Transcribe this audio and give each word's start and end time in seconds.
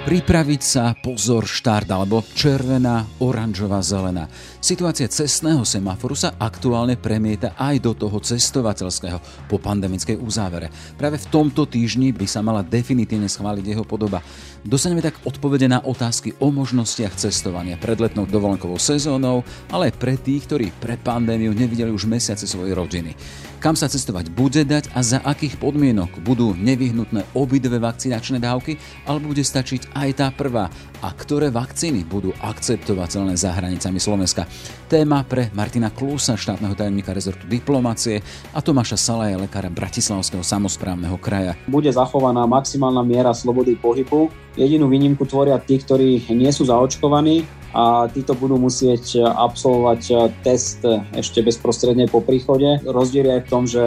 Pripraviť 0.00 0.62
sa, 0.64 0.96
pozor, 0.96 1.44
štart 1.44 1.92
alebo 1.92 2.24
červená, 2.32 3.04
oranžová, 3.20 3.84
zelená. 3.84 4.32
Situácia 4.60 5.08
cestného 5.08 5.64
semaforu 5.64 6.12
sa 6.12 6.36
aktuálne 6.36 7.00
premieta 7.00 7.56
aj 7.56 7.80
do 7.80 7.96
toho 7.96 8.20
cestovateľského 8.20 9.48
po 9.48 9.56
pandemickej 9.56 10.20
uzávere. 10.20 10.68
Práve 11.00 11.16
v 11.16 11.32
tomto 11.32 11.64
týždni 11.64 12.12
by 12.12 12.28
sa 12.28 12.44
mala 12.44 12.60
definitívne 12.60 13.24
schváliť 13.24 13.64
jeho 13.64 13.88
podoba. 13.88 14.20
Dostaneme 14.60 15.00
tak 15.00 15.16
odpovede 15.24 15.64
na 15.64 15.80
otázky 15.80 16.36
o 16.44 16.52
možnostiach 16.52 17.16
cestovania 17.16 17.80
pred 17.80 17.96
letnou 17.96 18.28
dovolenkovou 18.28 18.76
sezónou, 18.76 19.48
ale 19.72 19.88
aj 19.88 19.96
pre 19.96 20.20
tých, 20.20 20.44
ktorí 20.44 20.76
pred 20.76 21.00
pandémiou 21.00 21.56
nevideli 21.56 21.88
už 21.88 22.04
mesiace 22.04 22.44
svojej 22.44 22.76
rodiny. 22.76 23.16
Kam 23.64 23.76
sa 23.76 23.88
cestovať 23.88 24.28
bude 24.32 24.60
dať 24.64 24.92
a 24.92 25.00
za 25.00 25.24
akých 25.24 25.56
podmienok 25.56 26.20
budú 26.20 26.52
nevyhnutné 26.52 27.32
obidve 27.32 27.80
vakcinačné 27.80 28.40
dávky, 28.40 28.76
alebo 29.08 29.32
bude 29.32 29.44
stačiť 29.44 29.96
aj 29.96 30.08
tá 30.16 30.28
prvá 30.32 30.68
a 31.00 31.08
ktoré 31.12 31.48
vakcíny 31.48 32.04
budú 32.04 32.36
akceptovateľné 32.40 33.36
za 33.36 33.56
hranicami 33.56 33.96
Slovenska. 33.96 34.48
Téma 34.90 35.22
pre 35.22 35.54
Martina 35.54 35.86
Klusa, 35.86 36.34
štátneho 36.34 36.74
tajomníka 36.74 37.14
rezortu 37.14 37.46
diplomácie 37.46 38.26
a 38.50 38.58
Tomáša 38.58 38.98
Salaja, 38.98 39.38
lekára 39.38 39.70
Bratislavského 39.70 40.42
samozprávneho 40.42 41.14
kraja. 41.14 41.54
Bude 41.70 41.94
zachovaná 41.94 42.42
maximálna 42.42 43.06
miera 43.06 43.30
slobody 43.30 43.78
pohybu. 43.78 44.34
Jedinú 44.58 44.90
výnimku 44.90 45.22
tvoria 45.30 45.62
tí, 45.62 45.78
ktorí 45.78 46.26
nie 46.34 46.50
sú 46.50 46.66
zaočkovaní, 46.66 47.46
a 47.74 48.06
títo 48.10 48.34
budú 48.34 48.58
musieť 48.58 49.22
absolvovať 49.22 50.02
eh, 50.10 50.16
test 50.42 50.82
ešte 51.14 51.42
bezprostredne 51.44 52.10
po 52.10 52.22
príchode. 52.24 52.82
Rozdiel 52.82 53.40
je 53.40 53.44
v 53.44 53.50
tom, 53.50 53.64
že 53.68 53.82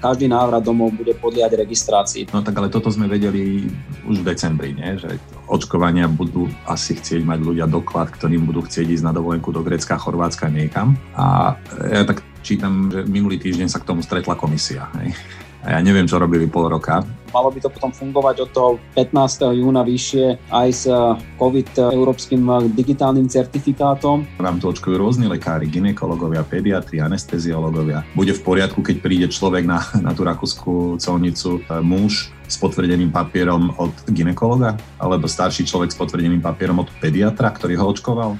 každý 0.00 0.26
návrat 0.30 0.64
domov 0.64 0.94
bude 0.96 1.12
podliať 1.18 1.54
registrácii. 1.58 2.32
No 2.32 2.40
tak 2.40 2.56
ale 2.58 2.72
toto 2.72 2.88
sme 2.88 3.06
vedeli 3.06 3.66
už 4.08 4.22
v 4.22 4.26
decembri, 4.26 4.74
nie? 4.74 4.98
že 4.98 5.18
očkovania 5.46 6.08
budú 6.08 6.48
asi 6.64 6.96
chcieť 6.96 7.22
mať 7.22 7.38
ľudia 7.42 7.66
doklad, 7.68 8.10
ktorým 8.10 8.48
budú 8.48 8.64
chcieť 8.64 8.88
ísť 8.88 9.04
na 9.04 9.12
dovolenku 9.12 9.52
do 9.52 9.60
Grecka, 9.60 10.00
Chorvátska, 10.00 10.48
niekam. 10.48 10.96
A 11.14 11.56
ja 11.92 12.02
tak 12.08 12.24
čítam, 12.42 12.90
že 12.90 13.06
minulý 13.06 13.38
týždeň 13.38 13.68
sa 13.68 13.78
k 13.78 13.88
tomu 13.88 14.00
stretla 14.02 14.34
komisia. 14.34 14.90
Hej. 14.98 15.14
A 15.62 15.78
ja 15.78 15.80
neviem, 15.80 16.10
čo 16.10 16.18
robili 16.18 16.50
pol 16.50 16.66
roka. 16.66 17.06
Malo 17.32 17.48
by 17.48 17.64
to 17.64 17.70
potom 17.72 17.94
fungovať 17.94 18.44
od 18.44 18.50
toho 18.50 18.70
15. 18.98 19.56
júna 19.56 19.86
vyššie 19.86 20.52
aj 20.52 20.68
s 20.68 20.84
eh, 20.84 20.98
COVID 21.38 21.94
európskym 21.94 22.42
eh, 22.44 22.56
digitálnym 22.74 23.30
certifikátom. 23.30 24.26
Nám 24.42 24.58
to 24.58 24.74
očkujú 24.74 24.98
rôzni 24.98 25.30
lekári, 25.30 25.70
ginekologovia, 25.70 26.44
pediatri, 26.44 27.00
anesteziológovia. 27.00 28.04
Bude 28.12 28.36
v 28.36 28.42
poriadku, 28.42 28.84
keď 28.84 28.96
príde 29.00 29.26
človek 29.30 29.64
na, 29.64 29.80
na 30.04 30.12
tú 30.12 30.26
rakúskú 30.26 30.98
colnicu, 30.98 31.62
eh, 31.62 31.80
muž 31.80 32.34
s 32.50 32.60
potvrdeným 32.60 33.08
papierom 33.08 33.72
od 33.80 33.94
ginekologa, 34.12 34.76
alebo 35.00 35.24
starší 35.24 35.64
človek 35.64 35.94
s 35.94 35.96
potvrdeným 35.96 36.44
papierom 36.44 36.84
od 36.84 36.92
pediatra, 37.00 37.48
ktorý 37.48 37.80
ho 37.80 37.88
očkoval? 37.88 38.36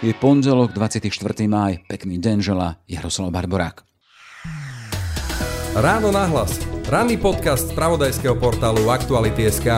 Je 0.00 0.16
pondelok 0.16 0.72
24. 0.72 1.12
máj. 1.44 1.84
Pekný 1.84 2.16
deň 2.16 2.40
žela 2.40 2.80
Jaroslav 2.88 3.36
Barborák. 3.36 3.84
Ráno 5.76 6.08
nahlas. 6.08 6.56
Ranný 6.88 7.20
podcast 7.20 7.68
z 7.68 7.76
pravodajského 7.76 8.32
portálu 8.40 8.88
Aktuality.sk 8.88 9.68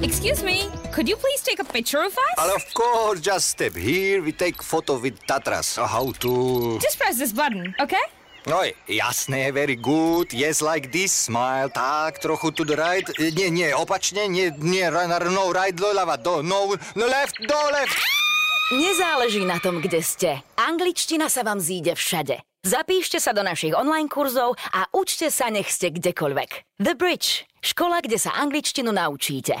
Excuse 0.00 0.40
me, 0.40 0.72
could 0.88 1.04
you 1.04 1.20
please 1.20 1.44
take 1.44 1.60
a 1.60 1.68
picture 1.68 2.00
of 2.00 2.16
us? 2.16 2.34
But 2.40 2.48
of 2.56 2.64
course, 2.72 3.20
just 3.20 3.52
step 3.52 3.76
here, 3.76 4.24
we 4.24 4.32
take 4.32 4.64
photo 4.64 4.96
with 4.96 5.20
Tatras. 5.28 5.76
How 5.76 6.16
to... 6.24 6.32
Just 6.80 6.96
press 6.96 7.20
this 7.20 7.36
button, 7.36 7.76
okay? 7.76 8.00
Oj, 8.48 8.72
jasné, 8.88 9.52
very 9.52 9.76
good. 9.76 10.32
Yes, 10.32 10.64
like 10.64 10.88
this, 10.88 11.12
smile. 11.12 11.68
Tak, 11.68 12.24
trochu 12.24 12.56
to 12.56 12.64
the 12.64 12.72
right. 12.72 13.04
Nie, 13.20 13.52
nie, 13.52 13.68
opačne, 13.76 14.32
nie, 14.32 14.48
nie, 14.64 14.88
no, 14.88 15.52
right, 15.52 15.76
do 15.76 15.92
ľava, 15.92 16.16
do, 16.16 16.40
no, 16.40 16.72
no 16.96 17.04
left, 17.04 17.36
do 17.44 17.60
left. 17.68 18.27
Nezáleží 18.68 19.48
na 19.48 19.56
tom, 19.56 19.80
kde 19.80 20.04
ste. 20.04 20.44
Angličtina 20.60 21.32
sa 21.32 21.40
vám 21.40 21.56
zíde 21.56 21.96
všade. 21.96 22.36
Zapíšte 22.60 23.16
sa 23.16 23.32
do 23.32 23.40
našich 23.40 23.72
online 23.72 24.12
kurzov 24.12 24.60
a 24.76 24.84
učte 24.92 25.32
sa, 25.32 25.48
nech 25.48 25.72
ste 25.72 25.88
kdekoľvek. 25.88 26.76
The 26.76 26.92
Bridge. 26.92 27.48
Škola, 27.64 28.04
kde 28.04 28.20
sa 28.20 28.36
angličtinu 28.36 28.92
naučíte. 28.92 29.56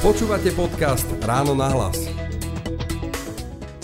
Počúvate 0.00 0.56
podcast 0.56 1.04
Ráno 1.20 1.52
na 1.52 1.68
hlas. 1.68 2.00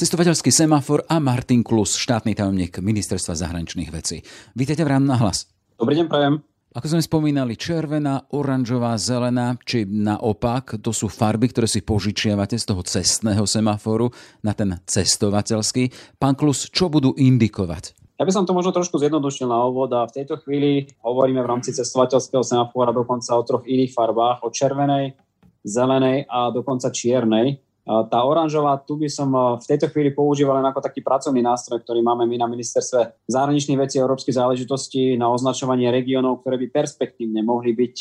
Cestovateľský 0.00 0.48
semafor 0.48 1.04
a 1.04 1.20
Martin 1.20 1.60
Klus, 1.60 2.00
štátny 2.00 2.32
tajomník 2.32 2.80
Ministerstva 2.80 3.36
zahraničných 3.36 3.92
vecí. 3.92 4.24
Vítejte 4.56 4.88
v 4.88 4.96
Ráno 4.96 5.12
na 5.12 5.20
hlas. 5.20 5.52
Dobrý 5.76 6.00
deň, 6.00 6.08
prajem. 6.08 6.40
Ako 6.76 6.92
sme 6.92 7.00
spomínali, 7.00 7.56
červená, 7.56 8.28
oranžová, 8.36 9.00
zelená, 9.00 9.56
či 9.64 9.88
naopak, 9.88 10.76
to 10.84 10.92
sú 10.92 11.08
farby, 11.08 11.48
ktoré 11.48 11.64
si 11.64 11.80
požičiavate 11.80 12.52
z 12.52 12.68
toho 12.68 12.84
cestného 12.84 13.48
semaforu 13.48 14.12
na 14.44 14.52
ten 14.52 14.76
cestovateľský. 14.84 15.88
Pán 16.20 16.36
Klus, 16.36 16.68
čo 16.68 16.92
budú 16.92 17.16
indikovať? 17.16 17.96
Ja 18.20 18.28
by 18.28 18.32
som 18.32 18.44
to 18.44 18.52
možno 18.52 18.76
trošku 18.76 19.00
zjednodušil 19.00 19.48
na 19.48 19.64
úvod 19.64 19.88
a 19.96 20.04
v 20.04 20.20
tejto 20.20 20.36
chvíli 20.44 20.92
hovoríme 21.00 21.40
v 21.40 21.48
rámci 21.48 21.72
cestovateľského 21.72 22.44
semafóra 22.44 22.92
dokonca 22.92 23.32
o 23.32 23.40
troch 23.40 23.64
iných 23.64 23.96
farbách, 23.96 24.44
o 24.44 24.52
červenej, 24.52 25.16
zelenej 25.64 26.28
a 26.28 26.52
dokonca 26.52 26.92
čiernej. 26.92 27.56
Tá 27.86 28.18
oranžová, 28.26 28.82
tu 28.82 28.98
by 28.98 29.06
som 29.06 29.30
v 29.62 29.62
tejto 29.62 29.86
chvíli 29.94 30.10
používal 30.10 30.58
len 30.58 30.66
ako 30.66 30.82
taký 30.82 31.06
pracovný 31.06 31.38
nástroj, 31.38 31.86
ktorý 31.86 32.02
máme 32.02 32.26
my 32.26 32.34
na 32.34 32.50
ministerstve 32.50 33.30
zahraničných 33.30 33.78
vecí 33.78 34.02
a 34.02 34.04
európskych 34.04 34.34
záležitostí 34.34 35.14
na 35.14 35.30
označovanie 35.30 35.86
regiónov, 35.94 36.42
ktoré 36.42 36.58
by 36.66 36.74
perspektívne 36.74 37.46
mohli 37.46 37.78
byť 37.78 37.96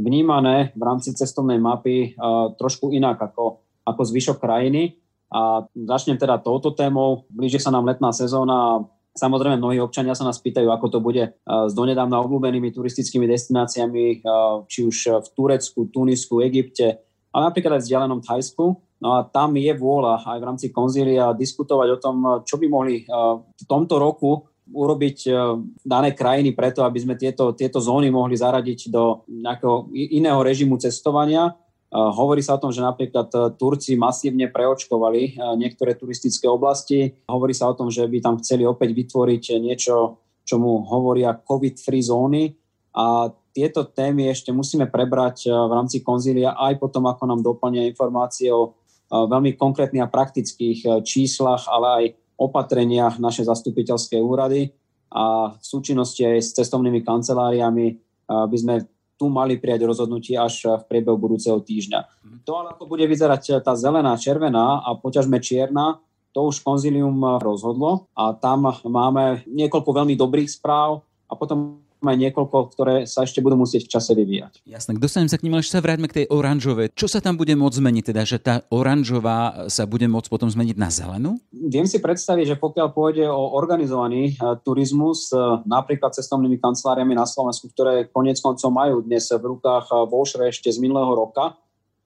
vnímané 0.00 0.72
v 0.72 0.82
rámci 0.82 1.12
cestovnej 1.12 1.60
mapy 1.60 2.16
trošku 2.56 2.96
inak 2.96 3.20
ako, 3.20 3.60
ako 3.84 4.02
zvyšok 4.08 4.40
krajiny. 4.40 4.96
A 5.28 5.68
začnem 5.68 6.16
teda 6.16 6.40
touto 6.40 6.72
témou. 6.72 7.28
Blíži 7.28 7.60
sa 7.60 7.68
nám 7.68 7.84
letná 7.92 8.16
sezóna 8.16 8.88
Samozrejme, 9.10 9.58
mnohí 9.58 9.82
občania 9.82 10.14
sa 10.14 10.22
nás 10.22 10.38
pýtajú, 10.38 10.70
ako 10.70 10.86
to 10.86 10.98
bude 11.02 11.34
s 11.44 11.72
donedávna 11.74 12.22
obľúbenými 12.22 12.70
turistickými 12.70 13.26
destináciami, 13.26 14.22
či 14.70 14.86
už 14.86 15.26
v 15.26 15.28
Turecku, 15.34 15.90
Tunisku, 15.90 16.38
Egypte, 16.46 17.02
ale 17.34 17.42
napríklad 17.50 17.76
aj 17.76 17.80
v 17.82 17.86
vzdialenom 17.90 18.22
Thajsku. 18.22 18.78
No 19.00 19.16
a 19.16 19.24
tam 19.24 19.56
je 19.56 19.72
vôľa 19.72 20.28
aj 20.28 20.38
v 20.38 20.46
rámci 20.46 20.66
konzília 20.68 21.32
diskutovať 21.32 21.88
o 21.96 21.98
tom, 21.98 22.16
čo 22.44 22.60
by 22.60 22.66
mohli 22.68 22.94
eh, 23.00 23.04
v 23.40 23.64
tomto 23.64 23.96
roku 23.96 24.44
urobiť 24.70 25.18
eh, 25.26 25.34
dané 25.80 26.12
krajiny 26.12 26.52
preto, 26.52 26.84
aby 26.84 27.00
sme 27.00 27.16
tieto, 27.16 27.56
tieto 27.56 27.80
zóny 27.80 28.12
mohli 28.12 28.36
zaradiť 28.36 28.92
do 28.92 29.24
nejakého 29.24 29.88
iného 29.96 30.44
režimu 30.44 30.76
cestovania. 30.76 31.48
Eh, 31.48 31.96
hovorí 31.96 32.44
sa 32.44 32.60
o 32.60 32.62
tom, 32.62 32.68
že 32.68 32.84
napríklad 32.84 33.56
Turci 33.56 33.96
masívne 33.96 34.52
preočkovali 34.52 35.40
niektoré 35.56 35.96
turistické 35.96 36.44
oblasti. 36.44 37.16
Hovorí 37.24 37.56
sa 37.56 37.72
o 37.72 37.76
tom, 37.76 37.88
že 37.88 38.04
by 38.04 38.20
tam 38.20 38.36
chceli 38.44 38.68
opäť 38.68 38.92
vytvoriť 38.92 39.56
niečo, 39.64 40.20
čo 40.44 40.60
mu 40.60 40.84
hovoria 40.84 41.40
COVID-free 41.40 42.04
zóny. 42.04 42.52
A 43.00 43.32
tieto 43.50 43.86
témy 43.86 44.30
ešte 44.30 44.54
musíme 44.54 44.86
prebrať 44.86 45.50
v 45.50 45.72
rámci 45.74 46.02
konzília 46.06 46.54
aj 46.54 46.78
potom, 46.78 47.06
ako 47.06 47.22
nám 47.26 47.40
doplnia 47.42 47.86
informácie 47.86 48.50
o 48.50 48.79
veľmi 49.10 49.58
konkrétnych 49.58 50.06
a 50.06 50.10
praktických 50.10 50.78
e, 50.86 50.88
číslach, 51.02 51.66
ale 51.66 51.86
aj 51.86 52.04
opatreniach 52.40 53.18
naše 53.18 53.44
zastupiteľské 53.44 54.16
úrady 54.22 54.70
a 55.10 55.52
v 55.52 55.64
súčinnosti 55.64 56.22
aj 56.22 56.38
s 56.40 56.54
cestovnými 56.54 57.02
kanceláriami 57.02 57.86
e, 57.90 57.94
by 58.30 58.56
sme 58.56 58.74
tu 59.20 59.28
mali 59.28 59.60
prijať 59.60 59.84
rozhodnutie 59.84 60.32
až 60.38 60.80
v 60.80 60.82
priebehu 60.88 61.20
budúceho 61.20 61.60
týždňa. 61.60 62.00
Mhm. 62.00 62.36
To 62.48 62.52
ale 62.56 62.68
ako 62.72 62.88
bude 62.88 63.04
vyzerať 63.04 63.60
tá 63.60 63.76
zelená, 63.76 64.16
červená 64.16 64.80
a 64.80 64.96
poťažme 64.96 65.36
čierna, 65.42 66.00
to 66.30 66.46
už 66.46 66.62
konzilium 66.62 67.18
rozhodlo 67.42 68.06
a 68.14 68.30
tam 68.38 68.70
máme 68.86 69.42
niekoľko 69.50 69.90
veľmi 69.90 70.14
dobrých 70.14 70.46
správ 70.46 71.02
a 71.26 71.34
potom 71.34 71.82
aj 72.08 72.16
niekoľko, 72.16 72.56
ktoré 72.72 72.94
sa 73.04 73.28
ešte 73.28 73.44
budú 73.44 73.60
musieť 73.60 73.84
v 73.86 73.92
čase 73.92 74.12
vyvíjať. 74.16 74.64
Jasné, 74.64 74.96
dostanem 74.96 75.28
sa 75.28 75.36
k 75.36 75.44
ním, 75.44 75.56
ale 75.56 75.64
ešte 75.64 75.76
sa 75.76 75.84
vráťme 75.84 76.08
k 76.08 76.16
tej 76.22 76.26
oranžovej. 76.32 76.96
Čo 76.96 77.06
sa 77.12 77.20
tam 77.20 77.36
bude 77.36 77.52
môcť 77.52 77.76
zmeniť, 77.76 78.04
teda, 78.08 78.22
že 78.24 78.38
tá 78.40 78.64
oranžová 78.72 79.68
sa 79.68 79.84
bude 79.84 80.08
môcť 80.08 80.28
potom 80.32 80.48
zmeniť 80.48 80.76
na 80.80 80.88
zelenú? 80.88 81.36
Viem 81.52 81.84
si 81.84 82.00
predstaviť, 82.00 82.54
že 82.54 82.56
pokiaľ 82.56 82.88
pôjde 82.92 83.28
o 83.28 83.56
organizovaný 83.56 84.36
uh, 84.40 84.56
turizmus, 84.60 85.28
uh, 85.32 85.60
napríklad 85.68 86.16
cestovnými 86.16 86.56
kanceláriami 86.56 87.12
na 87.12 87.28
Slovensku, 87.28 87.68
ktoré 87.72 88.08
konec 88.08 88.40
koncov 88.40 88.72
majú 88.72 89.04
dnes 89.04 89.28
v 89.28 89.56
rukách 89.56 89.92
Volšre 90.08 90.48
ešte 90.48 90.72
z 90.72 90.80
minulého 90.80 91.12
roka, 91.12 91.54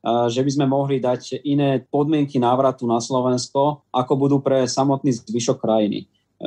že 0.05 0.45
by 0.45 0.51
sme 0.53 0.67
mohli 0.69 1.01
dať 1.01 1.41
iné 1.49 1.81
podmienky 1.81 2.37
návratu 2.37 2.85
na 2.85 3.01
Slovensko, 3.01 3.89
ako 3.89 4.13
budú 4.21 4.37
pre 4.45 4.69
samotný 4.69 5.17
zvyšok 5.17 5.57
krajiny. 5.57 6.05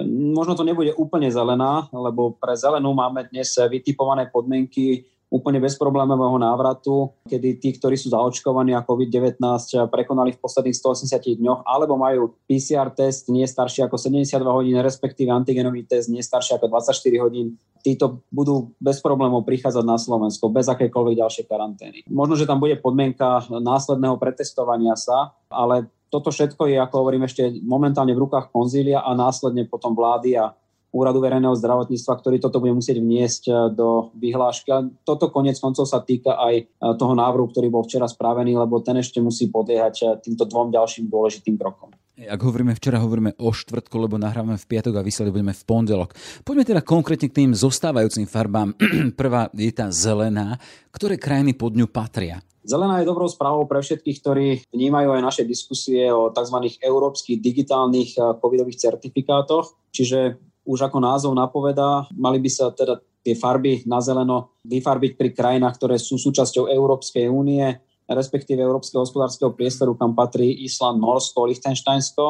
Možno 0.08 0.58
to 0.58 0.68
nebude 0.68 0.92
úplne 1.00 1.32
zelená, 1.32 1.88
lebo 1.96 2.36
pre 2.36 2.58
zelenú 2.60 2.92
máme 2.92 3.30
dnes 3.32 3.56
vytipované 3.56 4.28
podmienky 4.28 5.08
úplne 5.28 5.60
bezproblémového 5.60 6.40
návratu, 6.40 7.12
kedy 7.28 7.60
tí, 7.60 7.76
ktorí 7.76 8.00
sú 8.00 8.08
zaočkovaní 8.16 8.72
a 8.72 8.88
COVID-19 8.88 9.44
prekonali 9.92 10.32
v 10.32 10.40
posledných 10.40 10.72
180 10.72 11.44
dňoch, 11.44 11.60
alebo 11.68 12.00
majú 12.00 12.32
PCR 12.48 12.88
test 12.96 13.28
nie 13.28 13.44
starší 13.44 13.84
ako 13.84 14.00
72 14.00 14.40
hodín, 14.48 14.80
respektíve 14.80 15.28
antigenový 15.28 15.84
test 15.84 16.08
nie 16.08 16.24
starší 16.24 16.56
ako 16.56 16.72
24 16.72 17.24
hodín. 17.28 17.60
títo 17.88 18.24
budú 18.32 18.76
bez 18.84 19.00
problémov 19.00 19.48
prichádzať 19.48 19.86
na 19.88 19.96
Slovensko, 19.96 20.52
bez 20.52 20.68
akékoľvek 20.68 21.16
ďalšej 21.24 21.46
karantény. 21.48 21.98
Možno, 22.12 22.36
že 22.36 22.44
tam 22.44 22.60
bude 22.60 22.76
podmienka 22.80 23.48
následného 23.48 24.20
pretestovania 24.20 24.96
sa, 25.00 25.36
ale 25.48 25.88
toto 26.08 26.32
všetko 26.32 26.72
je, 26.72 26.78
ako 26.80 26.96
hovorím, 27.04 27.28
ešte 27.28 27.52
momentálne 27.64 28.16
v 28.16 28.24
rukách 28.24 28.52
konzília 28.52 29.04
a 29.04 29.12
následne 29.12 29.68
potom 29.68 29.92
vlády 29.92 30.40
a 30.40 30.56
úradu 30.96 31.20
verejného 31.20 31.54
zdravotníctva, 31.60 32.14
ktorý 32.16 32.38
toto 32.40 32.64
bude 32.64 32.72
musieť 32.72 33.04
vniesť 33.04 33.44
e, 33.48 33.54
do 33.76 34.10
vyhlášky. 34.16 34.72
A 34.72 34.88
toto 35.04 35.28
konec 35.28 35.60
koncov 35.60 35.84
sa 35.84 36.00
týka 36.00 36.40
aj 36.40 36.56
e, 36.58 36.64
toho 36.96 37.12
návrhu, 37.12 37.52
ktorý 37.52 37.68
bol 37.68 37.84
včera 37.84 38.08
spravený, 38.08 38.56
lebo 38.56 38.80
ten 38.80 38.96
ešte 38.98 39.20
musí 39.20 39.52
podliehať 39.52 39.96
e, 40.00 40.06
týmto 40.24 40.48
dvom 40.48 40.72
ďalším 40.72 41.12
dôležitým 41.12 41.60
krokom. 41.60 41.92
Ak 42.18 42.42
hovoríme 42.42 42.74
včera, 42.74 42.98
hovoríme 42.98 43.38
o 43.38 43.54
štvrtku, 43.54 43.94
lebo 43.94 44.18
nahrávame 44.18 44.58
v 44.58 44.66
piatok 44.66 44.98
a 44.98 45.06
vysielať 45.06 45.30
budeme 45.30 45.54
v 45.54 45.64
pondelok. 45.70 46.18
Poďme 46.42 46.66
teda 46.66 46.82
konkrétne 46.82 47.30
k 47.30 47.46
tým 47.46 47.52
zostávajúcim 47.54 48.26
farbám. 48.26 48.74
Prvá 49.22 49.54
je 49.54 49.70
tá 49.70 49.94
zelená. 49.94 50.58
Ktoré 50.90 51.22
krajiny 51.22 51.54
pod 51.54 51.78
ňu 51.78 51.86
patria? 51.86 52.42
Zelená 52.66 53.06
je 53.06 53.10
dobrou 53.14 53.30
správou 53.30 53.70
pre 53.70 53.86
všetkých, 53.86 54.18
ktorí 54.26 54.48
vnímajú 54.74 55.14
aj 55.14 55.22
naše 55.22 55.44
diskusie 55.46 56.10
o 56.10 56.34
tzv. 56.34 56.58
európskych 56.82 57.38
digitálnych 57.38 58.18
covidových 58.42 58.82
certifikátoch. 58.82 59.78
Čiže 59.94 60.42
už 60.66 60.90
ako 60.90 60.98
názov 60.98 61.38
napovedá, 61.38 62.10
mali 62.18 62.42
by 62.42 62.50
sa 62.50 62.74
teda 62.74 62.98
tie 63.22 63.38
farby 63.38 63.86
na 63.86 64.02
zeleno 64.02 64.58
vyfarbiť 64.66 65.14
pri 65.14 65.30
krajinách, 65.38 65.78
ktoré 65.78 66.02
sú 66.02 66.18
súčasťou 66.18 66.66
Európskej 66.66 67.30
únie, 67.30 67.78
respektíve 68.08 68.64
Európskeho 68.64 69.04
hospodárskeho 69.04 69.52
priestoru, 69.52 69.94
kam 70.00 70.16
patrí 70.16 70.64
Island, 70.64 71.04
Norsko, 71.04 71.48
Liechtensteinsko 71.52 72.26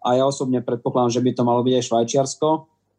a 0.00 0.08
ja 0.16 0.24
osobne 0.24 0.64
predpokladám, 0.64 1.20
že 1.20 1.24
by 1.24 1.30
to 1.36 1.42
malo 1.44 1.60
byť 1.60 1.74
aj 1.76 1.84
Švajčiarsko. 1.92 2.48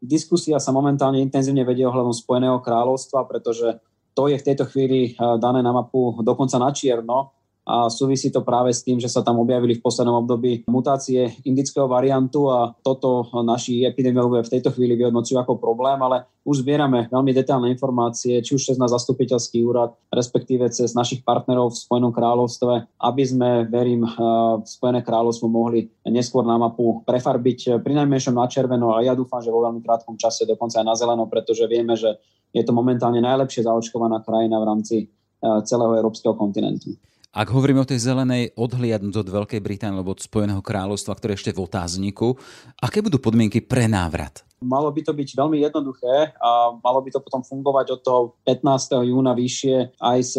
Diskusia 0.02 0.62
sa 0.62 0.70
momentálne 0.74 1.22
intenzívne 1.22 1.66
vedie 1.66 1.86
ohľadom 1.86 2.14
Spojeného 2.14 2.62
kráľovstva, 2.62 3.26
pretože 3.26 3.82
to 4.14 4.30
je 4.30 4.38
v 4.38 4.46
tejto 4.46 4.70
chvíli 4.70 5.14
eh, 5.14 5.14
dané 5.42 5.66
na 5.66 5.74
mapu 5.74 6.22
dokonca 6.22 6.62
na 6.62 6.70
čierno 6.70 7.41
a 7.72 7.88
súvisí 7.88 8.28
to 8.28 8.44
práve 8.44 8.76
s 8.76 8.84
tým, 8.84 9.00
že 9.00 9.08
sa 9.08 9.24
tam 9.24 9.40
objavili 9.40 9.80
v 9.80 9.84
poslednom 9.84 10.28
období 10.28 10.68
mutácie 10.68 11.32
indického 11.48 11.88
variantu 11.88 12.52
a 12.52 12.76
toto 12.84 13.32
naši 13.48 13.88
epidemiológovia 13.88 14.44
v 14.44 14.54
tejto 14.60 14.76
chvíli 14.76 15.00
vyhodnocujú 15.00 15.40
ako 15.40 15.56
problém, 15.56 15.96
ale 16.04 16.28
už 16.44 16.68
zbierame 16.68 17.08
veľmi 17.08 17.32
detailné 17.32 17.72
informácie, 17.72 18.44
či 18.44 18.58
už 18.58 18.74
cez 18.74 18.78
na 18.82 18.92
zastupiteľský 18.92 19.64
úrad, 19.64 19.96
respektíve 20.12 20.68
cez 20.74 20.92
našich 20.92 21.24
partnerov 21.24 21.72
v 21.72 21.80
Spojenom 21.80 22.12
kráľovstve, 22.12 23.00
aby 23.00 23.24
sme, 23.24 23.50
verím, 23.72 24.04
eh, 24.04 24.12
Spojené 24.68 25.00
kráľovstvo 25.06 25.48
mohli 25.48 25.88
neskôr 26.04 26.44
na 26.44 26.60
mapu 26.60 27.06
prefarbiť 27.08 27.80
pri 27.80 27.94
najmenšom 28.04 28.36
na 28.36 28.52
červeno 28.52 28.98
a 28.98 29.06
ja 29.06 29.16
dúfam, 29.16 29.40
že 29.40 29.54
vo 29.54 29.64
veľmi 29.64 29.80
krátkom 29.80 30.20
čase 30.20 30.44
dokonca 30.44 30.84
aj 30.84 30.86
na 30.92 30.96
zeleno, 30.98 31.24
pretože 31.32 31.64
vieme, 31.72 31.96
že 31.96 32.20
je 32.52 32.68
to 32.68 32.76
momentálne 32.76 33.24
najlepšie 33.24 33.64
zaočkovaná 33.64 34.20
krajina 34.28 34.60
v 34.60 34.68
rámci 34.68 34.96
eh, 35.06 35.60
celého 35.64 35.96
európskeho 35.96 36.36
kontinentu. 36.36 37.00
Ak 37.32 37.48
hovoríme 37.48 37.80
o 37.80 37.88
tej 37.88 38.12
zelenej, 38.12 38.52
odhliadnúť 38.60 39.24
od 39.24 39.32
Veľkej 39.32 39.64
Británie 39.64 39.96
alebo 39.96 40.12
od 40.12 40.20
Spojeného 40.20 40.60
kráľovstva, 40.60 41.16
ktoré 41.16 41.40
ešte 41.40 41.56
v 41.56 41.64
otázniku, 41.64 42.36
aké 42.76 43.00
budú 43.00 43.24
podmienky 43.24 43.64
pre 43.64 43.88
návrat? 43.88 44.44
Malo 44.60 44.92
by 44.92 45.00
to 45.00 45.16
byť 45.16 45.40
veľmi 45.40 45.64
jednoduché 45.64 46.36
a 46.36 46.76
malo 46.76 47.00
by 47.00 47.08
to 47.08 47.24
potom 47.24 47.40
fungovať 47.40 47.88
od 47.96 48.00
toho 48.04 48.22
15. 48.44 49.08
júna 49.08 49.32
vyššie 49.32 49.96
aj 50.04 50.20
s 50.20 50.36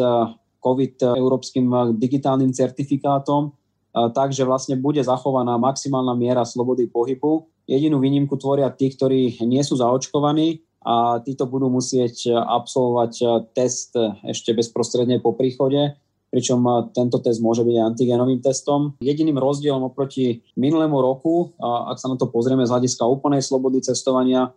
COVID 0.61 1.17
európskym 1.17 1.97
digitálnym 1.97 2.53
certifikátom, 2.53 3.57
takže 4.13 4.45
vlastne 4.45 4.77
bude 4.77 5.01
zachovaná 5.01 5.57
maximálna 5.57 6.13
miera 6.13 6.45
slobody 6.45 6.93
pohybu. 6.93 7.49
Jedinú 7.65 8.05
výnimku 8.05 8.37
tvoria 8.37 8.69
tí, 8.69 8.93
ktorí 8.93 9.41
nie 9.49 9.65
sú 9.65 9.81
zaočkovaní 9.81 10.61
a 10.85 11.25
títo 11.25 11.49
budú 11.49 11.73
musieť 11.73 12.29
absolvovať 12.37 13.13
test 13.57 13.97
ešte 14.29 14.53
bezprostredne 14.53 15.25
po 15.25 15.33
príchode 15.33 15.97
pričom 16.33 16.89
tento 16.97 17.21
test 17.21 17.45
môže 17.45 17.61
byť 17.61 17.77
antigenovým 17.93 18.41
testom. 18.41 18.97
Jediným 19.05 19.37
rozdielom 19.37 19.93
oproti 19.93 20.41
minulému 20.57 20.97
roku, 20.97 21.53
ak 21.61 22.01
sa 22.01 22.09
na 22.09 22.17
to 22.17 22.33
pozrieme 22.33 22.65
z 22.65 22.73
hľadiska 22.73 23.05
úplnej 23.05 23.45
slobody 23.45 23.85
cestovania, 23.85 24.49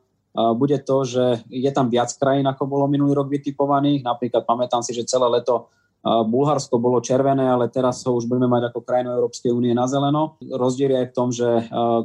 bude 0.56 0.80
to, 0.88 1.04
že 1.04 1.44
je 1.51 1.72
tam 1.75 1.92
viac 1.92 2.12
krajín, 2.16 2.48
ako 2.48 2.63
bolo 2.63 2.88
minulý 2.88 3.16
rok 3.19 3.27
vytipovaných. 3.27 4.07
Napríklad 4.07 4.48
pamätám 4.48 4.83
si, 4.88 4.95
že 4.95 5.04
celé 5.04 5.27
leto 5.27 5.68
Bulharsko 6.06 6.77
bolo 6.77 7.01
červené, 7.01 7.50
ale 7.50 7.66
teraz 7.68 8.06
ho 8.06 8.13
už 8.13 8.30
budeme 8.30 8.45
mať 8.45 8.69
ako 8.69 8.86
krajinu 8.86 9.16
Európskej 9.18 9.50
únie 9.50 9.74
na 9.74 9.89
zeleno. 9.89 10.38
Rozdiel 10.39 10.94
je 10.94 11.00
aj 11.01 11.07
v 11.10 11.16
tom, 11.18 11.27
že 11.33 11.48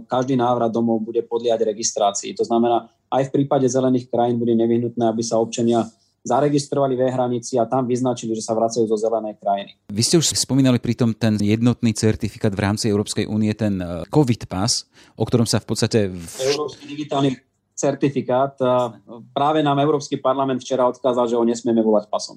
každý 0.09 0.41
návrat 0.41 0.73
domov 0.73 1.05
bude 1.05 1.21
podliať 1.27 1.69
registrácii. 1.69 2.33
To 2.39 2.47
znamená, 2.49 2.89
aj 3.13 3.29
v 3.29 3.33
prípade 3.39 3.69
zelených 3.69 4.09
krajín 4.09 4.41
bude 4.41 4.57
nevyhnutné, 4.57 5.05
aby 5.05 5.21
sa 5.21 5.37
občania 5.37 5.85
zaregistrovali 6.21 7.01
v 7.01 7.09
hranici 7.09 7.57
a 7.57 7.65
tam 7.65 7.89
vyznačili, 7.89 8.37
že 8.37 8.45
sa 8.45 8.53
vracajú 8.53 8.85
zo 8.85 8.97
zelenej 9.01 9.41
krajiny. 9.41 9.73
Vy 9.89 10.03
ste 10.05 10.17
už 10.21 10.37
spomínali 10.37 10.77
pritom 10.77 11.17
ten 11.17 11.41
jednotný 11.41 11.97
certifikát 11.97 12.53
v 12.53 12.61
rámci 12.61 12.93
Európskej 12.93 13.25
únie, 13.25 13.53
ten 13.57 13.81
e, 13.81 14.05
COVID 14.09 14.45
pas, 14.45 14.85
o 15.17 15.25
ktorom 15.25 15.49
sa 15.49 15.65
v 15.65 15.67
podstate... 15.67 15.99
Európsky 16.45 16.85
digitálny 16.85 17.41
certifikát. 17.73 18.61
Práve 19.33 19.65
nám 19.65 19.81
Európsky 19.81 20.21
parlament 20.21 20.61
včera 20.61 20.85
odkázal, 20.85 21.33
že 21.33 21.39
ho 21.41 21.45
nesmieme 21.49 21.81
volať 21.81 22.13
pasom. 22.13 22.37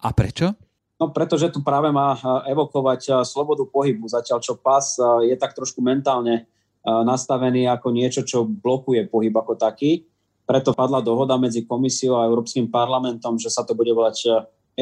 A 0.00 0.16
prečo? 0.16 0.56
No 0.96 1.12
pretože 1.12 1.52
tu 1.52 1.60
práve 1.60 1.92
má 1.92 2.16
e, 2.16 2.56
evokovať 2.56 3.00
e, 3.04 3.10
slobodu 3.28 3.68
pohybu, 3.68 4.08
zatiaľ 4.08 4.40
čo 4.40 4.56
pas 4.56 4.84
je 5.20 5.36
tak 5.36 5.52
trošku 5.52 5.84
mentálne 5.84 6.48
nastavený 6.80 7.68
ako 7.68 7.92
niečo, 7.92 8.24
čo 8.24 8.48
blokuje 8.48 9.04
pohyb 9.12 9.36
ako 9.36 9.52
taký. 9.52 10.08
Preto 10.50 10.74
padla 10.74 10.98
dohoda 10.98 11.38
medzi 11.38 11.62
komisiou 11.62 12.18
a 12.18 12.26
Európskym 12.26 12.66
parlamentom, 12.66 13.38
že 13.38 13.54
sa 13.54 13.62
to 13.62 13.78
bude 13.78 13.94
volať 13.94 14.18
e, 14.26 14.30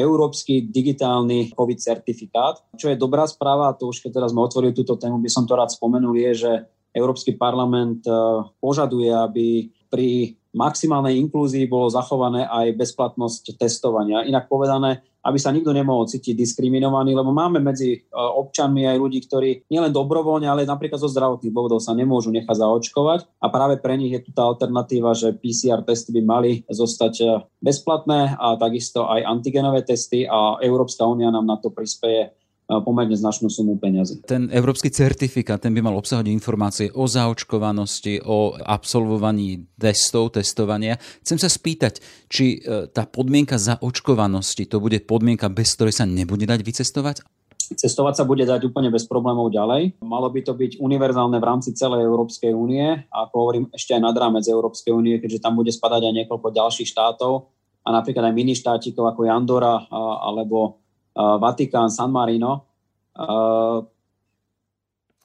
Európsky 0.01 0.65
digitálny 0.65 1.53
COVID 1.53 1.77
certifikát. 1.77 2.57
Čo 2.73 2.89
je 2.89 2.97
dobrá 2.97 3.29
správa, 3.29 3.69
a 3.69 3.77
to 3.77 3.85
už 3.85 4.01
keď 4.01 4.17
teraz 4.17 4.33
sme 4.33 4.41
otvorili 4.41 4.73
túto 4.73 4.97
tému, 4.97 5.21
by 5.21 5.29
som 5.29 5.45
to 5.45 5.53
rád 5.53 5.69
spomenul, 5.69 6.17
je, 6.17 6.31
že 6.33 6.51
Európsky 6.89 7.37
parlament 7.37 8.01
e, 8.09 8.13
požaduje, 8.57 9.13
aby 9.13 9.69
pri 9.89 10.39
maximálnej 10.53 11.17
inklúzii 11.21 11.69
bolo 11.69 11.93
zachované 11.93 12.45
aj 12.49 12.73
bezplatnosť 12.73 13.57
testovania. 13.57 14.25
Inak 14.25 14.49
povedané, 14.49 15.05
aby 15.19 15.37
sa 15.37 15.51
nikto 15.51 15.75
nemohol 15.75 16.07
cítiť 16.07 16.31
diskriminovaný, 16.31 17.11
lebo 17.11 17.35
máme 17.35 17.59
medzi 17.59 17.99
e, 17.99 17.99
občanmi 18.15 18.87
aj 18.87 18.97
ľudí, 18.97 19.19
ktorí 19.27 19.67
nielen 19.67 19.91
dobrovoľne, 19.91 20.47
ale 20.47 20.63
napríklad 20.63 20.97
zo 20.97 21.11
zdravotných 21.11 21.51
dôvodov 21.51 21.83
sa 21.83 21.91
nemôžu 21.91 22.31
nechať 22.31 22.55
zaočkovať 22.55 23.27
a 23.43 23.45
práve 23.51 23.83
pre 23.83 23.99
nich 23.99 24.15
je 24.15 24.23
tu 24.23 24.31
tá 24.31 24.47
alternatíva, 24.47 25.11
že 25.11 25.35
PCR 25.35 25.83
testy 25.83 26.15
by 26.15 26.21
mali 26.23 26.51
zostať 26.71 27.13
e, 27.19 27.25
bezplatné 27.59 28.39
a 28.39 28.55
takisto 28.55 29.05
aj 29.11 29.27
antigenové 29.27 29.83
testy 29.83 30.23
a 30.23 30.55
Európska 30.63 31.03
únia 31.03 31.29
nám 31.29 31.45
na 31.45 31.59
to 31.59 31.67
prispieje 31.69 32.31
pomerne 32.77 33.17
značnú 33.17 33.49
sumu 33.49 33.81
peniazy. 33.81 34.21
Ten 34.29 34.53
európsky 34.53 34.93
certifikát, 34.93 35.57
ten 35.57 35.73
by 35.73 35.81
mal 35.81 35.97
obsahovať 35.97 36.29
informácie 36.29 36.93
o 36.93 37.09
zaočkovanosti, 37.09 38.21
o 38.29 38.53
absolvovaní 38.53 39.65
testov, 39.73 40.37
testovania. 40.37 41.01
Chcem 41.25 41.41
sa 41.41 41.49
spýtať, 41.49 41.97
či 42.29 42.61
e, 42.61 42.85
tá 42.93 43.09
podmienka 43.09 43.57
zaočkovanosti, 43.57 44.69
to 44.69 44.77
bude 44.77 45.01
podmienka, 45.09 45.49
bez 45.49 45.73
ktorej 45.73 45.97
sa 45.97 46.05
nebude 46.05 46.45
dať 46.45 46.61
vycestovať? 46.61 47.25
Cestovať 47.73 48.21
sa 48.21 48.25
bude 48.25 48.45
dať 48.45 48.65
úplne 48.65 48.93
bez 48.93 49.05
problémov 49.09 49.49
ďalej. 49.53 50.01
Malo 50.05 50.29
by 50.29 50.41
to 50.41 50.53
byť 50.53 50.81
univerzálne 50.81 51.37
v 51.37 51.47
rámci 51.49 51.73
celej 51.73 52.05
Európskej 52.05 52.53
únie 52.53 52.85
a 53.09 53.17
ako 53.29 53.35
hovorím 53.37 53.65
ešte 53.73 53.93
aj 53.97 54.01
nad 54.09 54.15
rámec 54.17 54.45
Európskej 54.45 54.93
únie, 54.93 55.21
keďže 55.21 55.41
tam 55.41 55.57
bude 55.57 55.69
spadať 55.69 56.05
aj 56.05 56.13
niekoľko 56.21 56.49
ďalších 56.49 56.89
štátov 56.89 57.49
a 57.85 57.89
napríklad 57.93 58.29
aj 58.29 58.33
mini 58.33 58.57
štátikov 58.57 59.13
ako 59.13 59.21
Jandora 59.29 59.85
alebo 60.21 60.81
Vatikán, 61.15 61.89
San 61.89 62.13
Marino. 62.13 62.67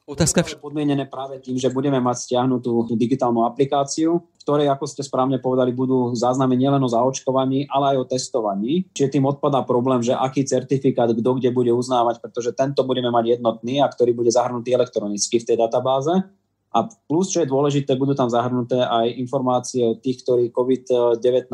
Otázka 0.05 0.45
vš- 0.45 0.61
podmienené 0.61 1.09
práve 1.09 1.41
tým, 1.41 1.57
že 1.57 1.73
budeme 1.73 1.97
mať 1.97 2.29
stiahnutú 2.29 2.93
digitálnu 2.93 3.41
aplikáciu, 3.49 4.21
v 4.21 4.37
ktorej, 4.45 4.69
ako 4.69 4.85
ste 4.85 5.01
správne 5.01 5.41
povedali, 5.41 5.73
budú 5.73 6.13
záznamy 6.13 6.61
nielen 6.61 6.85
o 6.85 6.93
zaočkovaní, 6.93 7.73
ale 7.73 7.97
aj 7.97 8.05
o 8.05 8.09
testovaní. 8.13 8.85
Čiže 8.93 9.17
tým 9.17 9.25
odpadá 9.25 9.65
problém, 9.65 10.05
že 10.05 10.13
aký 10.13 10.45
certifikát 10.45 11.09
kto 11.09 11.41
kde 11.41 11.49
bude 11.57 11.73
uznávať, 11.73 12.21
pretože 12.21 12.53
tento 12.53 12.85
budeme 12.85 13.09
mať 13.09 13.41
jednotný 13.41 13.81
a 13.81 13.89
ktorý 13.89 14.13
bude 14.13 14.29
zahrnutý 14.29 14.77
elektronicky 14.77 15.41
v 15.41 15.49
tej 15.49 15.57
databáze. 15.57 16.13
A 16.75 16.79
plus, 17.09 17.33
čo 17.33 17.41
je 17.41 17.49
dôležité, 17.49 17.97
budú 17.97 18.13
tam 18.13 18.29
zahrnuté 18.29 18.85
aj 18.85 19.09
informácie 19.17 19.89
o 19.89 19.97
tých, 19.97 20.21
ktorí 20.21 20.53
COVID-19 20.53 21.49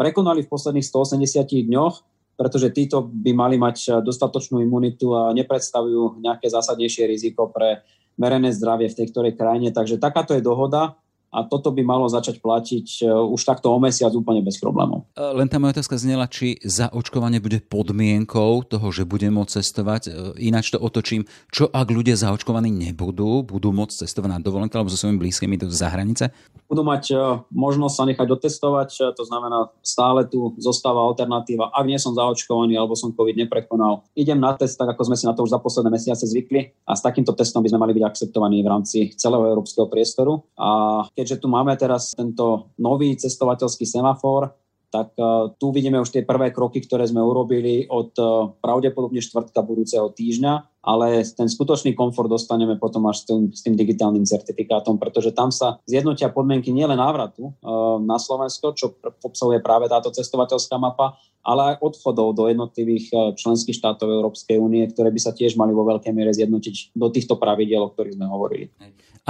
prekonali 0.00 0.40
v 0.40 0.48
posledných 0.48 0.86
180 0.88 1.68
dňoch 1.68 1.94
pretože 2.40 2.72
títo 2.72 3.04
by 3.04 3.36
mali 3.36 3.60
mať 3.60 3.76
eh, 3.84 3.90
dostatočnú 4.00 4.64
imunitu 4.64 5.12
a 5.12 5.36
nepredstavujú 5.36 6.24
nejaké 6.24 6.48
zásadnejšie 6.48 7.04
riziko 7.04 7.52
pre 7.52 7.84
verejné 8.16 8.56
zdravie 8.56 8.88
v 8.88 8.96
tej 8.96 9.06
ktorej 9.12 9.36
krajine. 9.36 9.68
Takže 9.68 10.00
takáto 10.00 10.32
je 10.32 10.40
dohoda 10.40 10.96
a 11.30 11.46
toto 11.46 11.70
by 11.70 11.86
malo 11.86 12.10
začať 12.10 12.42
platiť 12.42 12.86
e, 13.00 13.02
už 13.06 13.38
takto 13.46 13.70
o 13.70 13.78
mesiac 13.78 14.10
úplne 14.12 14.42
bez 14.42 14.58
problémov. 14.58 15.06
E, 15.14 15.22
len 15.22 15.46
tá 15.46 15.62
moja 15.62 15.78
otázka 15.78 15.94
znela, 15.94 16.26
či 16.26 16.58
zaočkovanie 16.58 17.38
bude 17.38 17.62
podmienkou 17.62 18.66
toho, 18.66 18.90
že 18.90 19.06
bude 19.06 19.30
môcť 19.30 19.62
cestovať. 19.62 20.34
Ináč 20.42 20.74
to 20.74 20.82
otočím, 20.82 21.30
čo 21.54 21.70
ak 21.70 21.86
ľudia 21.86 22.18
zaočkovaní 22.18 22.68
nebudú, 22.74 23.46
budú 23.46 23.70
môcť 23.70 24.04
cestovať 24.04 24.30
na 24.36 24.42
dovolenku 24.42 24.74
alebo 24.74 24.90
so 24.90 24.98
svojimi 24.98 25.22
blízkymi 25.22 25.54
do 25.54 25.70
zahranice? 25.70 26.34
Budú 26.70 26.86
mať 26.86 27.10
možnosť 27.50 27.94
sa 27.98 28.04
nechať 28.06 28.26
dotestovať, 28.30 28.90
to 29.18 29.22
znamená 29.26 29.74
stále 29.82 30.22
tu 30.30 30.54
zostáva 30.54 31.02
alternatíva. 31.02 31.74
Ak 31.74 31.82
nie 31.82 31.98
som 31.98 32.14
zaočkovaný 32.14 32.78
alebo 32.78 32.94
som 32.94 33.10
COVID 33.10 33.34
neprekonal, 33.34 34.06
idem 34.14 34.38
na 34.38 34.54
test, 34.54 34.78
tak 34.78 34.94
ako 34.94 35.10
sme 35.10 35.18
si 35.18 35.26
na 35.26 35.34
to 35.34 35.42
už 35.42 35.50
za 35.50 35.58
posledné 35.58 35.90
mesiace 35.90 36.30
zvykli 36.30 36.70
a 36.86 36.94
s 36.94 37.02
takýmto 37.02 37.34
testom 37.34 37.66
by 37.66 37.74
sme 37.74 37.82
mali 37.82 37.92
byť 37.98 38.04
akceptovaní 38.06 38.62
v 38.62 38.70
rámci 38.70 38.98
celého 39.18 39.50
európskeho 39.50 39.90
priestoru. 39.90 40.46
A 40.54 41.02
keďže 41.10 41.42
tu 41.42 41.50
máme 41.50 41.74
teraz 41.74 42.14
tento 42.14 42.70
nový 42.78 43.18
cestovateľský 43.18 43.82
semafor, 43.82 44.54
tak 44.90 45.14
uh, 45.16 45.54
tu 45.54 45.70
vidíme 45.70 46.02
už 46.02 46.10
tie 46.10 46.26
prvé 46.26 46.50
kroky, 46.50 46.82
ktoré 46.82 47.06
sme 47.06 47.22
urobili 47.22 47.86
od 47.86 48.10
uh, 48.18 48.50
pravdepodobne 48.58 49.22
štvrtka 49.22 49.62
budúceho 49.62 50.10
týždňa, 50.10 50.82
ale 50.82 51.22
ten 51.22 51.46
skutočný 51.46 51.94
komfort 51.94 52.26
dostaneme 52.26 52.74
potom 52.74 53.06
až 53.06 53.22
s 53.22 53.24
tým, 53.30 53.42
s 53.54 53.60
tým 53.62 53.78
digitálnym 53.78 54.26
certifikátom, 54.26 54.98
pretože 54.98 55.30
tam 55.30 55.54
sa 55.54 55.78
zjednotia 55.86 56.34
podmienky 56.34 56.74
nielen 56.74 56.98
návratu 56.98 57.54
uh, 57.54 58.02
na 58.02 58.18
Slovensko, 58.18 58.74
čo 58.74 58.98
obsahuje 59.22 59.62
práve 59.62 59.86
táto 59.86 60.10
cestovateľská 60.10 60.74
mapa, 60.76 61.14
ale 61.40 61.72
aj 61.72 61.80
odchodov 61.80 62.36
do 62.36 62.52
jednotlivých 62.52 63.32
členských 63.40 63.72
štátov 63.72 64.12
Európskej 64.12 64.60
únie, 64.60 64.84
ktoré 64.92 65.08
by 65.08 65.20
sa 65.24 65.32
tiež 65.32 65.56
mali 65.56 65.72
vo 65.72 65.88
veľkej 65.88 66.12
miere 66.12 66.36
zjednotiť 66.36 66.92
do 66.92 67.08
týchto 67.08 67.40
pravidiel, 67.40 67.80
o 67.80 67.92
ktorých 67.96 68.20
sme 68.20 68.28
hovorili. 68.28 68.68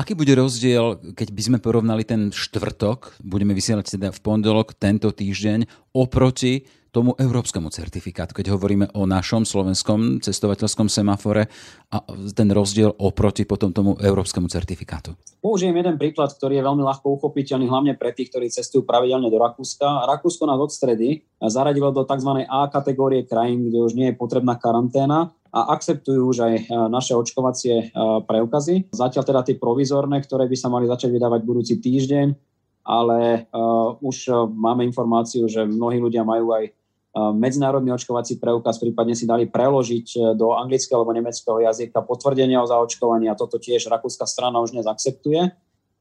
Aký 0.01 0.17
bude 0.17 0.33
rozdiel, 0.33 1.13
keď 1.13 1.29
by 1.29 1.43
sme 1.45 1.59
porovnali 1.61 2.09
ten 2.09 2.33
štvrtok, 2.33 3.21
budeme 3.21 3.53
vysielať 3.53 4.01
teda 4.01 4.09
v 4.17 4.21
pondelok 4.25 4.73
tento 4.73 5.13
týždeň, 5.13 5.93
oproti 5.93 6.65
tomu 6.91 7.15
európskemu 7.15 7.71
certifikátu, 7.71 8.35
keď 8.35 8.55
hovoríme 8.55 8.91
o 8.99 9.07
našom 9.07 9.47
slovenskom 9.47 10.19
cestovateľskom 10.19 10.91
semafore 10.91 11.47
a 11.91 12.03
ten 12.35 12.51
rozdiel 12.51 12.91
oproti 12.99 13.47
potom 13.47 13.71
tomu 13.71 13.95
európskemu 13.99 14.51
certifikátu? 14.51 15.15
Použijem 15.39 15.73
jeden 15.79 15.97
príklad, 15.97 16.35
ktorý 16.35 16.59
je 16.61 16.67
veľmi 16.67 16.83
ľahko 16.83 17.17
uchopiteľný, 17.17 17.71
hlavne 17.71 17.95
pre 17.95 18.11
tých, 18.11 18.35
ktorí 18.35 18.51
cestujú 18.51 18.83
pravidelne 18.83 19.31
do 19.31 19.39
Rakúska. 19.39 20.05
Rakúsko 20.05 20.45
nás 20.51 20.59
od 20.59 20.75
stredy 20.75 21.23
zaradilo 21.41 21.95
do 21.95 22.03
tzv. 22.03 22.45
A 22.45 22.69
kategórie 22.69 23.25
krajín, 23.25 23.71
kde 23.71 23.79
už 23.81 23.93
nie 23.95 24.13
je 24.13 24.19
potrebná 24.19 24.59
karanténa 24.59 25.33
a 25.51 25.61
akceptujú 25.75 26.31
už 26.31 26.39
aj 26.47 26.55
e, 26.55 26.63
naše 26.95 27.11
očkovacie 27.17 27.75
e, 27.75 27.85
preukazy. 28.23 28.95
Zatiaľ 28.95 29.25
teda 29.27 29.41
tie 29.43 29.59
provizorné, 29.59 30.23
ktoré 30.23 30.47
by 30.47 30.55
sa 30.55 30.71
mali 30.71 30.87
začať 30.87 31.11
vydávať 31.11 31.41
budúci 31.43 31.83
týždeň, 31.83 32.51
ale 32.81 33.47
uh, 33.53 33.93
už 34.01 34.49
máme 34.51 34.83
informáciu, 34.89 35.47
že 35.47 35.69
mnohí 35.69 36.01
ľudia 36.01 36.25
majú 36.25 36.57
aj 36.57 36.73
medzinárodný 37.15 37.91
očkovací 37.95 38.39
preukaz, 38.39 38.79
prípadne 38.79 39.19
si 39.19 39.27
dali 39.27 39.51
preložiť 39.51 40.37
do 40.39 40.55
anglického 40.55 41.03
alebo 41.03 41.11
nemeckého 41.11 41.59
jazyka 41.59 42.07
potvrdenie 42.07 42.55
o 42.59 42.67
zaočkovaní 42.67 43.27
a 43.27 43.35
toto 43.35 43.59
tiež 43.59 43.91
rakúska 43.91 44.27
strana 44.31 44.63
už 44.63 44.79
dnes 44.79 44.87
akceptuje. 44.87 45.51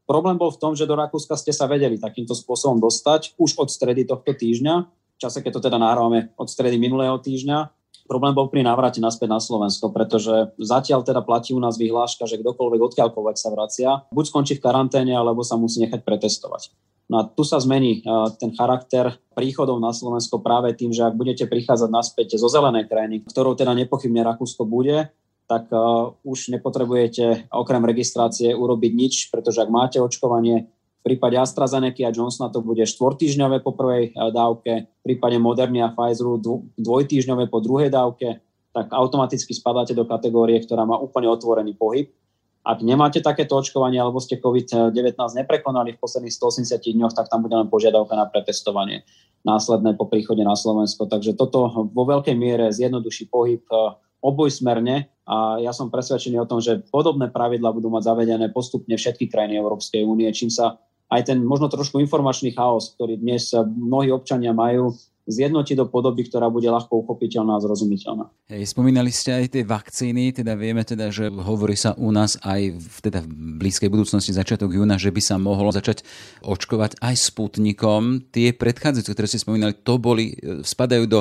Problém 0.06 0.34
bol 0.34 0.50
v 0.50 0.58
tom, 0.58 0.74
že 0.74 0.90
do 0.90 0.98
Rakúska 0.98 1.38
ste 1.38 1.54
sa 1.54 1.70
vedeli 1.70 1.94
takýmto 1.94 2.34
spôsobom 2.34 2.82
dostať 2.82 3.38
už 3.38 3.54
od 3.62 3.70
stredy 3.70 4.02
tohto 4.02 4.34
týždňa, 4.34 4.74
v 4.90 5.18
čase, 5.22 5.38
keď 5.38 5.62
to 5.62 5.70
teda 5.70 5.78
nahrávame 5.78 6.34
od 6.34 6.50
stredy 6.50 6.82
minulého 6.82 7.14
týždňa, 7.14 7.70
Problém 8.10 8.34
bol 8.34 8.50
pri 8.50 8.66
návrate 8.66 8.98
naspäť 8.98 9.30
na 9.30 9.38
Slovensko, 9.38 9.94
pretože 9.94 10.50
zatiaľ 10.58 11.06
teda 11.06 11.22
platí 11.22 11.54
u 11.54 11.62
nás 11.62 11.78
vyhláška, 11.78 12.26
že 12.26 12.42
kdokoľvek 12.42 12.90
odkiaľkoľvek 12.90 13.36
sa 13.38 13.54
vracia, 13.54 14.02
buď 14.10 14.24
skončí 14.26 14.58
v 14.58 14.66
karanténe, 14.66 15.14
alebo 15.14 15.46
sa 15.46 15.54
musí 15.54 15.78
nechať 15.86 16.02
pretestovať. 16.02 16.74
No 17.10 17.18
a 17.18 17.22
tu 17.26 17.42
sa 17.42 17.58
zmení 17.58 18.06
ten 18.38 18.54
charakter 18.54 19.18
príchodov 19.34 19.82
na 19.82 19.90
Slovensko 19.90 20.38
práve 20.38 20.78
tým, 20.78 20.94
že 20.94 21.02
ak 21.02 21.18
budete 21.18 21.50
prichádzať 21.50 21.90
naspäť 21.90 22.38
zo 22.38 22.46
zelenej 22.46 22.86
krajiny, 22.86 23.26
ktorou 23.26 23.58
teda 23.58 23.74
nepochybne 23.74 24.22
Rakúsko 24.22 24.62
bude, 24.62 25.10
tak 25.50 25.66
uh, 25.74 26.14
už 26.22 26.54
nepotrebujete 26.54 27.50
okrem 27.50 27.82
registrácie 27.82 28.54
urobiť 28.54 28.92
nič, 28.94 29.14
pretože 29.34 29.58
ak 29.58 29.74
máte 29.74 29.98
očkovanie, 29.98 30.70
v 31.00 31.16
prípade 31.16 31.40
AstraZeneca 31.40 32.06
a 32.06 32.14
Johnsona 32.14 32.52
to 32.52 32.60
bude 32.60 32.84
štvortýžňové 32.84 33.64
po 33.64 33.72
prvej 33.72 34.12
eh, 34.12 34.30
dávke, 34.30 34.86
v 34.86 35.02
prípade 35.02 35.40
Moderny 35.40 35.80
a 35.80 35.90
Pfizeru 35.90 36.38
dvojtýžňové 36.76 37.48
po 37.48 37.64
druhej 37.64 37.88
dávke, 37.90 38.38
tak 38.70 38.92
automaticky 38.94 39.50
spadáte 39.50 39.96
do 39.96 40.06
kategórie, 40.06 40.60
ktorá 40.62 40.86
má 40.86 41.00
úplne 41.00 41.26
otvorený 41.32 41.74
pohyb. 41.74 42.12
Ak 42.60 42.84
nemáte 42.84 43.24
takéto 43.24 43.56
očkovanie 43.56 43.96
alebo 43.96 44.20
ste 44.20 44.36
COVID-19 44.36 45.16
neprekonali 45.16 45.96
v 45.96 46.02
posledných 46.02 46.34
180 46.36 46.76
dňoch, 46.76 47.16
tak 47.16 47.32
tam 47.32 47.40
bude 47.40 47.56
len 47.56 47.72
požiadavka 47.72 48.12
na 48.12 48.28
pretestovanie 48.28 49.08
následné 49.48 49.96
po 49.96 50.04
príchode 50.04 50.44
na 50.44 50.52
Slovensko. 50.52 51.08
Takže 51.08 51.32
toto 51.32 51.88
vo 51.88 52.04
veľkej 52.04 52.36
miere 52.36 52.68
zjednoduší 52.68 53.32
pohyb 53.32 53.64
eh, 53.64 53.96
obojsmerne 54.20 55.08
a 55.24 55.56
ja 55.64 55.72
som 55.72 55.88
presvedčený 55.88 56.44
o 56.44 56.48
tom, 56.48 56.60
že 56.60 56.84
podobné 56.92 57.32
pravidla 57.32 57.72
budú 57.72 57.88
mať 57.88 58.12
zavedené 58.12 58.52
postupne 58.52 58.92
všetky 58.92 59.32
krajiny 59.32 59.56
Európskej 59.56 60.04
únie, 60.04 60.28
čím 60.36 60.52
sa 60.52 60.76
aj 61.08 61.32
ten 61.32 61.40
možno 61.40 61.72
trošku 61.72 61.96
informačný 61.98 62.52
chaos, 62.52 62.92
ktorý 62.94 63.16
dnes 63.16 63.50
mnohí 63.56 64.12
občania 64.12 64.52
majú, 64.52 64.92
zjednotiť 65.28 65.76
do 65.76 65.86
podoby, 65.86 66.24
ktorá 66.24 66.48
bude 66.48 66.68
ľahko 66.68 67.04
uchopiteľná 67.04 67.56
a 67.56 67.62
zrozumiteľná. 67.62 68.24
Hej, 68.48 68.72
spomínali 68.72 69.12
ste 69.12 69.36
aj 69.36 69.46
tie 69.52 69.62
vakcíny, 69.64 70.32
teda 70.32 70.56
vieme 70.56 70.82
teda, 70.82 71.12
že 71.12 71.28
hovorí 71.28 71.76
sa 71.76 71.92
u 71.96 72.08
nás 72.10 72.40
aj 72.40 72.76
v, 72.76 72.96
teda 73.04 73.20
v 73.24 73.30
blízkej 73.60 73.92
budúcnosti 73.92 74.32
začiatok 74.32 74.72
júna, 74.72 74.96
že 74.96 75.12
by 75.12 75.20
sa 75.20 75.36
mohlo 75.36 75.68
začať 75.70 76.02
očkovať 76.40 76.98
aj 77.04 77.14
sputnikom. 77.20 78.32
Tie 78.32 78.56
predchádzajúce, 78.56 79.12
ktoré 79.12 79.28
ste 79.28 79.42
spomínali, 79.42 79.76
to 79.76 80.00
boli, 80.00 80.34
e, 80.34 80.64
spadajú 80.64 81.04
do 81.06 81.20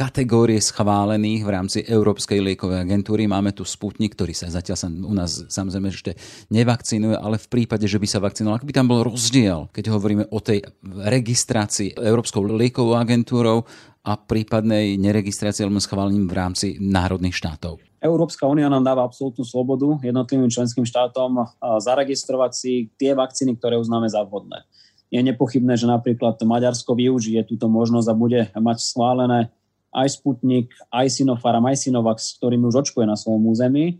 kategórie 0.00 0.56
schválených 0.56 1.44
v 1.44 1.50
rámci 1.52 1.78
Európskej 1.84 2.40
liekovej 2.40 2.88
agentúry. 2.88 3.28
Máme 3.28 3.52
tu 3.52 3.68
Sputnik, 3.68 4.16
ktorý 4.16 4.32
sa 4.32 4.48
zatiaľ 4.48 4.76
sa 4.80 4.88
u 4.88 5.12
nás 5.12 5.44
samozrejme 5.52 5.92
ešte 5.92 6.16
nevakcinuje, 6.48 7.20
ale 7.20 7.36
v 7.36 7.48
prípade, 7.52 7.84
že 7.84 8.00
by 8.00 8.08
sa 8.08 8.24
vakcinoval, 8.24 8.56
ak 8.56 8.64
by 8.64 8.72
tam 8.72 8.88
bol 8.88 9.04
rozdiel, 9.04 9.68
keď 9.68 9.92
hovoríme 9.92 10.24
o 10.32 10.40
tej 10.40 10.64
registrácii 10.88 12.00
Európskou 12.00 12.48
liekovou 12.48 12.96
agentúrou 12.96 13.68
a 14.00 14.16
prípadnej 14.16 14.96
neregistrácii 14.96 15.68
alebo 15.68 15.84
schválením 15.84 16.24
v 16.24 16.32
rámci 16.32 16.66
národných 16.80 17.36
štátov. 17.36 17.76
Európska 18.00 18.48
únia 18.48 18.72
nám 18.72 18.80
dáva 18.80 19.04
absolútnu 19.04 19.44
slobodu 19.44 20.00
jednotlivým 20.00 20.48
členským 20.48 20.88
štátom 20.88 21.44
zaregistrovať 21.60 22.50
si 22.56 22.88
tie 22.96 23.12
vakcíny, 23.12 23.60
ktoré 23.60 23.76
uznáme 23.76 24.08
za 24.08 24.24
vhodné. 24.24 24.64
Je 25.12 25.20
nepochybné, 25.20 25.76
že 25.76 25.84
napríklad 25.84 26.40
Maďarsko 26.40 26.96
využije 26.96 27.44
túto 27.44 27.68
možnosť 27.68 28.08
a 28.08 28.14
bude 28.16 28.40
mať 28.56 28.78
schválené 28.80 29.52
aj 29.90 30.08
Sputnik, 30.18 30.70
aj 30.94 31.10
Sinopharm, 31.10 31.66
aj 31.66 31.86
Sinovac, 31.86 32.22
s 32.22 32.38
ktorými 32.38 32.70
už 32.70 32.86
očkuje 32.86 33.06
na 33.06 33.18
svojom 33.18 33.42
území. 33.50 33.98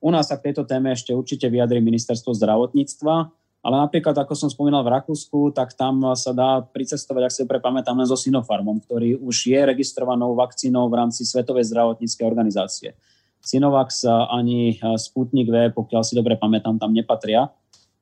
U 0.00 0.08
nás 0.08 0.28
sa 0.28 0.40
k 0.40 0.52
tejto 0.52 0.64
téme 0.64 0.92
ešte 0.92 1.12
určite 1.12 1.48
vyjadrí 1.48 1.80
ministerstvo 1.84 2.32
zdravotníctva, 2.32 3.14
ale 3.60 3.76
napríklad, 3.76 4.16
ako 4.16 4.32
som 4.32 4.48
spomínal 4.48 4.80
v 4.80 4.96
Rakúsku, 4.96 5.52
tak 5.52 5.76
tam 5.76 6.00
sa 6.16 6.32
dá 6.32 6.64
pricestovať, 6.64 7.22
ak 7.28 7.32
si 7.32 7.44
prepamätám, 7.44 7.92
len 7.92 8.08
so 8.08 8.16
Sinopharmom, 8.16 8.80
ktorý 8.80 9.20
už 9.20 9.52
je 9.52 9.60
registrovanou 9.60 10.32
vakcínou 10.32 10.88
v 10.88 10.96
rámci 10.96 11.28
Svetovej 11.28 11.68
zdravotníckej 11.68 12.24
organizácie. 12.24 12.96
Sinovax 13.44 14.08
ani 14.08 14.80
Sputnik 14.96 15.52
V, 15.52 15.76
pokiaľ 15.76 16.02
si 16.04 16.16
dobre 16.16 16.40
pamätám, 16.40 16.80
tam 16.80 16.92
nepatria. 16.92 17.52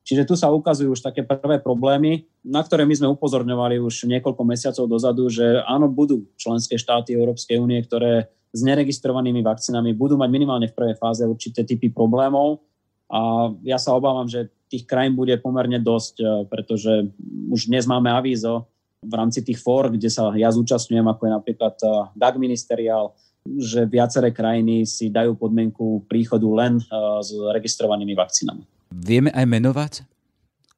Čiže 0.09 0.25
tu 0.25 0.41
sa 0.41 0.49
ukazujú 0.49 0.97
už 0.97 1.05
také 1.05 1.21
prvé 1.21 1.61
problémy, 1.61 2.25
na 2.41 2.65
ktoré 2.65 2.89
my 2.89 2.97
sme 2.97 3.13
upozorňovali 3.13 3.77
už 3.77 4.09
niekoľko 4.09 4.41
mesiacov 4.41 4.89
dozadu, 4.89 5.29
že 5.29 5.61
áno, 5.69 5.85
budú 5.93 6.25
členské 6.41 6.81
štáty 6.81 7.13
Európskej 7.13 7.61
únie, 7.61 7.77
ktoré 7.85 8.33
s 8.49 8.65
neregistrovanými 8.65 9.45
vakcínami 9.45 9.93
budú 9.93 10.17
mať 10.17 10.33
minimálne 10.33 10.73
v 10.73 10.77
prvej 10.81 10.97
fáze 10.97 11.21
určité 11.29 11.61
typy 11.69 11.93
problémov. 11.93 12.65
A 13.13 13.53
ja 13.61 13.77
sa 13.77 13.93
obávam, 13.93 14.25
že 14.25 14.49
tých 14.73 14.89
krajín 14.89 15.13
bude 15.13 15.37
pomerne 15.45 15.77
dosť, 15.77 16.15
e, 16.17 16.25
pretože 16.49 17.13
už 17.53 17.69
dnes 17.69 17.85
máme 17.85 18.09
avízo 18.09 18.65
v 19.05 19.13
rámci 19.13 19.45
tých 19.45 19.61
fór, 19.61 19.93
kde 19.93 20.09
sa 20.09 20.33
ja 20.33 20.49
zúčastňujem, 20.49 21.05
ako 21.05 21.23
je 21.29 21.33
napríklad 21.37 21.77
e, 21.85 21.89
DAG 22.17 22.41
Ministerial, 22.41 23.13
že 23.45 23.85
viaceré 23.85 24.33
krajiny 24.33 24.89
si 24.89 25.13
dajú 25.13 25.37
podmienku 25.37 26.09
príchodu 26.09 26.49
len 26.49 26.81
e, 26.81 26.85
s 27.21 27.33
registrovanými 27.33 28.17
vakcínami. 28.17 28.78
Vieme 28.89 29.29
aj 29.33 29.45
menovať, 29.45 29.93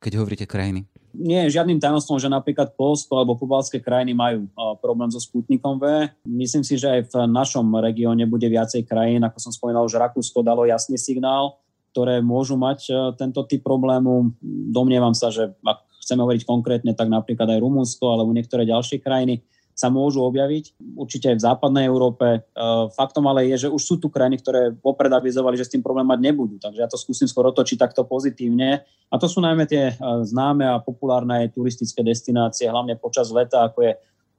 keď 0.03 0.13
hovoríte 0.19 0.47
krajiny? 0.51 0.87
Nie 1.11 1.51
žiadnym 1.51 1.83
tajomstvom, 1.83 2.23
že 2.23 2.31
napríklad 2.31 2.79
Polsko 2.79 3.19
alebo 3.19 3.35
pobalské 3.35 3.83
krajiny 3.83 4.15
majú 4.15 4.47
problém 4.79 5.11
so 5.11 5.19
Sputnikom 5.19 5.83
V. 5.83 6.07
Myslím 6.23 6.63
si, 6.63 6.79
že 6.79 6.87
aj 6.87 7.01
v 7.11 7.15
našom 7.27 7.67
regióne 7.83 8.31
bude 8.31 8.47
viacej 8.47 8.87
krajín. 8.87 9.27
Ako 9.27 9.43
som 9.43 9.51
spomínal, 9.51 9.91
že 9.91 9.99
Rakúsko 9.99 10.47
dalo 10.47 10.63
jasný 10.71 10.95
signál, 11.03 11.59
ktoré 11.91 12.23
môžu 12.23 12.55
mať 12.55 12.95
tento 13.19 13.43
typ 13.51 13.67
problému. 13.67 14.39
Domnievam 14.71 15.11
sa, 15.11 15.35
že 15.35 15.51
ak 15.67 15.83
chceme 15.99 16.23
hovoriť 16.23 16.47
konkrétne, 16.47 16.95
tak 16.95 17.11
napríklad 17.11 17.51
aj 17.51 17.59
Rumunsko 17.59 18.07
alebo 18.07 18.31
niektoré 18.31 18.63
ďalšie 18.63 19.03
krajiny 19.03 19.43
sa 19.81 19.89
môžu 19.89 20.21
objaviť. 20.29 20.77
Určite 20.93 21.33
aj 21.33 21.37
v 21.41 21.47
západnej 21.49 21.89
Európe. 21.89 22.45
Faktom 22.93 23.25
ale 23.25 23.49
je, 23.49 23.65
že 23.65 23.69
už 23.73 23.81
sú 23.81 23.95
tu 23.97 24.13
krajiny, 24.13 24.37
ktoré 24.37 24.77
vopred 24.77 25.09
avizovali, 25.09 25.57
že 25.57 25.65
s 25.65 25.73
tým 25.73 25.81
problém 25.81 26.05
mať 26.05 26.21
nebudú. 26.21 26.61
Takže 26.61 26.85
ja 26.85 26.89
to 26.93 27.01
skúsim 27.01 27.25
skôr 27.25 27.49
otočiť 27.49 27.81
takto 27.81 28.05
pozitívne. 28.05 28.85
A 29.09 29.17
to 29.17 29.25
sú 29.25 29.41
najmä 29.41 29.65
tie 29.65 29.97
známe 30.29 30.69
a 30.69 30.85
populárne 30.85 31.49
turistické 31.49 32.05
destinácie, 32.05 32.69
hlavne 32.69 33.01
počas 33.01 33.33
leta, 33.33 33.65
ako 33.73 33.89
je 33.89 33.93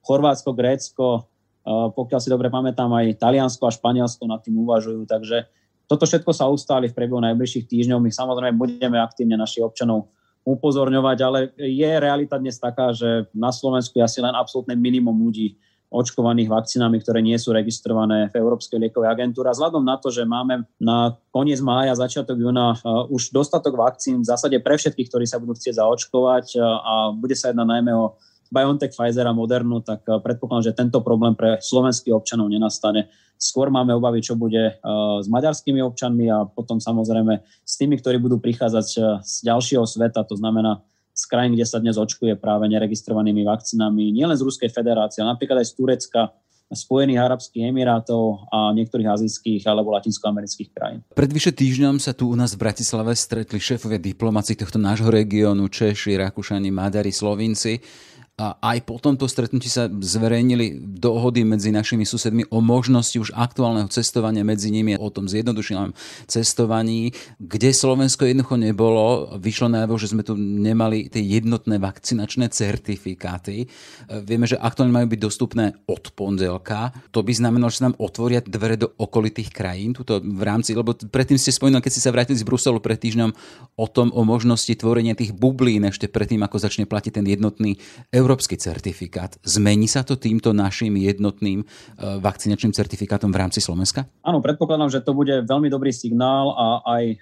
Chorvátsko, 0.06 0.54
Grécko, 0.54 1.26
pokiaľ 1.66 2.20
si 2.22 2.30
dobre 2.30 2.46
pamätám, 2.46 2.90
aj 2.94 3.18
Taliansko 3.18 3.66
a 3.66 3.74
Španielsko 3.74 4.30
nad 4.30 4.42
tým 4.46 4.62
uvažujú. 4.62 5.06
Takže 5.10 5.46
toto 5.90 6.06
všetko 6.06 6.30
sa 6.30 6.46
ustáli 6.46 6.86
v 6.90 6.96
priebehu 6.96 7.18
najbližších 7.22 7.66
týždňov. 7.66 7.98
My 7.98 8.10
samozrejme 8.14 8.54
budeme 8.54 9.02
aktívne 9.02 9.34
našich 9.34 9.66
občanov 9.66 10.10
upozorňovať, 10.42 11.18
ale 11.22 11.38
je 11.54 11.90
realita 11.98 12.38
dnes 12.38 12.58
taká, 12.58 12.90
že 12.90 13.30
na 13.30 13.54
Slovensku 13.54 13.94
je 13.98 14.06
asi 14.06 14.18
len 14.18 14.34
absolútne 14.34 14.74
minimum 14.74 15.14
ľudí 15.14 15.54
očkovaných 15.92 16.48
vakcínami, 16.48 16.96
ktoré 17.04 17.20
nie 17.20 17.36
sú 17.36 17.52
registrované 17.52 18.32
v 18.32 18.40
Európskej 18.40 18.80
liekovej 18.80 19.12
agentúre. 19.12 19.52
A 19.52 19.54
vzhľadom 19.54 19.84
na 19.84 20.00
to, 20.00 20.08
že 20.08 20.24
máme 20.24 20.64
na 20.80 21.20
koniec 21.28 21.60
mája, 21.60 21.92
začiatok 21.92 22.40
júna 22.40 22.80
uh, 22.80 23.04
už 23.12 23.28
dostatok 23.28 23.76
vakcín 23.76 24.24
v 24.24 24.28
zásade 24.32 24.56
pre 24.64 24.80
všetkých, 24.80 25.08
ktorí 25.12 25.28
sa 25.28 25.36
budú 25.36 25.52
chcieť 25.52 25.84
zaočkovať 25.84 26.56
uh, 26.56 26.64
a 26.64 26.92
bude 27.12 27.36
sa 27.36 27.52
jednať 27.52 27.68
najmä 27.68 27.92
o 27.92 28.16
BioNTech, 28.52 28.92
Pfizer 28.92 29.24
a 29.24 29.32
Modernu, 29.32 29.80
tak 29.80 30.04
eh, 30.04 30.20
predpokladám, 30.20 30.68
že 30.68 30.76
tento 30.76 31.00
problém 31.00 31.32
pre 31.32 31.56
slovenských 31.58 32.12
občanov 32.12 32.52
nenastane. 32.52 33.08
Skôr 33.40 33.72
máme 33.72 33.96
obavy, 33.96 34.20
čo 34.20 34.36
bude 34.36 34.76
eh, 34.76 34.78
s 35.18 35.26
maďarskými 35.26 35.80
občanmi 35.80 36.28
a 36.28 36.44
potom 36.44 36.76
samozrejme 36.76 37.40
s 37.64 37.74
tými, 37.80 37.96
ktorí 37.96 38.20
budú 38.20 38.36
prichádzať 38.36 38.88
eh, 39.00 39.02
z 39.24 39.34
ďalšieho 39.48 39.88
sveta, 39.88 40.28
to 40.28 40.36
znamená 40.36 40.84
z 41.12 41.24
krajín, 41.28 41.56
kde 41.56 41.68
sa 41.68 41.80
dnes 41.80 41.96
očkuje 41.96 42.40
práve 42.40 42.68
neregistrovanými 42.72 43.44
vakcínami, 43.44 44.12
nielen 44.16 44.36
z 44.36 44.44
Ruskej 44.48 44.72
federácie, 44.72 45.20
ale 45.20 45.36
napríklad 45.36 45.60
aj 45.60 45.68
z 45.68 45.74
Turecka, 45.76 46.22
Spojených 46.72 47.20
Arabských 47.20 47.68
Emirátov 47.68 48.48
a 48.48 48.72
niektorých 48.72 49.04
azijských 49.04 49.60
alebo 49.68 49.92
latinskoamerických 49.92 50.72
krajín. 50.72 51.04
Pred 51.12 51.28
vyše 51.28 51.52
týždňom 51.52 52.00
sa 52.00 52.16
tu 52.16 52.32
u 52.32 52.36
nás 52.36 52.56
v 52.56 52.64
Bratislave 52.64 53.12
stretli 53.12 53.60
šéfovia 53.60 54.00
diplomácií 54.00 54.56
tohto 54.56 54.80
nášho 54.80 55.12
regiónu, 55.12 55.68
Češi, 55.68 56.16
Rakúšani, 56.16 56.72
Maďari, 56.72 57.12
Slovinci 57.12 57.76
a 58.40 58.56
aj 58.64 58.88
po 58.88 58.96
tomto 58.96 59.28
stretnutí 59.28 59.68
sa 59.68 59.92
zverejnili 59.92 60.80
dohody 60.80 61.44
medzi 61.44 61.68
našimi 61.68 62.08
susedmi 62.08 62.48
o 62.48 62.64
možnosti 62.64 63.20
už 63.20 63.36
aktuálneho 63.36 63.92
cestovania 63.92 64.40
medzi 64.40 64.72
nimi, 64.72 64.96
o 64.96 65.12
tom 65.12 65.28
zjednodušenom 65.28 65.92
cestovaní, 66.24 67.12
kde 67.36 67.76
Slovensko 67.76 68.24
jednoducho 68.24 68.56
nebolo. 68.56 69.36
Vyšlo 69.36 69.68
najavo, 69.68 70.00
že 70.00 70.16
sme 70.16 70.24
tu 70.24 70.32
nemali 70.32 71.12
tie 71.12 71.20
jednotné 71.20 71.76
vakcinačné 71.76 72.48
certifikáty. 72.48 73.68
Vieme, 74.24 74.48
že 74.48 74.56
aktuálne 74.56 74.96
majú 74.96 75.12
byť 75.12 75.20
dostupné 75.20 75.76
od 75.84 76.16
pondelka. 76.16 76.88
To 77.12 77.20
by 77.20 77.36
znamenalo, 77.36 77.68
že 77.68 77.84
sa 77.84 77.92
nám 77.92 78.00
otvoria 78.00 78.40
dvere 78.40 78.80
do 78.80 78.96
okolitých 78.96 79.52
krajín, 79.52 79.92
tuto 79.92 80.24
v 80.24 80.42
rámci, 80.42 80.72
lebo 80.72 80.96
predtým 80.96 81.36
ste 81.36 81.52
spomínali, 81.52 81.84
keď 81.84 81.92
ste 82.00 82.04
sa 82.08 82.14
vrátili 82.16 82.40
z 82.40 82.48
Bruselu 82.48 82.80
pred 82.80 82.96
týždňom, 82.96 83.30
o 83.76 83.86
tom, 83.92 84.08
o 84.16 84.24
možnosti 84.24 84.72
tvorenia 84.72 85.12
tých 85.12 85.36
bublín 85.36 85.84
ešte 85.84 86.08
predtým, 86.08 86.40
ako 86.40 86.56
začne 86.56 86.88
platiť 86.88 87.20
ten 87.20 87.26
jednotný 87.28 87.76
európsky 88.22 88.54
certifikát. 88.54 89.34
Zmení 89.42 89.90
sa 89.90 90.06
to 90.06 90.14
týmto 90.14 90.54
našim 90.54 90.94
jednotným 90.94 91.60
e, 91.60 91.66
vakcinačným 92.22 92.70
certifikátom 92.70 93.34
v 93.34 93.40
rámci 93.42 93.58
Slovenska? 93.58 94.06
Áno, 94.22 94.38
predpokladám, 94.38 94.94
že 94.94 95.02
to 95.02 95.10
bude 95.10 95.42
veľmi 95.42 95.66
dobrý 95.66 95.90
signál 95.90 96.54
a 96.54 96.66
aj 96.86 97.04
e, 97.10 97.16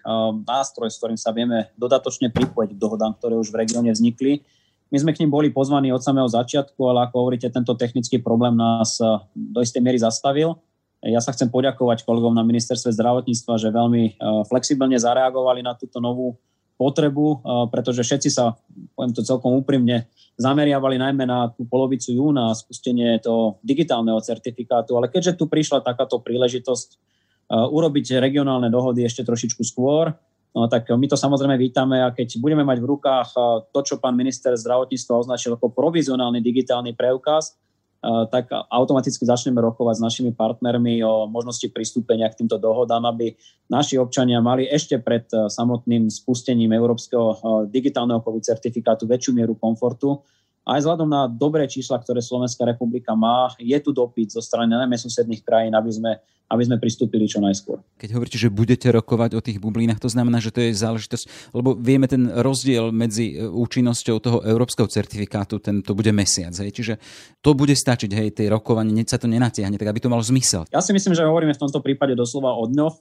nástroj, 0.44 0.92
s 0.92 1.00
ktorým 1.00 1.16
sa 1.16 1.32
vieme 1.32 1.72
dodatočne 1.80 2.28
pripojiť 2.28 2.76
k 2.76 2.78
dohodám, 2.78 3.16
ktoré 3.16 3.40
už 3.40 3.48
v 3.48 3.64
regióne 3.64 3.88
vznikli. 3.96 4.44
My 4.92 5.00
sme 5.00 5.16
k 5.16 5.24
ním 5.24 5.32
boli 5.32 5.48
pozvaní 5.48 5.88
od 5.88 6.04
samého 6.04 6.28
začiatku, 6.28 6.76
ale 6.84 7.08
ako 7.08 7.16
hovoríte, 7.24 7.48
tento 7.48 7.72
technický 7.72 8.20
problém 8.20 8.52
nás 8.52 9.00
e, 9.00 9.08
do 9.32 9.64
istej 9.64 9.80
miery 9.80 9.96
zastavil. 9.96 10.60
Ja 11.00 11.24
sa 11.24 11.32
chcem 11.32 11.48
poďakovať 11.48 12.04
kolegom 12.04 12.36
na 12.36 12.44
ministerstve 12.44 12.92
zdravotníctva, 12.92 13.56
že 13.56 13.72
veľmi 13.72 14.20
flexibilne 14.52 15.00
zareagovali 15.00 15.64
na 15.64 15.72
túto 15.72 15.96
novú 15.96 16.36
potrebu, 16.80 17.44
pretože 17.68 18.00
všetci 18.00 18.32
sa, 18.32 18.56
poviem 18.96 19.12
to 19.12 19.20
celkom 19.20 19.52
úprimne, 19.60 20.08
zameriavali 20.40 20.96
najmä 20.96 21.28
na 21.28 21.52
tú 21.52 21.68
polovicu 21.68 22.16
júna 22.16 22.56
spustenie 22.56 23.20
toho 23.20 23.60
digitálneho 23.60 24.16
certifikátu, 24.24 24.96
ale 24.96 25.12
keďže 25.12 25.36
tu 25.36 25.44
prišla 25.44 25.84
takáto 25.84 26.16
príležitosť 26.24 26.88
uh, 26.96 27.68
urobiť 27.68 28.16
regionálne 28.16 28.72
dohody 28.72 29.04
ešte 29.04 29.20
trošičku 29.20 29.60
skôr, 29.60 30.16
no, 30.56 30.64
tak 30.72 30.88
my 30.88 31.04
to 31.04 31.20
samozrejme 31.20 31.60
vítame 31.60 32.00
a 32.00 32.08
keď 32.08 32.40
budeme 32.40 32.64
mať 32.64 32.80
v 32.80 32.88
rukách 32.88 33.28
uh, 33.36 33.68
to, 33.68 33.80
čo 33.84 34.00
pán 34.00 34.16
minister 34.16 34.56
zdravotníctva 34.56 35.28
označil 35.28 35.60
ako 35.60 35.76
provizionálny 35.76 36.40
digitálny 36.40 36.96
preukaz, 36.96 37.60
tak 38.02 38.48
automaticky 38.52 39.28
začneme 39.28 39.60
rokovať 39.60 40.00
s 40.00 40.04
našimi 40.04 40.30
partnermi 40.32 41.04
o 41.04 41.28
možnosti 41.28 41.68
pristúpenia 41.68 42.32
k 42.32 42.44
týmto 42.44 42.56
dohodám, 42.56 43.04
aby 43.04 43.36
naši 43.68 44.00
občania 44.00 44.40
mali 44.40 44.64
ešte 44.64 44.96
pred 44.96 45.28
samotným 45.28 46.08
spustením 46.08 46.72
európskeho 46.72 47.68
digitálneho 47.68 48.24
COVID 48.24 48.40
certifikátu 48.40 49.04
väčšiu 49.04 49.36
mieru 49.36 49.52
komfortu 49.52 50.24
aj 50.70 50.86
vzhľadom 50.86 51.08
na 51.10 51.26
dobré 51.26 51.66
čísla, 51.66 51.98
ktoré 51.98 52.22
Slovenská 52.22 52.62
republika 52.62 53.18
má, 53.18 53.50
je 53.58 53.74
tu 53.82 53.90
dopyt 53.90 54.30
zo 54.30 54.38
strany 54.38 54.70
najmä 54.70 54.94
susedných 54.94 55.42
krajín, 55.42 55.74
aby 55.74 55.90
sme, 55.90 56.22
aby 56.46 56.62
sme 56.62 56.78
pristúpili 56.78 57.26
čo 57.26 57.42
najskôr. 57.42 57.82
Keď 57.98 58.14
hovoríte, 58.14 58.38
že 58.38 58.54
budete 58.54 58.86
rokovať 58.94 59.30
o 59.34 59.42
tých 59.42 59.58
bublinách, 59.58 59.98
to 59.98 60.06
znamená, 60.06 60.38
že 60.38 60.54
to 60.54 60.62
je 60.62 60.70
záležitosť, 60.78 61.50
lebo 61.58 61.74
vieme 61.74 62.06
ten 62.06 62.30
rozdiel 62.30 62.94
medzi 62.94 63.34
e, 63.34 63.50
účinnosťou 63.50 64.16
toho 64.22 64.38
európskeho 64.46 64.86
certifikátu, 64.86 65.58
ten 65.58 65.82
to 65.82 65.90
bude 65.98 66.14
mesiac. 66.14 66.54
Hej. 66.54 66.70
Čiže 66.70 66.94
to 67.42 67.50
bude 67.58 67.74
stačiť, 67.74 68.10
hej, 68.14 68.28
tie 68.30 68.46
rokovanie, 68.46 69.02
sa 69.10 69.18
to 69.18 69.26
nenatiahne, 69.26 69.74
tak 69.74 69.90
aby 69.90 69.98
to 69.98 70.06
malo 70.06 70.22
zmysel. 70.22 70.70
Ja 70.70 70.78
si 70.78 70.94
myslím, 70.94 71.18
že 71.18 71.26
hovoríme 71.26 71.50
v 71.50 71.62
tomto 71.66 71.82
prípade 71.82 72.14
doslova 72.14 72.54
o 72.54 72.70
dňoch. 72.70 72.94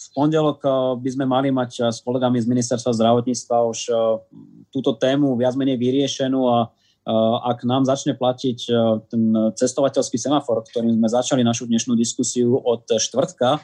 V 0.00 0.08
pondelok 0.16 0.64
e, 0.64 0.68
by 1.04 1.10
sme 1.12 1.28
mali 1.28 1.52
mať 1.52 1.70
e, 1.84 1.92
s 1.92 2.00
kolegami 2.00 2.40
z 2.40 2.48
ministerstva 2.48 2.96
zdravotníctva 2.96 3.56
už 3.68 3.78
túto 4.72 4.96
tému 4.96 5.36
viac 5.36 5.58
menej 5.58 5.76
vyriešenú 5.76 6.48
a 6.48 6.70
ak 7.42 7.66
nám 7.66 7.88
začne 7.88 8.14
platiť 8.14 8.58
eh, 8.70 8.76
ten 9.10 9.22
cestovateľský 9.56 10.16
semafor, 10.20 10.62
ktorým 10.66 11.00
sme 11.00 11.08
začali 11.08 11.42
našu 11.42 11.66
dnešnú 11.66 11.98
diskusiu 11.98 12.60
od 12.60 12.86
štvrtka, 12.86 13.60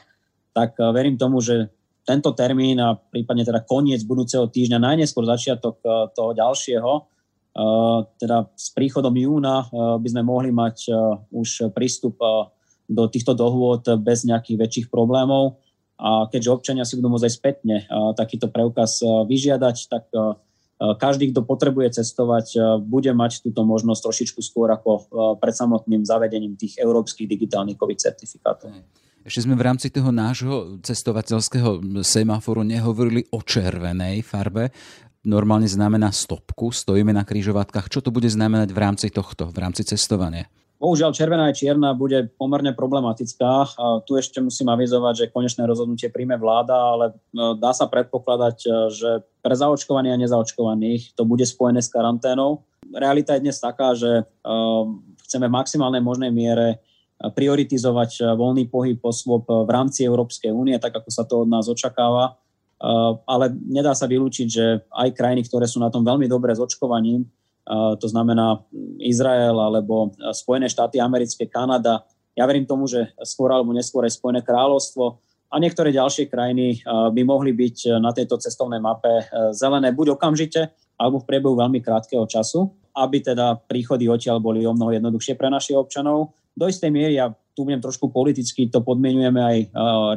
tak 0.51 0.75
eh, 0.77 0.83
verím 0.91 1.15
tomu, 1.15 1.39
že 1.39 1.71
tento 2.07 2.31
termín 2.31 2.79
a 2.79 2.95
prípadne 2.95 3.43
teda 3.43 3.67
koniec 3.67 3.99
budúceho 4.07 4.47
týždňa, 4.47 4.79
najneskôr 4.79 5.27
začiatok 5.27 5.83
toho 6.15 6.31
ďalšieho, 6.31 7.03
teda 8.15 8.47
s 8.55 8.71
príchodom 8.71 9.11
júna 9.11 9.67
by 9.75 10.07
sme 10.07 10.23
mohli 10.23 10.55
mať 10.55 10.87
už 11.35 11.75
prístup 11.75 12.15
do 12.87 13.03
týchto 13.11 13.35
dohôd 13.35 13.83
bez 13.99 14.23
nejakých 14.23 14.55
väčších 14.55 14.87
problémov. 14.87 15.59
A 15.99 16.31
keďže 16.31 16.55
občania 16.55 16.87
si 16.87 16.95
budú 16.95 17.11
môcť 17.11 17.27
aj 17.27 17.33
spätne 17.35 17.77
takýto 18.15 18.47
preukaz 18.47 19.03
vyžiadať, 19.03 19.75
tak 19.91 20.07
Eh, 20.15 20.33
každý, 20.77 21.33
kto 21.33 21.41
potrebuje 21.41 21.97
cestovať, 22.01 22.47
eh, 22.53 22.61
bude 22.77 23.09
mať 23.13 23.41
túto 23.41 23.65
možnosť 23.65 24.01
trošičku 24.05 24.39
skôr 24.45 24.69
ako 24.69 24.91
eh, 24.93 25.03
pred 25.41 25.55
samotným 25.57 26.05
zavedením 26.05 26.53
tých 26.53 26.77
európskych 26.77 27.25
digitálnych 27.25 27.77
COVID 27.77 27.99
certifikátov. 27.99 28.69
Ešte 29.27 29.43
sme 29.43 29.59
v 29.59 29.65
rámci 29.67 29.91
toho 29.91 30.07
nášho 30.13 30.79
cestovateľského 30.79 31.99
semaforu 31.99 32.63
nehovorili 32.63 33.27
o 33.35 33.43
červenej 33.43 34.23
farbe. 34.23 34.71
Normálne 35.27 35.67
znamená 35.67 36.15
stopku, 36.15 36.71
stojíme 36.71 37.11
na 37.11 37.27
krížovatkách. 37.27 37.91
Čo 37.91 37.99
to 37.99 38.15
bude 38.15 38.31
znamenať 38.31 38.71
v 38.71 38.79
rámci 38.79 39.11
tohto, 39.11 39.51
v 39.51 39.57
rámci 39.59 39.83
cestovania? 39.83 40.47
Bohužiaľ, 40.77 41.09
červená 41.09 41.49
aj 41.49 41.57
čierna 41.57 41.97
bude 41.97 42.29
pomerne 42.37 42.69
problematická. 42.69 43.65
Tu 44.05 44.21
ešte 44.21 44.37
musím 44.37 44.69
avizovať, 44.69 45.13
že 45.25 45.33
konečné 45.33 45.65
rozhodnutie 45.65 46.13
príjme 46.13 46.37
vláda, 46.37 46.77
ale 46.77 47.05
e, 47.09 47.13
dá 47.57 47.73
sa 47.73 47.89
predpokladať, 47.89 48.57
e, 48.61 48.69
že 48.93 49.09
pre 49.41 49.57
zaočkovaných 49.57 50.13
a 50.13 50.21
nezaočkovaných 50.21 51.17
to 51.17 51.25
bude 51.25 51.41
spojené 51.49 51.81
s 51.81 51.89
karanténou. 51.89 52.61
Realita 52.93 53.33
je 53.33 53.49
dnes 53.49 53.57
taká, 53.57 53.97
že 53.97 54.21
e, 54.21 54.23
chceme 55.25 55.49
v 55.49 55.57
maximálnej 55.57 56.01
možnej 56.05 56.29
miere 56.29 56.77
prioritizovať 57.17 58.37
voľný 58.37 58.69
pohyb 58.69 59.01
osôb 59.01 59.49
v 59.49 59.69
rámci 59.73 60.05
Európskej 60.05 60.53
únie, 60.53 60.77
tak 60.77 60.93
ako 61.01 61.09
sa 61.09 61.25
to 61.25 61.41
od 61.41 61.49
nás 61.49 61.65
očakáva. 61.65 62.37
Ale 63.25 63.57
nedá 63.57 63.97
sa 63.97 64.05
vylúčiť, 64.05 64.45
že 64.45 64.85
aj 64.93 65.17
krajiny, 65.17 65.41
ktoré 65.49 65.65
sú 65.65 65.81
na 65.81 65.89
tom 65.89 66.05
veľmi 66.05 66.29
dobre 66.29 66.53
s 66.53 66.61
očkovaním, 66.61 67.25
to 67.99 68.07
znamená 68.07 68.63
Izrael 69.03 69.59
alebo 69.59 70.15
Spojené 70.31 70.71
štáty 70.71 71.03
americké, 71.03 71.51
Kanada. 71.51 72.07
Ja 72.31 72.47
verím 72.47 72.63
tomu, 72.63 72.87
že 72.87 73.11
skôr 73.27 73.51
alebo 73.51 73.75
neskôr 73.75 74.07
aj 74.07 74.15
Spojené 74.15 74.39
kráľovstvo 74.39 75.19
a 75.47 75.55
niektoré 75.63 75.95
ďalšie 75.95 76.27
krajiny 76.27 76.83
by 76.87 77.21
mohli 77.23 77.55
byť 77.55 77.99
na 78.03 78.11
tejto 78.11 78.35
cestovnej 78.35 78.83
mape 78.83 79.07
e, 79.07 79.23
zelené 79.55 79.95
buď 79.95 80.19
okamžite, 80.19 80.75
alebo 80.99 81.23
v 81.23 81.27
priebehu 81.29 81.55
veľmi 81.55 81.79
krátkeho 81.79 82.27
času, 82.27 82.67
aby 82.97 83.23
teda 83.23 83.55
príchody 83.69 84.11
odtiaľ 84.11 84.43
boli 84.43 84.67
o 84.67 84.75
mnoho 84.75 84.91
jednoduchšie 84.99 85.39
pre 85.39 85.47
našich 85.47 85.79
občanov. 85.79 86.35
Do 86.51 86.67
istej 86.67 86.91
miery, 86.91 87.15
ja 87.15 87.31
tu 87.55 87.63
budem 87.63 87.79
trošku 87.79 88.11
politicky, 88.11 88.67
to 88.67 88.83
podmienujeme 88.83 89.39
aj 89.39 89.57
e, 89.63 89.67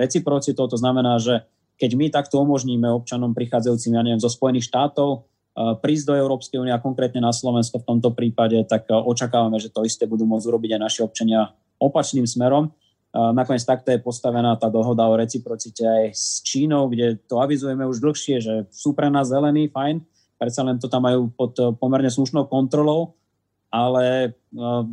reciprocitou, 0.02 0.66
to 0.66 0.74
znamená, 0.74 1.22
že 1.22 1.46
keď 1.78 1.90
my 1.96 2.06
takto 2.12 2.42
umožníme 2.42 2.90
občanom 2.90 3.32
prichádzajúcim, 3.32 3.96
ja 3.96 4.02
neviem, 4.02 4.20
zo 4.20 4.28
Spojených 4.28 4.66
štátov, 4.66 5.24
prísť 5.80 6.04
do 6.08 6.14
Európskej 6.16 6.56
únie 6.56 6.72
a 6.72 6.80
konkrétne 6.80 7.20
na 7.20 7.36
Slovensko 7.36 7.84
v 7.84 7.88
tomto 7.92 8.16
prípade, 8.16 8.56
tak 8.64 8.88
očakávame, 8.88 9.60
že 9.60 9.68
to 9.68 9.84
isté 9.84 10.08
budú 10.08 10.24
môcť 10.24 10.46
urobiť 10.48 10.70
aj 10.76 10.80
naši 10.80 11.00
občania 11.04 11.52
opačným 11.76 12.24
smerom. 12.24 12.72
Nakoniec 13.10 13.66
takto 13.66 13.90
je 13.90 13.98
postavená 13.98 14.54
tá 14.54 14.70
dohoda 14.70 15.02
o 15.10 15.18
reciprocite 15.18 15.82
aj 15.82 16.04
s 16.14 16.40
Čínou, 16.46 16.86
kde 16.86 17.18
to 17.26 17.42
avizujeme 17.42 17.82
už 17.82 17.98
dlhšie, 17.98 18.36
že 18.38 18.54
sú 18.70 18.94
pre 18.94 19.10
nás 19.10 19.34
zelení, 19.34 19.66
fajn, 19.66 19.98
predsa 20.38 20.62
len 20.62 20.78
to 20.78 20.86
tam 20.86 21.04
majú 21.04 21.26
pod 21.34 21.58
pomerne 21.82 22.06
slušnou 22.06 22.46
kontrolou, 22.46 23.18
ale 23.66 24.34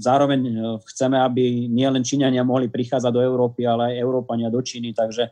zároveň 0.01 0.41
chceme, 0.89 1.17
aby 1.17 1.69
nielen 1.69 2.01
Číňania 2.01 2.41
mohli 2.41 2.69
prichádzať 2.69 3.11
do 3.13 3.21
Európy, 3.21 3.65
ale 3.69 3.93
aj 3.93 4.01
Európania 4.01 4.49
do 4.49 4.61
Číny, 4.65 4.97
takže 4.97 5.29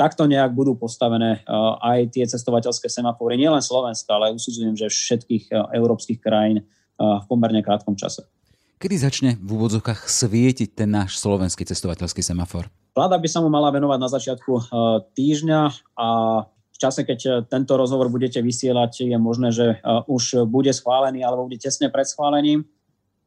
takto 0.00 0.24
nejak 0.24 0.56
budú 0.56 0.74
postavené 0.74 1.44
aj 1.84 2.16
tie 2.16 2.24
cestovateľské 2.24 2.88
semafory, 2.88 3.36
nielen 3.36 3.60
Slovenska, 3.60 4.16
ale 4.16 4.32
usudzujem, 4.32 4.72
že 4.72 4.88
všetkých 4.88 5.52
európskych 5.52 6.18
krajín 6.24 6.64
v 6.96 7.24
pomerne 7.28 7.60
krátkom 7.60 7.94
čase. 7.94 8.24
Kedy 8.78 8.96
začne 8.96 9.30
v 9.36 9.58
úvodzovkách 9.58 10.08
svietiť 10.08 10.72
ten 10.72 10.88
náš 10.88 11.18
slovenský 11.18 11.66
cestovateľský 11.66 12.22
semafor? 12.22 12.70
Vláda 12.94 13.18
by 13.18 13.28
sa 13.28 13.42
mu 13.42 13.50
mala 13.50 13.70
venovať 13.74 13.98
na 13.98 14.08
začiatku 14.10 14.52
týždňa 15.14 15.60
a 15.98 16.08
v 16.48 16.78
čase, 16.78 17.02
keď 17.02 17.50
tento 17.50 17.74
rozhovor 17.74 18.06
budete 18.06 18.38
vysielať, 18.38 19.10
je 19.10 19.18
možné, 19.18 19.50
že 19.50 19.82
už 20.06 20.46
bude 20.46 20.70
schválený 20.70 21.26
alebo 21.26 21.50
bude 21.50 21.58
tesne 21.58 21.90
pred 21.90 22.06
schválením. 22.06 22.62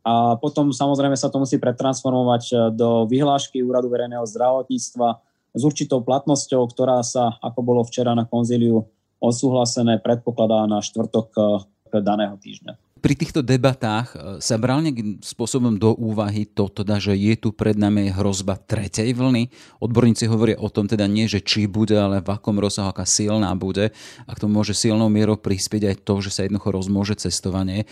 A 0.02 0.40
potom 0.40 0.72
samozrejme 0.72 1.20
sa 1.20 1.28
to 1.28 1.38
musí 1.38 1.60
pretransformovať 1.60 2.74
do 2.74 3.06
vyhlášky 3.12 3.60
Úradu 3.62 3.92
verejného 3.92 4.24
zdravotníctva, 4.24 5.20
s 5.52 5.62
určitou 5.62 6.00
platnosťou, 6.04 6.64
ktorá 6.72 7.04
sa, 7.04 7.36
ako 7.44 7.60
bolo 7.62 7.82
včera 7.84 8.16
na 8.16 8.24
konzíliu 8.24 8.88
odsúhlasené, 9.22 10.02
predpokladá 10.02 10.66
na 10.66 10.82
štvrtok 10.82 11.28
eh, 11.38 12.02
daného 12.02 12.40
týždňa. 12.40 12.74
Pri 13.02 13.18
týchto 13.18 13.42
debatách 13.42 14.14
eh, 14.14 14.20
sa 14.40 14.56
bral 14.62 14.82
nejakým 14.86 15.20
spôsobom 15.20 15.76
do 15.76 15.98
úvahy 15.98 16.46
to, 16.46 16.70
teda, 16.70 17.02
že 17.02 17.18
je 17.18 17.34
tu 17.36 17.50
pred 17.52 17.76
nami 17.76 18.14
hrozba 18.14 18.56
tretej 18.58 19.12
vlny. 19.18 19.52
Odborníci 19.82 20.30
hovoria 20.30 20.58
o 20.62 20.70
tom 20.72 20.88
teda 20.88 21.06
nie, 21.06 21.26
že 21.26 21.44
či 21.44 21.68
bude, 21.68 21.98
ale 21.98 22.24
v 22.24 22.30
akom 22.32 22.58
rozsahu, 22.58 22.94
aká 22.94 23.04
silná 23.04 23.52
bude. 23.58 23.92
A 24.26 24.32
k 24.32 24.42
tomu 24.42 24.62
môže 24.62 24.78
silnou 24.78 25.10
mierou 25.10 25.36
prispieť 25.36 25.92
aj 25.92 25.96
to, 26.06 26.14
že 26.24 26.30
sa 26.34 26.42
jednoducho 26.46 26.70
rozmôže 26.72 27.18
cestovanie. 27.18 27.90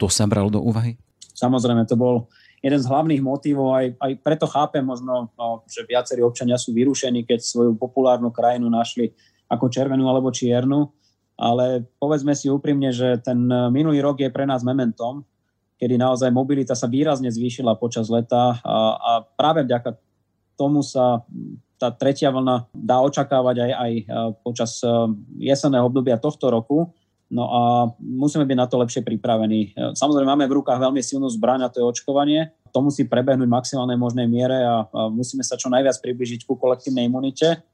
To 0.00 0.06
sa 0.10 0.26
bralo 0.26 0.50
do 0.50 0.62
úvahy? 0.62 0.98
Samozrejme, 1.34 1.86
to 1.90 1.98
bol 1.98 2.30
jeden 2.62 2.80
z 2.80 2.86
hlavných 2.86 3.22
motivov, 3.26 3.74
aj, 3.74 3.86
aj 3.98 4.12
preto 4.22 4.46
chápem 4.46 4.86
možno, 4.86 5.34
no, 5.34 5.66
že 5.66 5.82
viacerí 5.82 6.22
občania 6.22 6.54
sú 6.54 6.70
vyrušení, 6.70 7.26
keď 7.26 7.42
svoju 7.42 7.74
populárnu 7.74 8.30
krajinu 8.30 8.70
našli 8.70 9.10
ako 9.50 9.66
červenú 9.68 10.06
alebo 10.06 10.30
čiernu, 10.30 10.88
ale 11.36 11.82
povedzme 11.98 12.32
si 12.38 12.46
úprimne, 12.46 12.94
že 12.94 13.18
ten 13.18 13.50
minulý 13.74 13.98
rok 13.98 14.22
je 14.22 14.30
pre 14.30 14.46
nás 14.46 14.62
mementom, 14.62 15.26
kedy 15.82 15.98
naozaj 15.98 16.30
mobilita 16.30 16.78
sa 16.78 16.86
výrazne 16.86 17.28
zvýšila 17.34 17.74
počas 17.74 18.06
leta 18.06 18.62
a, 18.62 18.76
a 18.94 19.12
práve 19.34 19.66
vďaka 19.66 19.98
tomu 20.54 20.86
sa 20.86 21.26
tá 21.82 21.90
tretia 21.90 22.30
vlna 22.30 22.70
dá 22.70 23.02
očakávať 23.02 23.56
aj, 23.58 23.72
aj 23.74 23.92
počas 24.46 24.78
jesenného 25.34 25.90
obdobia 25.90 26.14
tohto 26.14 26.46
roku. 26.46 26.94
No 27.32 27.48
a 27.48 27.60
musíme 27.96 28.44
byť 28.44 28.58
na 28.60 28.68
to 28.68 28.76
lepšie 28.76 29.00
pripravení. 29.00 29.72
Samozrejme 29.96 30.28
máme 30.36 30.44
v 30.44 30.60
rukách 30.60 30.76
veľmi 30.76 31.00
silnú 31.00 31.32
zbraň 31.32 31.64
a 31.64 31.72
to 31.72 31.80
je 31.80 31.88
očkovanie. 31.88 32.52
To 32.76 32.84
musí 32.84 33.08
prebehnúť 33.08 33.48
v 33.48 33.56
maximálnej 33.56 33.96
možnej 33.96 34.28
miere 34.28 34.60
a, 34.60 34.84
a 34.84 35.08
musíme 35.08 35.40
sa 35.40 35.56
čo 35.56 35.72
najviac 35.72 35.96
približiť 35.96 36.44
ku 36.44 36.60
kolektívnej 36.60 37.08
imunite. 37.08 37.64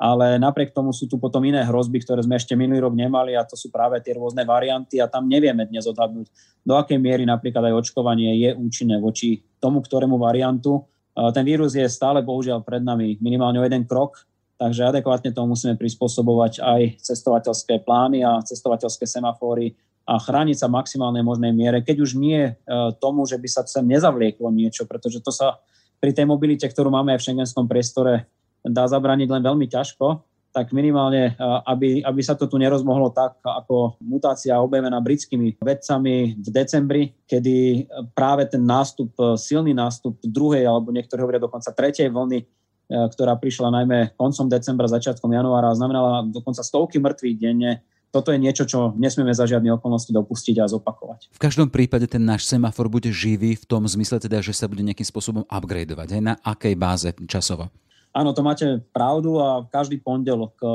Ale 0.00 0.40
napriek 0.40 0.72
tomu 0.72 0.94
sú 0.94 1.04
tu 1.10 1.20
potom 1.20 1.44
iné 1.44 1.60
hrozby, 1.66 2.00
ktoré 2.00 2.24
sme 2.24 2.38
ešte 2.38 2.56
minulý 2.56 2.86
rok 2.86 2.94
nemali 2.96 3.36
a 3.36 3.44
to 3.44 3.52
sú 3.58 3.68
práve 3.68 4.00
tie 4.00 4.16
rôzne 4.16 4.46
varianty 4.48 4.96
a 5.02 5.10
tam 5.10 5.28
nevieme 5.28 5.68
dnes 5.68 5.84
odhadnúť, 5.90 6.30
do 6.64 6.72
akej 6.72 6.96
miery 6.96 7.28
napríklad 7.28 7.68
aj 7.68 7.84
očkovanie 7.84 8.32
je 8.40 8.50
účinné 8.56 8.96
voči 8.96 9.44
tomu, 9.60 9.84
ktorému 9.84 10.16
variantu. 10.16 10.88
Ten 11.36 11.44
vírus 11.44 11.76
je 11.76 11.84
stále 11.84 12.24
bohužiaľ 12.24 12.64
pred 12.64 12.80
nami 12.80 13.20
minimálne 13.20 13.60
o 13.60 13.66
jeden 13.66 13.84
krok 13.84 14.24
Takže 14.60 14.92
adekvátne 14.92 15.32
tomu 15.32 15.56
musíme 15.56 15.72
prispôsobovať 15.80 16.60
aj 16.60 17.00
cestovateľské 17.00 17.80
plány 17.80 18.20
a 18.20 18.44
cestovateľské 18.44 19.08
semafóry 19.08 19.72
a 20.04 20.20
chrániť 20.20 20.60
sa 20.60 20.68
maximálnej 20.68 21.24
možnej 21.24 21.56
miere, 21.56 21.80
keď 21.80 22.04
už 22.04 22.20
nie 22.20 22.44
e, 22.44 22.52
tomu, 23.00 23.24
že 23.24 23.40
by 23.40 23.48
sa 23.48 23.64
sem 23.64 23.88
nezavlieklo 23.88 24.52
niečo, 24.52 24.84
pretože 24.84 25.24
to 25.24 25.32
sa 25.32 25.64
pri 25.96 26.12
tej 26.12 26.28
mobilite, 26.28 26.68
ktorú 26.68 26.92
máme 26.92 27.16
aj 27.16 27.24
v 27.24 27.26
šengenskom 27.32 27.64
priestore, 27.64 28.28
dá 28.60 28.84
zabrániť 28.84 29.32
len 29.32 29.40
veľmi 29.40 29.64
ťažko, 29.64 30.28
tak 30.52 30.76
minimálne, 30.76 31.32
e, 31.32 31.42
aby, 31.64 32.04
aby 32.04 32.20
sa 32.20 32.36
to 32.36 32.44
tu 32.44 32.60
nerozmohlo 32.60 33.16
tak, 33.16 33.40
ako 33.40 33.96
mutácia 34.04 34.60
objavená 34.60 35.00
britskými 35.00 35.56
vedcami 35.56 36.36
v 36.36 36.48
decembri, 36.52 37.16
kedy 37.24 37.88
práve 38.12 38.44
ten 38.44 38.60
nástup, 38.60 39.16
silný 39.40 39.72
nástup 39.72 40.20
druhej, 40.20 40.68
alebo 40.68 40.92
niektorí 40.92 41.24
hovoria 41.24 41.40
dokonca 41.40 41.72
tretej 41.72 42.12
vlny 42.12 42.44
E, 42.44 42.59
ktorá 42.90 43.38
prišla 43.38 43.70
najmä 43.70 44.18
koncom 44.18 44.50
decembra, 44.50 44.90
začiatkom 44.90 45.30
januára 45.30 45.70
a 45.70 45.78
znamenala 45.78 46.26
dokonca 46.26 46.66
stovky 46.66 46.98
mŕtvych 46.98 47.38
denne. 47.38 47.86
Toto 48.10 48.34
je 48.34 48.42
niečo, 48.42 48.66
čo 48.66 48.90
nesmieme 48.98 49.30
za 49.30 49.46
žiadne 49.46 49.70
okolnosti 49.78 50.10
dopustiť 50.10 50.58
a 50.58 50.66
zopakovať. 50.66 51.30
V 51.30 51.38
každom 51.38 51.70
prípade 51.70 52.10
ten 52.10 52.26
náš 52.26 52.50
semafor 52.50 52.90
bude 52.90 53.06
živý 53.14 53.54
v 53.54 53.64
tom 53.70 53.86
zmysle 53.86 54.18
teda, 54.18 54.42
že 54.42 54.50
sa 54.50 54.66
bude 54.66 54.82
nejakým 54.82 55.06
spôsobom 55.06 55.46
upgradeovať. 55.46 56.18
Aj 56.18 56.22
na 56.22 56.34
akej 56.42 56.74
báze 56.74 57.14
časovo? 57.30 57.70
Áno, 58.10 58.34
to 58.34 58.42
máte 58.42 58.82
pravdu 58.90 59.38
a 59.38 59.62
každý 59.70 60.02
pondelok 60.02 60.58
e, 60.58 60.66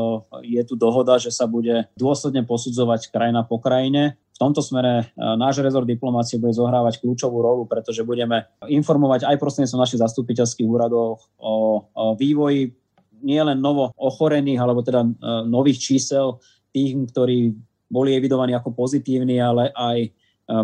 je 0.56 0.62
tu 0.64 0.80
dohoda, 0.80 1.20
že 1.20 1.36
sa 1.36 1.44
bude 1.44 1.84
dôsledne 2.00 2.48
posudzovať 2.48 3.12
krajina 3.12 3.44
po 3.44 3.60
krajine. 3.60 4.16
V 4.32 4.40
tomto 4.40 4.64
smere 4.64 5.12
e, 5.12 5.20
náš 5.36 5.60
rezort 5.60 5.84
diplomácie 5.84 6.40
bude 6.40 6.56
zohrávať 6.56 7.04
kľúčovú 7.04 7.44
rolu, 7.44 7.68
pretože 7.68 8.08
budeme 8.08 8.48
informovať 8.72 9.28
aj 9.28 9.36
prostredníctvom 9.36 9.84
našich 9.84 10.00
zastupiteľských 10.00 10.64
úradov 10.64 11.28
o, 11.36 11.84
vývoji 12.16 12.72
nielen 13.20 13.60
novo 13.60 13.92
ochorených, 14.00 14.60
alebo 14.64 14.80
teda 14.80 15.04
e, 15.04 15.10
nových 15.44 15.84
čísel 15.84 16.40
tých, 16.72 16.96
ktorí 17.12 17.52
boli 17.92 18.16
evidovaní 18.16 18.56
ako 18.56 18.72
pozitívni, 18.72 19.44
ale 19.44 19.76
aj 19.76 19.98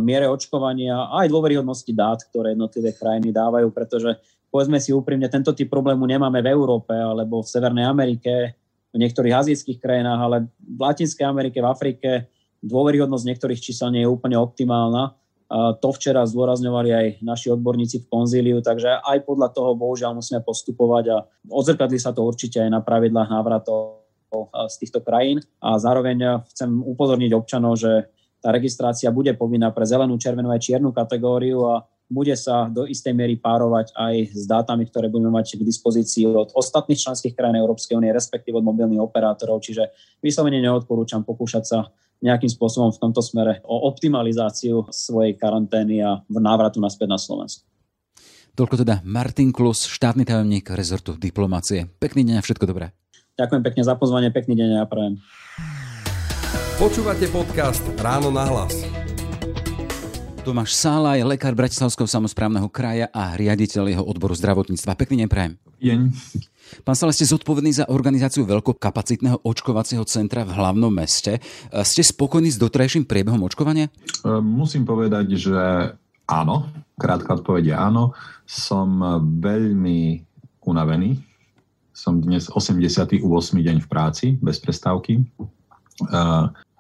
miere 0.02 0.30
očkovania 0.30 0.94
a 0.94 1.26
aj 1.26 1.34
dôveryhodnosti 1.34 1.90
dát, 1.98 2.22
ktoré 2.30 2.54
jednotlivé 2.54 2.94
krajiny 2.94 3.34
dávajú, 3.34 3.74
pretože 3.74 4.14
povedzme 4.52 4.78
si 4.84 4.92
úprimne, 4.92 5.32
tento 5.32 5.56
typ 5.56 5.72
problému 5.72 6.04
nemáme 6.04 6.44
v 6.44 6.52
Európe 6.52 6.92
alebo 6.92 7.40
v 7.42 7.48
Severnej 7.48 7.88
Amerike, 7.88 8.60
v 8.92 9.00
niektorých 9.00 9.32
azijských 9.32 9.80
krajinách, 9.80 10.20
ale 10.20 10.38
v 10.60 10.80
Latinskej 10.84 11.24
Amerike, 11.24 11.64
v 11.64 11.72
Afrike 11.72 12.10
dôveryhodnosť 12.60 13.26
niektorých 13.26 13.64
čísel 13.64 13.90
nie 13.96 14.04
je 14.04 14.12
úplne 14.12 14.36
optimálna. 14.36 15.16
A 15.52 15.76
to 15.76 15.92
včera 15.92 16.24
zdôrazňovali 16.24 16.90
aj 16.92 17.08
naši 17.24 17.52
odborníci 17.52 18.04
v 18.04 18.10
konzíliu, 18.12 18.64
takže 18.64 19.04
aj 19.04 19.28
podľa 19.28 19.52
toho 19.52 19.76
bohužiaľ 19.76 20.16
musíme 20.16 20.40
postupovať 20.44 21.06
a 21.12 21.18
odzrkadli 21.52 22.00
sa 22.00 22.16
to 22.16 22.24
určite 22.24 22.60
aj 22.60 22.72
na 22.72 22.80
pravidlách 22.80 23.28
návratov 23.28 24.00
z 24.72 24.76
týchto 24.80 25.04
krajín. 25.04 25.44
A 25.60 25.76
zároveň 25.76 26.48
chcem 26.56 26.72
upozorniť 26.72 27.32
občanov, 27.36 27.76
že 27.76 28.08
tá 28.40 28.56
registrácia 28.56 29.12
bude 29.12 29.36
povinná 29.36 29.76
pre 29.76 29.84
zelenú, 29.84 30.16
červenú 30.16 30.56
aj 30.56 30.72
čiernu 30.72 30.96
kategóriu 30.96 31.68
a 31.68 31.84
bude 32.12 32.36
sa 32.36 32.68
do 32.68 32.84
istej 32.84 33.16
miery 33.16 33.40
párovať 33.40 33.96
aj 33.96 34.36
s 34.36 34.44
dátami, 34.44 34.84
ktoré 34.92 35.08
budeme 35.08 35.32
mať 35.32 35.56
k 35.56 35.64
dispozícii 35.64 36.28
od 36.28 36.52
ostatných 36.52 37.00
členských 37.00 37.32
krajín 37.32 37.64
Európskej 37.64 37.96
únie, 37.96 38.12
respektíve 38.12 38.60
od 38.60 38.68
mobilných 38.68 39.00
operátorov. 39.00 39.64
Čiže 39.64 39.96
vyslovene 40.20 40.60
neodporúčam 40.60 41.24
pokúšať 41.24 41.64
sa 41.64 41.80
nejakým 42.22 42.52
spôsobom 42.52 42.92
v 42.92 43.02
tomto 43.02 43.24
smere 43.24 43.64
o 43.66 43.88
optimalizáciu 43.88 44.92
svojej 44.92 45.40
karantény 45.40 46.04
a 46.04 46.22
v 46.28 46.38
návratu 46.38 46.78
naspäť 46.84 47.08
na 47.10 47.18
Slovensku. 47.18 47.66
Toľko 48.52 48.84
teda 48.84 49.00
Martin 49.08 49.56
Klus, 49.56 49.88
štátny 49.88 50.28
tajomník 50.28 50.68
rezortu 50.76 51.16
diplomácie. 51.16 51.88
Pekný 51.98 52.28
deň 52.28 52.36
a 52.38 52.46
všetko 52.46 52.68
dobré. 52.68 52.92
Ďakujem 53.40 53.64
pekne 53.64 53.84
za 53.88 53.96
pozvanie, 53.96 54.30
pekný 54.30 54.60
deň 54.60 54.84
a 54.84 54.86
prajem. 54.86 55.18
Počúvate 56.76 57.32
podcast 57.32 57.82
Ráno 57.98 58.28
na 58.30 58.44
hlas. 58.44 58.91
Tomáš 60.42 60.74
Sála 60.74 61.22
je 61.22 61.22
lekár 61.22 61.54
Bratislavského 61.54 62.10
samozprávneho 62.10 62.66
kraja 62.66 63.06
a 63.14 63.38
riaditeľ 63.38 63.94
jeho 63.94 64.02
odboru 64.02 64.34
zdravotníctva. 64.34 64.98
Pekný 64.98 65.22
deň 65.22 65.30
prajem. 65.30 65.54
Deň. 65.78 66.00
Pán 66.82 66.98
Sála, 66.98 67.14
ste 67.14 67.30
zodpovedný 67.30 67.70
za 67.70 67.86
organizáciu 67.86 68.50
veľkokapacitného 68.50 69.46
očkovacieho 69.46 70.02
centra 70.10 70.42
v 70.42 70.58
hlavnom 70.58 70.90
meste. 70.90 71.38
Ste 71.70 72.02
spokojní 72.02 72.50
s 72.50 72.58
dotrajším 72.58 73.06
priebehom 73.06 73.38
očkovania? 73.46 73.94
E, 73.94 74.42
musím 74.42 74.82
povedať, 74.82 75.38
že 75.38 75.62
áno. 76.26 76.74
Krátka 76.98 77.38
odpoveď 77.38 77.64
je 77.72 77.76
áno. 77.78 78.04
Som 78.50 78.98
veľmi 79.38 80.26
unavený. 80.66 81.22
Som 81.94 82.18
dnes 82.18 82.50
88. 82.50 83.22
deň 83.62 83.78
v 83.78 83.88
práci, 83.88 84.42
bez 84.42 84.58
prestávky. 84.58 85.22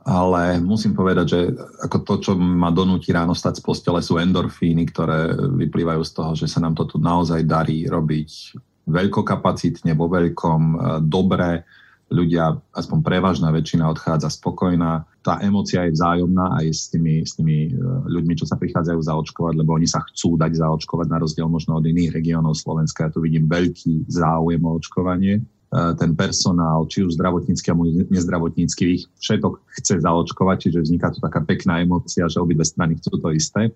Ale 0.01 0.57
musím 0.57 0.97
povedať, 0.97 1.25
že 1.29 1.39
ako 1.85 1.97
to, 2.01 2.13
čo 2.25 2.31
ma 2.33 2.73
donúti 2.73 3.13
ráno 3.13 3.37
stať 3.37 3.61
z 3.61 3.65
postele, 3.65 4.01
sú 4.01 4.17
endorfíny, 4.17 4.89
ktoré 4.89 5.29
vyplývajú 5.37 6.01
z 6.01 6.11
toho, 6.17 6.31
že 6.33 6.49
sa 6.49 6.57
nám 6.57 6.73
to 6.73 6.89
tu 6.89 6.97
naozaj 6.97 7.45
darí 7.45 7.85
robiť 7.85 8.57
veľkokapacitne, 8.89 9.93
vo 9.93 10.09
veľkom, 10.09 10.61
e, 10.61 10.77
dobre. 11.05 11.65
ľudia, 12.11 12.59
aspoň 12.75 13.07
prevažná 13.07 13.55
väčšina 13.55 13.87
odchádza 13.87 14.27
spokojná. 14.35 15.07
Tá 15.23 15.39
emocia 15.39 15.87
je 15.87 15.95
vzájomná 15.95 16.59
aj 16.59 16.67
s 16.67 16.91
tými, 16.91 17.23
s 17.23 17.39
tými 17.39 17.71
e, 17.71 17.79
ľuďmi, 18.03 18.35
čo 18.35 18.43
sa 18.43 18.59
prichádzajú 18.59 18.99
zaočkovať, 18.99 19.53
lebo 19.55 19.79
oni 19.79 19.87
sa 19.87 20.03
chcú 20.03 20.35
dať 20.35 20.59
zaočkovať 20.59 21.07
na 21.07 21.23
rozdiel 21.23 21.47
možno 21.47 21.79
od 21.79 21.87
iných 21.87 22.11
regiónov 22.11 22.59
Slovenska. 22.59 23.07
Ja 23.07 23.13
tu 23.15 23.23
vidím 23.23 23.47
veľký 23.47 24.11
záujem 24.11 24.59
o 24.59 24.75
očkovanie. 24.75 25.39
E, 25.71 25.95
ten 25.95 26.11
personál, 26.19 26.83
či 26.91 27.07
už 27.07 27.15
zdravotnícky 27.15 27.71
alebo 27.71 27.87
nezdravotnícky, 27.87 28.83
ich 28.99 29.03
všetok 29.23 29.63
chce 29.79 30.03
zaočkovať, 30.03 30.67
čiže 30.67 30.83
vzniká 30.83 31.15
tu 31.15 31.23
taká 31.23 31.39
pekná 31.47 31.79
emocia, 31.79 32.27
že 32.27 32.43
obidve 32.43 32.67
strany 32.67 32.99
chcú 32.99 33.15
to 33.15 33.31
isté. 33.31 33.71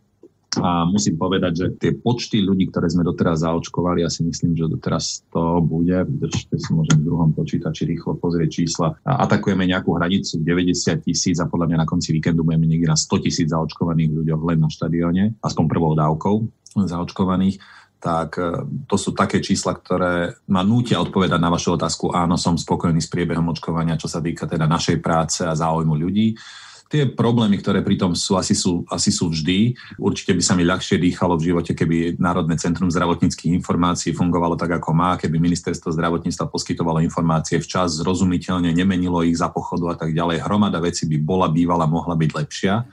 A 0.56 0.88
musím 0.88 1.20
povedať, 1.20 1.52
že 1.56 1.68
tie 1.76 1.92
počty 1.96 2.40
ľudí, 2.40 2.72
ktoré 2.72 2.88
sme 2.88 3.04
doteraz 3.04 3.44
zaočkovali, 3.44 4.08
ja 4.08 4.12
si 4.12 4.24
myslím, 4.24 4.56
že 4.56 4.72
doteraz 4.72 5.28
to 5.28 5.60
bude, 5.60 6.08
ešte 6.32 6.56
si 6.56 6.72
môžem 6.72 7.04
v 7.04 7.08
druhom 7.12 7.36
počítači 7.36 7.84
rýchlo 7.84 8.16
pozrieť 8.16 8.64
čísla. 8.64 8.96
A 9.04 9.28
atakujeme 9.28 9.68
nejakú 9.68 9.96
hranicu 10.00 10.40
90 10.40 11.04
tisíc 11.04 11.44
a 11.44 11.48
podľa 11.52 11.76
mňa 11.76 11.78
na 11.84 11.88
konci 11.88 12.16
víkendu 12.16 12.48
budeme 12.48 12.72
niekde 12.72 12.88
na 12.88 12.96
100 12.96 13.24
tisíc 13.28 13.52
zaočkovaných 13.52 14.16
ľuďoch 14.16 14.42
len 14.48 14.60
na 14.64 14.72
štadióne, 14.72 15.36
aspoň 15.44 15.64
prvou 15.68 15.92
dávkou 15.92 16.36
zaočkovaných 16.76 17.60
tak 18.06 18.38
e, 18.38 18.62
to 18.86 19.02
sú 19.02 19.18
také 19.18 19.42
čísla, 19.42 19.74
ktoré 19.74 20.38
ma 20.54 20.62
nútia 20.62 21.02
odpovedať 21.02 21.42
na 21.42 21.50
vašu 21.50 21.74
otázku. 21.74 22.14
Áno, 22.14 22.38
som 22.38 22.54
spokojný 22.54 23.02
s 23.02 23.10
priebehom 23.10 23.50
očkovania, 23.50 23.98
čo 23.98 24.06
sa 24.06 24.22
týka 24.22 24.46
teda 24.46 24.70
našej 24.70 25.02
práce 25.02 25.42
a 25.42 25.58
záujmu 25.58 25.98
ľudí 25.98 26.38
tie 26.86 27.10
problémy, 27.10 27.58
ktoré 27.60 27.82
pritom 27.82 28.14
sú 28.14 28.38
asi, 28.38 28.54
sú, 28.54 28.86
asi 28.94 29.10
sú 29.10 29.34
vždy. 29.34 29.74
Určite 29.98 30.38
by 30.38 30.44
sa 30.46 30.54
mi 30.54 30.64
ľahšie 30.64 31.02
dýchalo 31.02 31.36
v 31.36 31.52
živote, 31.52 31.74
keby 31.74 32.22
Národné 32.22 32.56
centrum 32.62 32.88
zdravotníckých 32.94 33.58
informácií 33.58 34.14
fungovalo 34.14 34.54
tak, 34.56 34.80
ako 34.80 34.94
má, 34.94 35.18
keby 35.18 35.42
ministerstvo 35.42 35.92
zdravotníctva 35.92 36.46
poskytovalo 36.48 37.02
informácie 37.02 37.58
včas, 37.58 38.00
zrozumiteľne, 38.00 38.70
nemenilo 38.72 39.26
ich 39.26 39.36
za 39.36 39.50
pochodu 39.50 39.92
a 39.92 39.96
tak 39.98 40.14
ďalej. 40.14 40.46
Hromada 40.46 40.78
veci 40.78 41.10
by 41.10 41.18
bola, 41.20 41.50
bývala, 41.50 41.90
mohla 41.90 42.14
byť 42.14 42.32
lepšia. 42.32 42.86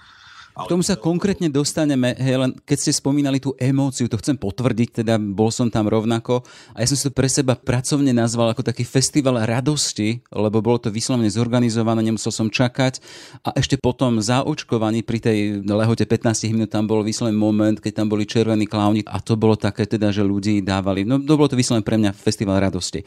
K 0.53 0.69
tomu 0.69 0.85
sa 0.85 1.01
konkrétne 1.01 1.49
dostaneme, 1.49 2.13
hej, 2.21 2.37
len 2.37 2.53
keď 2.69 2.77
ste 2.77 2.93
spomínali 2.93 3.41
tú 3.41 3.57
emóciu, 3.57 4.05
to 4.05 4.21
chcem 4.21 4.37
potvrdiť, 4.37 5.01
teda 5.01 5.17
bol 5.17 5.49
som 5.49 5.73
tam 5.73 5.89
rovnako 5.89 6.45
a 6.77 6.85
ja 6.85 6.87
som 6.93 6.97
si 7.01 7.09
to 7.09 7.13
pre 7.13 7.25
seba 7.25 7.57
pracovne 7.57 8.13
nazval 8.13 8.53
ako 8.53 8.61
taký 8.61 8.85
festival 8.85 9.41
radosti, 9.49 10.21
lebo 10.29 10.61
bolo 10.61 10.77
to 10.77 10.93
vyslovene 10.93 11.33
zorganizované, 11.33 12.05
nemusel 12.05 12.29
som 12.29 12.53
čakať 12.53 13.01
a 13.49 13.57
ešte 13.57 13.81
potom 13.81 14.21
zaočkovaní 14.21 15.01
pri 15.01 15.19
tej 15.25 15.39
lehote 15.65 16.05
15 16.05 16.53
minút 16.53 16.69
tam 16.69 16.85
bol 16.85 17.01
vyslovený 17.01 17.33
moment, 17.33 17.81
keď 17.81 18.05
tam 18.05 18.13
boli 18.13 18.29
červení 18.29 18.69
klauni 18.69 19.01
a 19.09 19.25
to 19.25 19.41
bolo 19.41 19.57
také 19.57 19.89
teda, 19.89 20.13
že 20.13 20.21
ľudí 20.21 20.61
dávali, 20.61 21.09
no 21.09 21.17
to 21.17 21.33
bolo 21.41 21.49
to 21.49 21.57
vyslovene 21.57 21.81
pre 21.81 21.97
mňa 21.97 22.13
festival 22.13 22.61
radosti. 22.61 23.01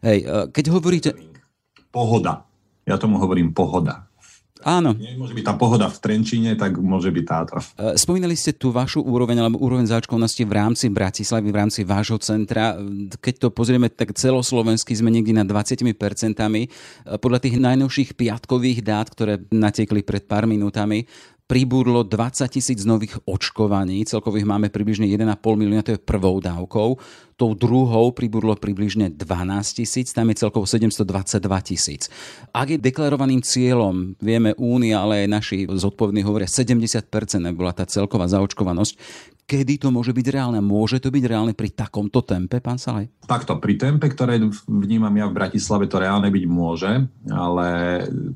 Hej, 0.00 0.18
e, 0.24 0.48
keď 0.48 0.64
hovoríte... 0.72 1.10
Pohoda. 1.92 2.48
Ja 2.86 2.96
tomu 2.96 3.18
hovorím 3.18 3.50
pohoda. 3.52 4.06
Áno. 4.64 4.96
Môže 4.96 5.36
byť 5.36 5.44
tá 5.44 5.54
pohoda 5.58 5.86
v 5.92 5.98
Trenčine, 6.00 6.56
tak 6.56 6.80
môže 6.80 7.12
byť 7.12 7.24
táto. 7.28 7.60
E, 7.60 7.96
spomínali 8.00 8.32
ste 8.32 8.56
tú 8.56 8.72
vašu 8.72 9.04
úroveň 9.04 9.44
alebo 9.44 9.60
úroveň 9.60 9.84
záčkovnosti 9.84 10.40
v 10.46 10.52
rámci 10.52 10.88
Bratislavy, 10.88 11.48
v 11.52 11.58
rámci 11.60 11.80
vášho 11.84 12.16
centra. 12.22 12.72
Keď 13.20 13.34
to 13.36 13.48
pozrieme, 13.52 13.92
tak 13.92 14.16
celoslovensky 14.16 14.96
sme 14.96 15.12
niekde 15.12 15.36
na 15.36 15.44
20%. 15.44 15.84
E, 15.84 16.68
podľa 17.20 17.38
tých 17.44 17.56
najnovších 17.60 18.16
piatkových 18.16 18.80
dát, 18.80 19.12
ktoré 19.12 19.44
natiekli 19.52 20.00
pred 20.00 20.24
pár 20.24 20.48
minútami, 20.48 21.04
pribudlo 21.46 22.02
20 22.02 22.50
tisíc 22.50 22.82
nových 22.82 23.22
očkovaní, 23.22 24.02
celkovo 24.02 24.34
ich 24.34 24.46
máme 24.46 24.66
približne 24.66 25.06
1,5 25.06 25.38
milióna, 25.46 25.86
to 25.86 25.94
je 25.94 26.02
prvou 26.02 26.42
dávkou. 26.42 26.98
Tou 27.36 27.52
druhou 27.52 28.16
pribudlo 28.16 28.56
približne 28.56 29.12
12 29.12 29.84
tisíc, 29.84 30.08
tam 30.16 30.32
je 30.32 30.40
celkovo 30.40 30.64
722 30.64 31.68
tisíc. 31.68 32.08
Ak 32.48 32.72
je 32.72 32.80
deklarovaným 32.80 33.44
cieľom, 33.44 34.16
vieme 34.24 34.56
Únia, 34.56 35.04
ale 35.04 35.28
aj 35.28 35.28
naši 35.28 35.56
zodpovední 35.68 36.24
hovoria, 36.24 36.48
70% 36.48 37.04
bola 37.52 37.76
tá 37.76 37.84
celková 37.84 38.24
zaočkovanosť, 38.32 38.96
kedy 39.46 39.78
to 39.78 39.94
môže 39.94 40.10
byť 40.10 40.26
reálne? 40.34 40.58
Môže 40.58 40.98
to 40.98 41.08
byť 41.14 41.24
reálne 41.30 41.54
pri 41.54 41.70
takomto 41.70 42.26
tempe, 42.26 42.58
pán 42.58 42.82
Salaj? 42.82 43.06
Takto, 43.30 43.62
pri 43.62 43.78
tempe, 43.78 44.10
ktoré 44.10 44.42
vnímam 44.66 45.14
ja 45.14 45.30
v 45.30 45.38
Bratislave, 45.38 45.86
to 45.86 46.02
reálne 46.02 46.26
byť 46.26 46.44
môže, 46.50 47.06
ale 47.30 47.68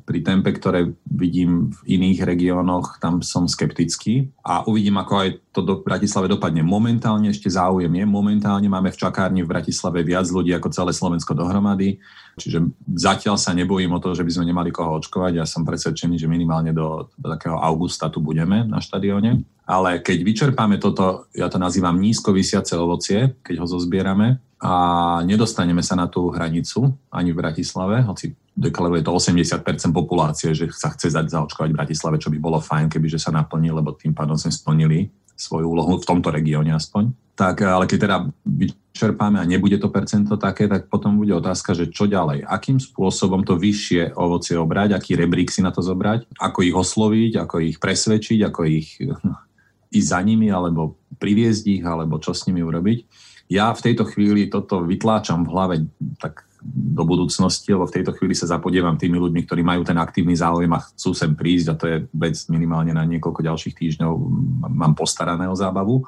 pri 0.06 0.18
tempe, 0.22 0.54
ktoré 0.54 0.86
vidím 1.10 1.74
v 1.82 1.98
iných 1.98 2.22
regiónoch, 2.22 3.02
tam 3.02 3.26
som 3.26 3.50
skeptický 3.50 4.30
a 4.46 4.62
uvidím, 4.70 5.02
ako 5.02 5.14
aj 5.18 5.28
to 5.50 5.60
do 5.66 5.82
Bratislave 5.82 6.30
dopadne. 6.30 6.62
Momentálne 6.62 7.26
ešte 7.34 7.50
záujem 7.50 7.90
je, 7.90 8.04
momentálne 8.06 8.70
máme 8.70 8.89
v 8.90 9.00
čakárni 9.00 9.40
v 9.42 9.50
Bratislave 9.50 10.02
viac 10.02 10.26
ľudí 10.28 10.50
ako 10.54 10.68
celé 10.74 10.92
Slovensko 10.92 11.32
dohromady, 11.32 12.02
čiže 12.36 12.66
zatiaľ 12.94 13.38
sa 13.38 13.54
nebojím 13.54 13.94
o 13.96 14.02
to, 14.02 14.12
že 14.12 14.26
by 14.26 14.32
sme 14.34 14.50
nemali 14.50 14.74
koho 14.74 14.98
očkovať. 14.98 15.32
Ja 15.38 15.46
som 15.46 15.62
presvedčený, 15.62 16.18
že 16.18 16.30
minimálne 16.30 16.74
do, 16.74 17.08
do 17.14 17.26
takého 17.30 17.56
augusta 17.58 18.10
tu 18.10 18.18
budeme 18.18 18.66
na 18.66 18.82
štadióne. 18.82 19.42
Ale 19.70 20.02
keď 20.02 20.18
vyčerpáme 20.26 20.82
toto, 20.82 21.30
ja 21.30 21.46
to 21.46 21.62
nazývam 21.62 21.94
nízko 21.94 22.34
vysiace 22.34 22.74
ovocie, 22.74 23.38
keď 23.46 23.62
ho 23.62 23.66
zozbierame 23.70 24.42
a 24.60 24.72
nedostaneme 25.24 25.80
sa 25.80 25.96
na 25.96 26.10
tú 26.10 26.28
hranicu 26.34 26.92
ani 27.08 27.32
v 27.32 27.40
Bratislave, 27.40 28.04
hoci 28.04 28.36
deklaruje 28.52 29.00
to 29.00 29.16
80% 29.16 29.64
populácie, 29.94 30.52
že 30.52 30.68
sa 30.68 30.92
chce 30.92 31.08
zaočkovať 31.16 31.70
v 31.72 31.78
Bratislave, 31.80 32.20
čo 32.20 32.28
by 32.28 32.36
bolo 32.36 32.60
fajn, 32.60 32.92
keby 32.92 33.08
že 33.08 33.22
sa 33.22 33.32
naplní, 33.32 33.72
lebo 33.72 33.96
tým 33.96 34.12
pádom 34.12 34.36
sme 34.36 34.52
splnili 34.52 35.08
svoju 35.32 35.64
úlohu 35.64 35.96
v 35.96 36.04
tomto 36.04 36.28
regióne 36.28 36.76
aspoň. 36.76 37.08
Tak, 37.40 37.64
ale 37.64 37.88
keď 37.88 37.98
teda 38.04 38.16
vyčerpáme 38.44 39.40
a 39.40 39.48
nebude 39.48 39.80
to 39.80 39.88
percento 39.88 40.36
také, 40.36 40.68
tak 40.68 40.92
potom 40.92 41.16
bude 41.16 41.32
otázka, 41.32 41.72
že 41.72 41.88
čo 41.88 42.04
ďalej. 42.04 42.44
Akým 42.44 42.76
spôsobom 42.76 43.48
to 43.48 43.56
vyššie 43.56 44.12
ovocie 44.12 44.60
obrať, 44.60 44.92
aký 44.92 45.16
rebrík 45.16 45.48
si 45.48 45.64
na 45.64 45.72
to 45.72 45.80
zobrať, 45.80 46.28
ako 46.36 46.60
ich 46.60 46.76
osloviť, 46.76 47.32
ako 47.40 47.56
ich 47.64 47.80
presvedčiť, 47.80 48.44
ako 48.44 48.60
ich 48.68 49.00
ísť 49.96 50.08
za 50.12 50.20
nimi, 50.20 50.52
alebo 50.52 51.00
priviezť 51.16 51.80
ich, 51.80 51.82
alebo 51.82 52.20
čo 52.20 52.36
s 52.36 52.44
nimi 52.44 52.60
urobiť. 52.60 53.08
Ja 53.48 53.72
v 53.72 53.88
tejto 53.88 54.04
chvíli 54.04 54.52
toto 54.52 54.84
vytláčam 54.84 55.48
v 55.48 55.52
hlave 55.56 55.74
tak 56.20 56.44
do 56.60 57.08
budúcnosti, 57.08 57.72
lebo 57.72 57.88
v 57.88 57.96
tejto 57.96 58.12
chvíli 58.20 58.36
sa 58.36 58.52
zapodievam 58.52 59.00
tými 59.00 59.16
ľuďmi, 59.16 59.48
ktorí 59.48 59.64
majú 59.64 59.80
ten 59.80 59.96
aktívny 59.96 60.36
záujem 60.36 60.68
a 60.76 60.84
chcú 60.92 61.16
sem 61.16 61.32
prísť 61.32 61.66
a 61.72 61.78
to 61.80 61.84
je 61.88 61.96
vec 62.12 62.36
minimálne 62.52 62.92
na 62.92 63.08
niekoľko 63.08 63.40
ďalších 63.40 63.74
týždňov 63.80 64.12
mám 64.68 64.92
postarané 64.92 65.48
o 65.48 65.56
zábavu. 65.56 66.04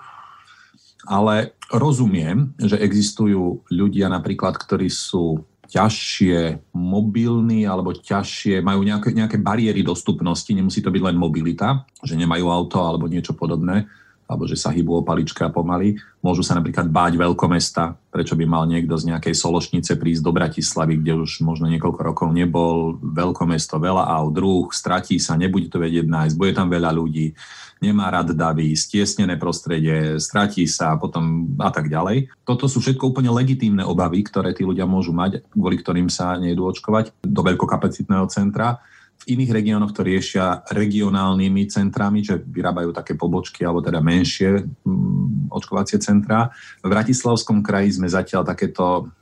Ale 1.08 1.58
rozumiem, 1.72 2.54
že 2.60 2.78
existujú 2.78 3.64
ľudia 3.72 4.06
napríklad, 4.06 4.54
ktorí 4.54 4.86
sú 4.92 5.42
ťažšie 5.72 6.68
mobilní 6.76 7.64
alebo 7.64 7.96
ťažšie, 7.96 8.60
majú 8.60 8.84
nejaké, 8.84 9.16
nejaké 9.16 9.40
bariéry 9.40 9.80
dostupnosti, 9.80 10.52
nemusí 10.52 10.84
to 10.84 10.92
byť 10.92 11.02
len 11.02 11.16
mobilita, 11.16 11.88
že 12.04 12.12
nemajú 12.12 12.52
auto 12.52 12.84
alebo 12.84 13.08
niečo 13.08 13.32
podobné, 13.32 13.88
alebo 14.32 14.48
že 14.48 14.56
sa 14.56 14.72
hýbu 14.72 15.00
o 15.00 15.06
palička 15.06 15.52
pomaly. 15.52 16.00
Môžu 16.24 16.40
sa 16.40 16.56
napríklad 16.56 16.88
báť 16.88 17.20
veľkomesta, 17.20 17.94
prečo 18.08 18.32
by 18.32 18.48
mal 18.48 18.64
niekto 18.64 18.96
z 18.96 19.12
nejakej 19.12 19.36
Sološnice 19.36 20.00
prísť 20.00 20.24
do 20.24 20.32
Bratislavy, 20.32 21.04
kde 21.04 21.20
už 21.20 21.44
možno 21.44 21.68
niekoľko 21.68 22.00
rokov 22.00 22.28
nebol, 22.32 22.96
veľkomesto, 22.98 23.76
veľa 23.76 24.08
aut, 24.08 24.32
druh, 24.32 24.72
stratí 24.72 25.20
sa, 25.20 25.36
nebude 25.36 25.68
to 25.68 25.76
vedieť 25.76 26.08
nájsť, 26.08 26.34
bude 26.40 26.52
tam 26.56 26.72
veľa 26.72 26.90
ľudí 26.96 27.36
nemá 27.82 28.14
rád 28.14 28.30
davy, 28.38 28.78
stiesnené 28.78 29.34
prostredie, 29.34 30.22
stratí 30.22 30.70
sa 30.70 30.94
a 30.94 31.00
potom 31.02 31.50
a 31.58 31.74
tak 31.74 31.90
ďalej. 31.90 32.30
Toto 32.46 32.70
sú 32.70 32.78
všetko 32.78 33.10
úplne 33.10 33.34
legitímne 33.34 33.82
obavy, 33.82 34.22
ktoré 34.22 34.54
tí 34.54 34.62
ľudia 34.62 34.86
môžu 34.86 35.10
mať, 35.10 35.42
kvôli 35.50 35.82
ktorým 35.82 36.06
sa 36.06 36.38
nejdú 36.38 36.70
očkovať 36.70 37.10
do 37.26 37.42
veľkokapacitného 37.42 38.30
centra. 38.30 38.78
V 39.22 39.38
iných 39.38 39.54
regiónoch 39.54 39.94
to 39.94 40.02
riešia 40.02 40.66
regionálnymi 40.74 41.70
centrami, 41.70 42.26
že 42.26 42.42
vyrábajú 42.42 42.90
také 42.90 43.14
pobočky 43.14 43.62
alebo 43.62 43.78
teda 43.78 44.02
menšie 44.02 44.66
mm, 44.82 45.46
očkovacie 45.54 46.02
centra. 46.02 46.50
V 46.82 46.90
Bratislavskom 46.90 47.62
kraji 47.62 48.02
sme 48.02 48.10
zatiaľ 48.10 48.42
takéto 48.42 49.14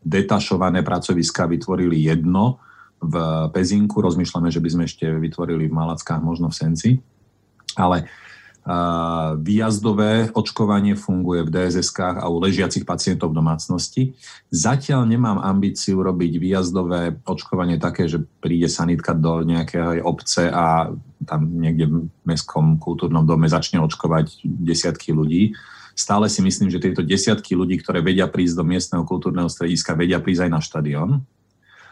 detašované 0.00 0.80
pracoviska 0.80 1.44
vytvorili 1.44 2.08
jedno 2.08 2.56
v 3.04 3.14
Pezinku. 3.52 4.00
Rozmýšľame, 4.00 4.48
že 4.48 4.64
by 4.64 4.68
sme 4.72 4.84
ešte 4.88 5.04
vytvorili 5.04 5.68
v 5.68 5.76
Malackách, 5.76 6.24
možno 6.24 6.48
v 6.48 6.56
Senci. 6.56 6.90
Ale 7.76 8.08
uh, 8.08 8.31
výjazdové 9.42 10.30
očkovanie 10.30 10.94
funguje 10.94 11.42
v 11.42 11.50
DSS-kách 11.50 12.22
a 12.22 12.30
u 12.30 12.38
ležiacich 12.38 12.86
pacientov 12.86 13.34
v 13.34 13.42
domácnosti. 13.42 14.02
Zatiaľ 14.54 15.02
nemám 15.10 15.42
ambíciu 15.42 15.98
robiť 15.98 16.38
výjazdové 16.38 17.18
očkovanie 17.26 17.82
také, 17.82 18.06
že 18.06 18.22
príde 18.38 18.70
sanitka 18.70 19.18
do 19.18 19.42
nejakej 19.42 20.06
obce 20.06 20.46
a 20.46 20.94
tam 21.26 21.40
niekde 21.58 21.90
v 21.90 22.06
mestskom 22.22 22.78
kultúrnom 22.78 23.26
dome 23.26 23.50
začne 23.50 23.82
očkovať 23.82 24.46
desiatky 24.46 25.10
ľudí. 25.10 25.58
Stále 25.98 26.30
si 26.30 26.38
myslím, 26.40 26.70
že 26.70 26.80
tieto 26.80 27.02
desiatky 27.02 27.58
ľudí, 27.58 27.82
ktoré 27.82 27.98
vedia 27.98 28.30
prísť 28.30 28.62
do 28.62 28.64
miestneho 28.64 29.02
kultúrneho 29.02 29.50
strediska, 29.50 29.98
vedia 29.98 30.22
prísť 30.22 30.46
aj 30.46 30.50
na 30.54 30.60
štadión. 30.62 31.10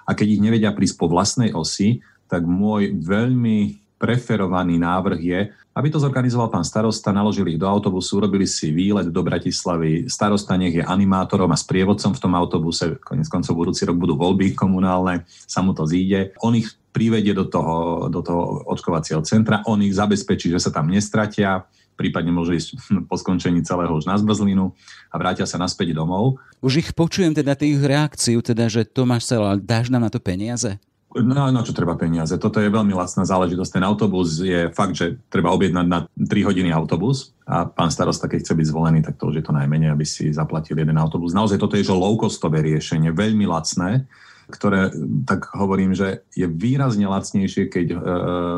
A 0.07 0.15
keď 0.15 0.39
ich 0.39 0.43
nevedia 0.43 0.71
prísť 0.71 0.97
po 1.03 1.11
vlastnej 1.11 1.51
osi, 1.51 2.01
tak 2.31 2.47
môj 2.47 2.95
veľmi 2.95 3.80
preferovaný 4.01 4.81
návrh 4.81 5.21
je, 5.21 5.41
aby 5.77 5.89
to 5.93 6.01
zorganizoval 6.01 6.49
pán 6.49 6.65
starosta, 6.65 7.13
naložili 7.13 7.55
ich 7.55 7.61
do 7.61 7.69
autobusu, 7.69 8.17
urobili 8.17 8.49
si 8.49 8.73
výlet 8.73 9.13
do 9.13 9.21
Bratislavy. 9.21 10.09
Starosta 10.09 10.57
nech 10.57 10.81
je 10.81 10.85
animátorom 10.85 11.53
a 11.53 11.61
sprievodcom 11.61 12.17
v 12.17 12.23
tom 12.25 12.33
autobuse. 12.33 12.97
Konec 13.05 13.29
koncov 13.29 13.55
budúci 13.55 13.85
rok 13.85 14.01
budú 14.01 14.17
voľby 14.17 14.57
komunálne, 14.57 15.29
sa 15.45 15.61
mu 15.61 15.77
to 15.77 15.85
zíde. 15.85 16.33
On 16.41 16.57
ich 16.57 16.73
privedie 16.91 17.37
do 17.37 17.47
toho, 17.47 18.09
do 18.09 18.25
toho 18.25 18.67
očkovacieho 18.67 19.23
centra, 19.23 19.63
on 19.69 19.79
ich 19.85 19.95
zabezpečí, 19.95 20.51
že 20.51 20.59
sa 20.59 20.75
tam 20.75 20.91
nestratia, 20.91 21.69
prípadne 21.95 22.33
môže 22.33 22.57
ísť 22.57 22.69
po 23.11 23.15
skončení 23.21 23.61
celého 23.63 23.93
už 23.93 24.09
na 24.09 24.17
zmrzlinu 24.17 24.73
a 25.13 25.15
vrátia 25.21 25.45
sa 25.45 25.61
naspäť 25.61 25.93
domov. 25.93 26.41
Už 26.65 26.81
ich 26.81 26.91
počujem 26.97 27.37
teda 27.37 27.53
tých 27.53 27.79
reakciu, 27.79 28.41
teda, 28.41 28.67
že 28.73 28.89
Tomáš 28.89 29.29
Sela, 29.29 29.61
dáš 29.61 29.93
nám 29.93 30.09
na 30.09 30.11
to 30.11 30.19
peniaze? 30.19 30.81
No, 31.11 31.51
na 31.51 31.66
čo 31.66 31.75
treba 31.75 31.99
peniaze? 31.99 32.38
Toto 32.38 32.62
je 32.62 32.70
veľmi 32.70 32.94
lacná 32.94 33.27
záležitosť. 33.27 33.73
Ten 33.75 33.83
autobus 33.83 34.38
je 34.38 34.70
fakt, 34.70 34.94
že 34.94 35.18
treba 35.27 35.51
objednať 35.51 35.87
na 35.90 36.07
3 36.07 36.46
hodiny 36.46 36.70
autobus 36.70 37.35
a 37.51 37.66
pán 37.66 37.90
starosta, 37.90 38.31
keď 38.31 38.46
chce 38.46 38.55
byť 38.55 38.66
zvolený, 38.70 39.03
tak 39.03 39.18
to 39.18 39.27
už 39.27 39.42
je 39.42 39.44
to 39.44 39.51
najmenej, 39.51 39.90
aby 39.90 40.07
si 40.07 40.31
zaplatil 40.31 40.79
jeden 40.79 40.94
autobus. 40.94 41.35
Naozaj 41.35 41.59
toto 41.59 41.75
je 41.75 41.83
že 41.83 41.90
low-costové 41.90 42.62
riešenie, 42.62 43.11
veľmi 43.11 43.42
lacné 43.42 44.07
ktoré, 44.51 44.91
tak 45.25 45.55
hovorím, 45.55 45.95
že 45.95 46.27
je 46.35 46.45
výrazne 46.51 47.07
lacnejšie, 47.07 47.71
keď 47.71 47.87
e, 47.95 47.99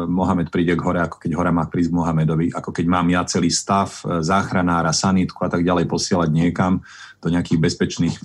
Mohamed 0.08 0.48
príde 0.48 0.72
k 0.72 0.82
hore, 0.82 1.04
ako 1.04 1.20
keď 1.20 1.30
hora 1.36 1.52
má 1.52 1.68
prísť 1.68 1.92
Mohamedovi, 1.92 2.50
ako 2.50 2.72
keď 2.72 2.86
mám 2.88 3.06
ja 3.12 3.22
celý 3.28 3.52
stav, 3.52 3.92
e, 4.02 4.24
záchranára, 4.24 4.96
sanitku 4.96 5.44
a 5.44 5.52
tak 5.52 5.62
ďalej 5.62 5.86
posielať 5.86 6.28
niekam 6.32 6.80
do 7.20 7.28
nejakých 7.28 7.60
bezpečných 7.60 8.16
e, 8.16 8.20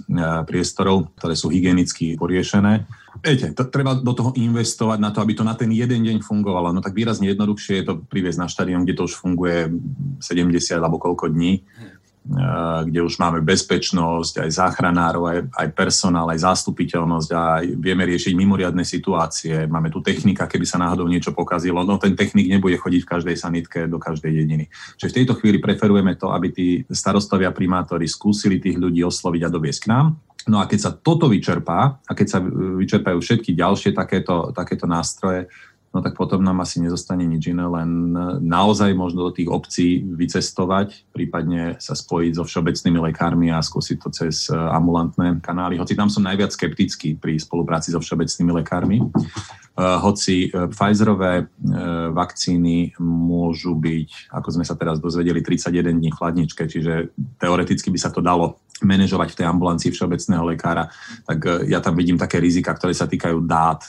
priestorov, 0.47 1.12
ktoré 1.19 1.36
sú 1.36 1.51
hygienicky 1.51 2.15
poriešené 2.15 2.88
Viete, 3.23 3.49
to, 3.53 3.65
treba 3.65 3.97
do 3.97 4.13
toho 4.13 4.32
investovať 4.38 4.99
na 5.01 5.10
to, 5.10 5.21
aby 5.21 5.34
to 5.34 5.41
na 5.41 5.58
ten 5.58 5.73
jeden 5.73 6.06
deň 6.06 6.17
fungovalo. 6.21 6.69
No 6.69 6.86
tak 6.86 6.93
výrazne 6.93 7.30
jednoduchšie 7.34 7.82
je 7.82 7.86
to 7.86 7.93
priviesť 8.06 8.39
na 8.45 8.47
štadión, 8.49 8.86
kde 8.86 8.97
to 8.97 9.08
už 9.10 9.17
funguje 9.17 9.73
70 10.21 10.53
alebo 10.77 11.01
koľko 11.01 11.34
dní, 11.34 11.65
kde 12.83 12.99
už 12.99 13.23
máme 13.23 13.39
bezpečnosť, 13.39 14.43
aj 14.43 14.49
záchranárov, 14.51 15.23
aj, 15.27 15.39
aj 15.47 15.67
personál, 15.71 16.27
aj 16.27 16.43
zastupiteľnosť 16.43 17.29
a 17.31 17.63
vieme 17.63 18.03
riešiť 18.03 18.35
mimoriadne 18.35 18.83
situácie. 18.83 19.63
Máme 19.71 19.87
tu 19.87 20.03
technika, 20.03 20.45
keby 20.45 20.67
sa 20.67 20.77
náhodou 20.77 21.07
niečo 21.07 21.31
pokazilo. 21.31 21.87
No 21.87 21.95
ten 21.95 22.19
technik 22.19 22.51
nebude 22.51 22.75
chodiť 22.75 23.01
v 23.07 23.11
každej 23.15 23.35
sanitke 23.39 23.79
do 23.87 23.95
každej 23.95 24.31
dediny. 24.43 24.67
Čiže 24.99 25.11
v 25.11 25.17
tejto 25.23 25.33
chvíli 25.39 25.57
preferujeme 25.63 26.19
to, 26.19 26.35
aby 26.35 26.47
tí 26.51 26.67
starostovia, 26.91 27.55
primátori 27.55 28.05
skúsili 28.05 28.59
tých 28.59 28.75
ľudí 28.75 29.01
osloviť 29.07 29.41
a 29.47 29.53
doviesť 29.53 29.81
k 29.87 29.89
nám 29.89 30.07
No 30.47 30.63
a 30.63 30.65
keď 30.65 30.79
sa 30.79 30.91
toto 30.95 31.27
vyčerpá 31.27 31.99
a 31.99 32.11
keď 32.15 32.27
sa 32.27 32.39
vyčerpajú 32.79 33.19
všetky 33.19 33.51
ďalšie 33.51 33.91
takéto, 33.91 34.55
takéto 34.55 34.87
nástroje, 34.87 35.51
no 35.97 36.05
tak 36.05 36.13
potom 36.13 36.45
nám 36.45 36.62
asi 36.62 36.77
nezostane 36.77 37.25
nič 37.25 37.49
iné, 37.49 37.65
len 37.65 38.13
naozaj 38.45 38.93
možno 38.93 39.25
do 39.25 39.31
tých 39.33 39.49
obcí 39.49 40.05
vycestovať, 40.05 41.10
prípadne 41.10 41.81
sa 41.81 41.97
spojiť 41.97 42.38
so 42.38 42.45
všeobecnými 42.45 42.99
lekármi 43.10 43.49
a 43.49 43.65
skúsiť 43.65 43.97
to 43.97 44.13
cez 44.13 44.45
e, 44.45 44.53
ambulantné 44.53 45.41
kanály. 45.41 45.81
Hoci 45.81 45.97
tam 45.97 46.13
som 46.13 46.21
najviac 46.21 46.53
skeptický 46.53 47.17
pri 47.17 47.41
spolupráci 47.41 47.89
so 47.89 47.97
všeobecnými 47.97 48.51
lekármi. 48.62 49.01
E, 49.01 49.05
hoci 49.81 50.53
e, 50.53 50.69
Pfizerové 50.69 51.49
vakcíny 52.13 52.93
môžu 53.01 53.73
byť, 53.73 54.38
ako 54.38 54.49
sme 54.53 54.65
sa 54.69 54.77
teraz 54.77 55.01
dozvedeli, 55.01 55.41
31 55.41 55.97
dní 55.97 56.13
chladničke, 56.13 56.69
čiže 56.69 57.10
teoreticky 57.41 57.89
by 57.89 57.97
sa 57.97 58.13
to 58.13 58.21
dalo 58.21 58.62
manažovať 58.81 59.33
v 59.33 59.38
tej 59.41 59.45
ambulancii 59.49 59.89
všeobecného 59.89 60.43
lekára, 60.53 60.86
tak 61.25 61.39
e, 61.45 61.73
ja 61.73 61.81
tam 61.81 61.97
vidím 61.97 62.19
také 62.19 62.38
rizika, 62.38 62.73
ktoré 62.77 62.93
sa 62.93 63.10
týkajú 63.10 63.41
dát, 63.45 63.81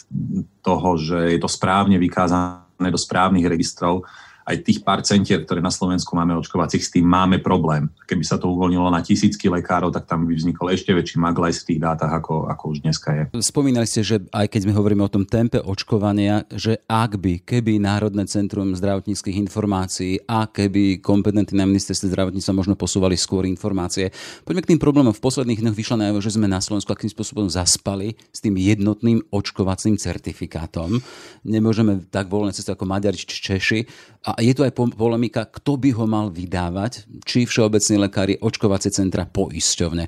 toho, 0.69 1.01
že 1.01 1.33
je 1.33 1.41
to 1.41 1.49
správne 1.49 1.97
vykázané 1.97 2.89
do 2.93 3.01
správnych 3.01 3.49
registrov 3.49 4.05
aj 4.49 4.65
tých 4.65 4.81
pár 4.81 5.05
centier, 5.05 5.45
ktoré 5.45 5.61
na 5.61 5.69
Slovensku 5.69 6.17
máme 6.17 6.33
očkovacích, 6.41 6.81
s 6.81 6.89
tým 6.97 7.05
máme 7.05 7.45
problém. 7.45 7.93
Keby 8.09 8.25
sa 8.25 8.41
to 8.41 8.49
uvoľnilo 8.49 8.89
na 8.89 9.05
tisícky 9.05 9.53
lekárov, 9.53 9.93
tak 9.93 10.09
tam 10.09 10.25
by 10.25 10.33
vznikol 10.33 10.73
ešte 10.73 10.97
väčší 10.97 11.21
maglajs 11.21 11.61
v 11.63 11.77
tých 11.77 11.81
dátach, 11.85 12.09
ako, 12.09 12.49
ako 12.49 12.65
už 12.73 12.79
dneska 12.81 13.09
je. 13.13 13.23
Spomínali 13.45 13.85
ste, 13.85 14.01
že 14.01 14.25
aj 14.33 14.49
keď 14.49 14.61
sme 14.65 14.73
hovoríme 14.73 15.05
o 15.05 15.13
tom 15.13 15.29
tempe 15.29 15.61
očkovania, 15.61 16.49
že 16.49 16.81
ak 16.89 17.21
by, 17.21 17.45
keby 17.45 17.77
Národné 17.77 18.25
centrum 18.25 18.73
zdravotníckých 18.73 19.37
informácií 19.37 20.25
a 20.25 20.49
keby 20.49 21.05
kompetentní 21.05 21.61
na 21.61 21.69
ministerstve 21.69 22.09
zdravotníctva 22.09 22.57
možno 22.57 22.75
posúvali 22.79 23.21
skôr 23.21 23.45
informácie. 23.45 24.09
Poďme 24.49 24.65
k 24.65 24.71
tým 24.73 24.81
problémom. 24.81 25.13
V 25.13 25.21
posledných 25.21 25.61
dňoch 25.61 25.77
vyšlo 25.77 26.01
najavo, 26.01 26.25
že 26.25 26.33
sme 26.33 26.49
na 26.49 26.65
Slovensku 26.65 26.89
akým 26.89 27.13
spôsobom 27.13 27.53
zaspali 27.53 28.17
s 28.33 28.41
tým 28.41 28.57
jednotným 28.57 29.29
očkovacím 29.29 30.01
certifikátom. 30.01 30.97
Nemôžeme 31.45 32.09
tak 32.09 32.33
voľne 32.33 32.57
cestovať 32.57 32.81
ako 32.81 32.87
Maďari 32.89 33.19
či 33.21 33.27
Češi. 33.29 33.81
A 34.29 34.38
je 34.39 34.53
tu 34.55 34.63
aj 34.63 34.75
polemika, 34.75 35.47
kto 35.47 35.79
by 35.79 35.91
ho 35.95 36.05
mal 36.07 36.31
vydávať, 36.31 37.07
či 37.27 37.45
všeobecní 37.45 37.97
lekári, 37.99 38.35
očkovacie 38.39 38.95
centra, 38.95 39.27
poisťovne. 39.27 40.05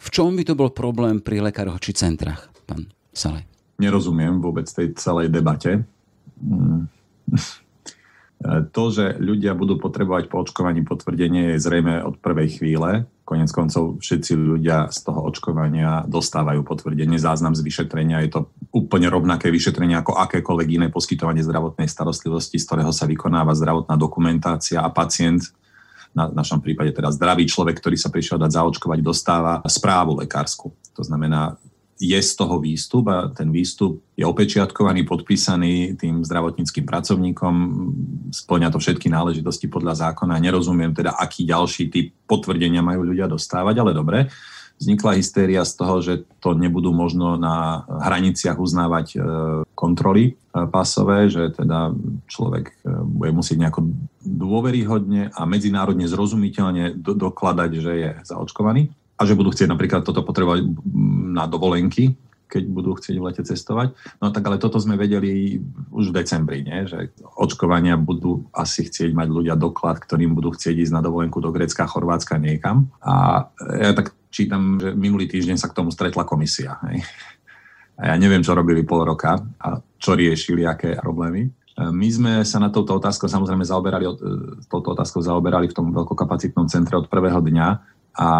V 0.00 0.08
čom 0.08 0.32
by 0.36 0.42
to 0.44 0.54
bol 0.56 0.72
problém 0.72 1.20
pri 1.20 1.44
lekároch 1.44 1.80
či 1.80 1.92
centrách, 1.92 2.48
pán 2.64 2.88
Salej? 3.12 3.44
Nerozumiem 3.80 4.40
vôbec 4.40 4.68
tej 4.68 4.96
celej 4.96 5.32
debate. 5.32 5.84
Mm. 6.40 6.88
To, 8.72 8.88
že 8.88 9.20
ľudia 9.20 9.52
budú 9.52 9.76
potrebovať 9.76 10.32
po 10.32 10.40
očkovaní 10.40 10.80
potvrdenie, 10.80 11.52
je 11.52 11.60
zrejme 11.60 12.00
od 12.00 12.16
prvej 12.24 12.56
chvíle. 12.56 13.04
Konec 13.30 13.54
koncov 13.54 14.02
všetci 14.02 14.34
ľudia 14.34 14.90
z 14.90 15.06
toho 15.06 15.22
očkovania 15.22 16.02
dostávajú 16.02 16.66
potvrdenie, 16.66 17.14
záznam 17.14 17.54
z 17.54 17.62
vyšetrenia. 17.62 18.26
Je 18.26 18.34
to 18.34 18.50
úplne 18.74 19.06
rovnaké 19.06 19.54
vyšetrenie 19.54 19.94
ako 20.02 20.18
akékoľvek 20.18 20.68
iné 20.74 20.86
poskytovanie 20.90 21.46
zdravotnej 21.46 21.86
starostlivosti, 21.86 22.58
z 22.58 22.66
ktorého 22.66 22.90
sa 22.90 23.06
vykonáva 23.06 23.54
zdravotná 23.54 23.94
dokumentácia 23.94 24.82
a 24.82 24.90
pacient 24.90 25.46
na 26.10 26.26
našom 26.26 26.58
prípade 26.58 26.90
teda 26.90 27.14
zdravý 27.14 27.46
človek, 27.46 27.78
ktorý 27.78 27.94
sa 27.94 28.10
prišiel 28.10 28.42
dať 28.42 28.50
zaočkovať, 28.50 28.98
dostáva 28.98 29.62
správu 29.62 30.18
lekárskú. 30.18 30.74
To 30.98 31.06
znamená, 31.06 31.54
je 32.00 32.16
z 32.16 32.32
toho 32.32 32.56
výstup 32.56 33.04
a 33.12 33.28
ten 33.28 33.52
výstup 33.52 34.00
je 34.16 34.24
opečiatkovaný, 34.24 35.04
podpísaný 35.04 36.00
tým 36.00 36.24
zdravotníckým 36.24 36.88
pracovníkom, 36.88 37.54
splňa 38.32 38.72
to 38.72 38.80
všetky 38.80 39.12
náležitosti 39.12 39.68
podľa 39.68 40.08
zákona. 40.08 40.40
Nerozumiem 40.40 40.96
teda, 40.96 41.12
aký 41.12 41.44
ďalší 41.44 41.92
typ 41.92 42.16
potvrdenia 42.24 42.80
majú 42.80 43.04
ľudia 43.04 43.28
dostávať, 43.28 43.84
ale 43.84 43.92
dobre. 43.92 44.32
Vznikla 44.80 45.20
hystéria 45.20 45.60
z 45.60 45.76
toho, 45.76 46.00
že 46.00 46.24
to 46.40 46.56
nebudú 46.56 46.88
možno 46.96 47.36
na 47.36 47.84
hraniciach 47.84 48.56
uznávať 48.56 49.06
e, 49.12 49.16
kontroly 49.76 50.24
e, 50.24 50.32
pásové, 50.72 51.28
že 51.28 51.52
teda 51.52 51.92
človek 52.24 52.80
e, 52.80 52.96
bude 53.04 53.28
musieť 53.36 53.60
nejako 53.60 53.92
dôveryhodne 54.24 55.36
a 55.36 55.44
medzinárodne 55.44 56.08
zrozumiteľne 56.08 56.96
dokladať, 56.96 57.70
že 57.76 57.92
je 57.92 58.10
zaočkovaný 58.24 58.88
a 59.20 59.28
že 59.28 59.36
budú 59.36 59.52
chcieť 59.52 59.68
napríklad 59.68 60.00
toto 60.00 60.24
potrebovať 60.24 60.64
na 61.30 61.46
dovolenky, 61.46 62.18
keď 62.50 62.66
budú 62.66 62.98
chcieť 62.98 63.16
v 63.16 63.26
lete 63.30 63.42
cestovať. 63.46 63.94
No 64.18 64.34
tak 64.34 64.42
ale 64.50 64.58
toto 64.58 64.82
sme 64.82 64.98
vedeli 64.98 65.62
už 65.94 66.10
v 66.10 66.16
decembri, 66.18 66.66
nie? 66.66 66.90
že 66.90 67.14
očkovania 67.38 67.94
budú 67.94 68.50
asi 68.50 68.90
chcieť 68.90 69.14
mať 69.14 69.28
ľudia 69.30 69.54
doklad, 69.54 70.02
ktorým 70.02 70.34
budú 70.34 70.50
chcieť 70.50 70.74
ísť 70.74 70.92
na 70.98 71.00
dovolenku 71.00 71.38
do 71.38 71.54
Grécka, 71.54 71.86
Chorvátska, 71.86 72.42
niekam. 72.42 72.90
A 73.06 73.46
ja 73.78 73.94
tak 73.94 74.18
čítam, 74.34 74.82
že 74.82 74.90
minulý 74.98 75.30
týždeň 75.30 75.56
sa 75.62 75.70
k 75.70 75.78
tomu 75.78 75.94
stretla 75.94 76.26
komisia. 76.26 76.82
Hej. 76.90 77.06
A 78.00 78.02
ja 78.10 78.16
neviem, 78.18 78.42
čo 78.42 78.56
robili 78.56 78.82
pol 78.82 79.06
roka 79.06 79.38
a 79.60 79.78
čo 80.00 80.18
riešili, 80.18 80.66
aké 80.66 80.98
problémy. 80.98 81.46
My 81.80 82.08
sme 82.12 82.32
sa 82.44 82.60
na 82.60 82.68
touto 82.68 82.96
otázkou 82.96 83.28
samozrejme 83.28 83.64
zaoberali, 83.64 84.04
touto 84.68 84.92
otázkou 84.92 85.24
zaoberali 85.24 85.68
v 85.68 85.76
tom 85.76 85.92
veľkokapacitnom 85.92 86.68
centre 86.68 86.96
od 86.96 87.08
prvého 87.08 87.40
dňa 87.40 87.99
a 88.20 88.30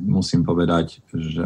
musím 0.00 0.48
povedať, 0.48 1.04
že 1.12 1.44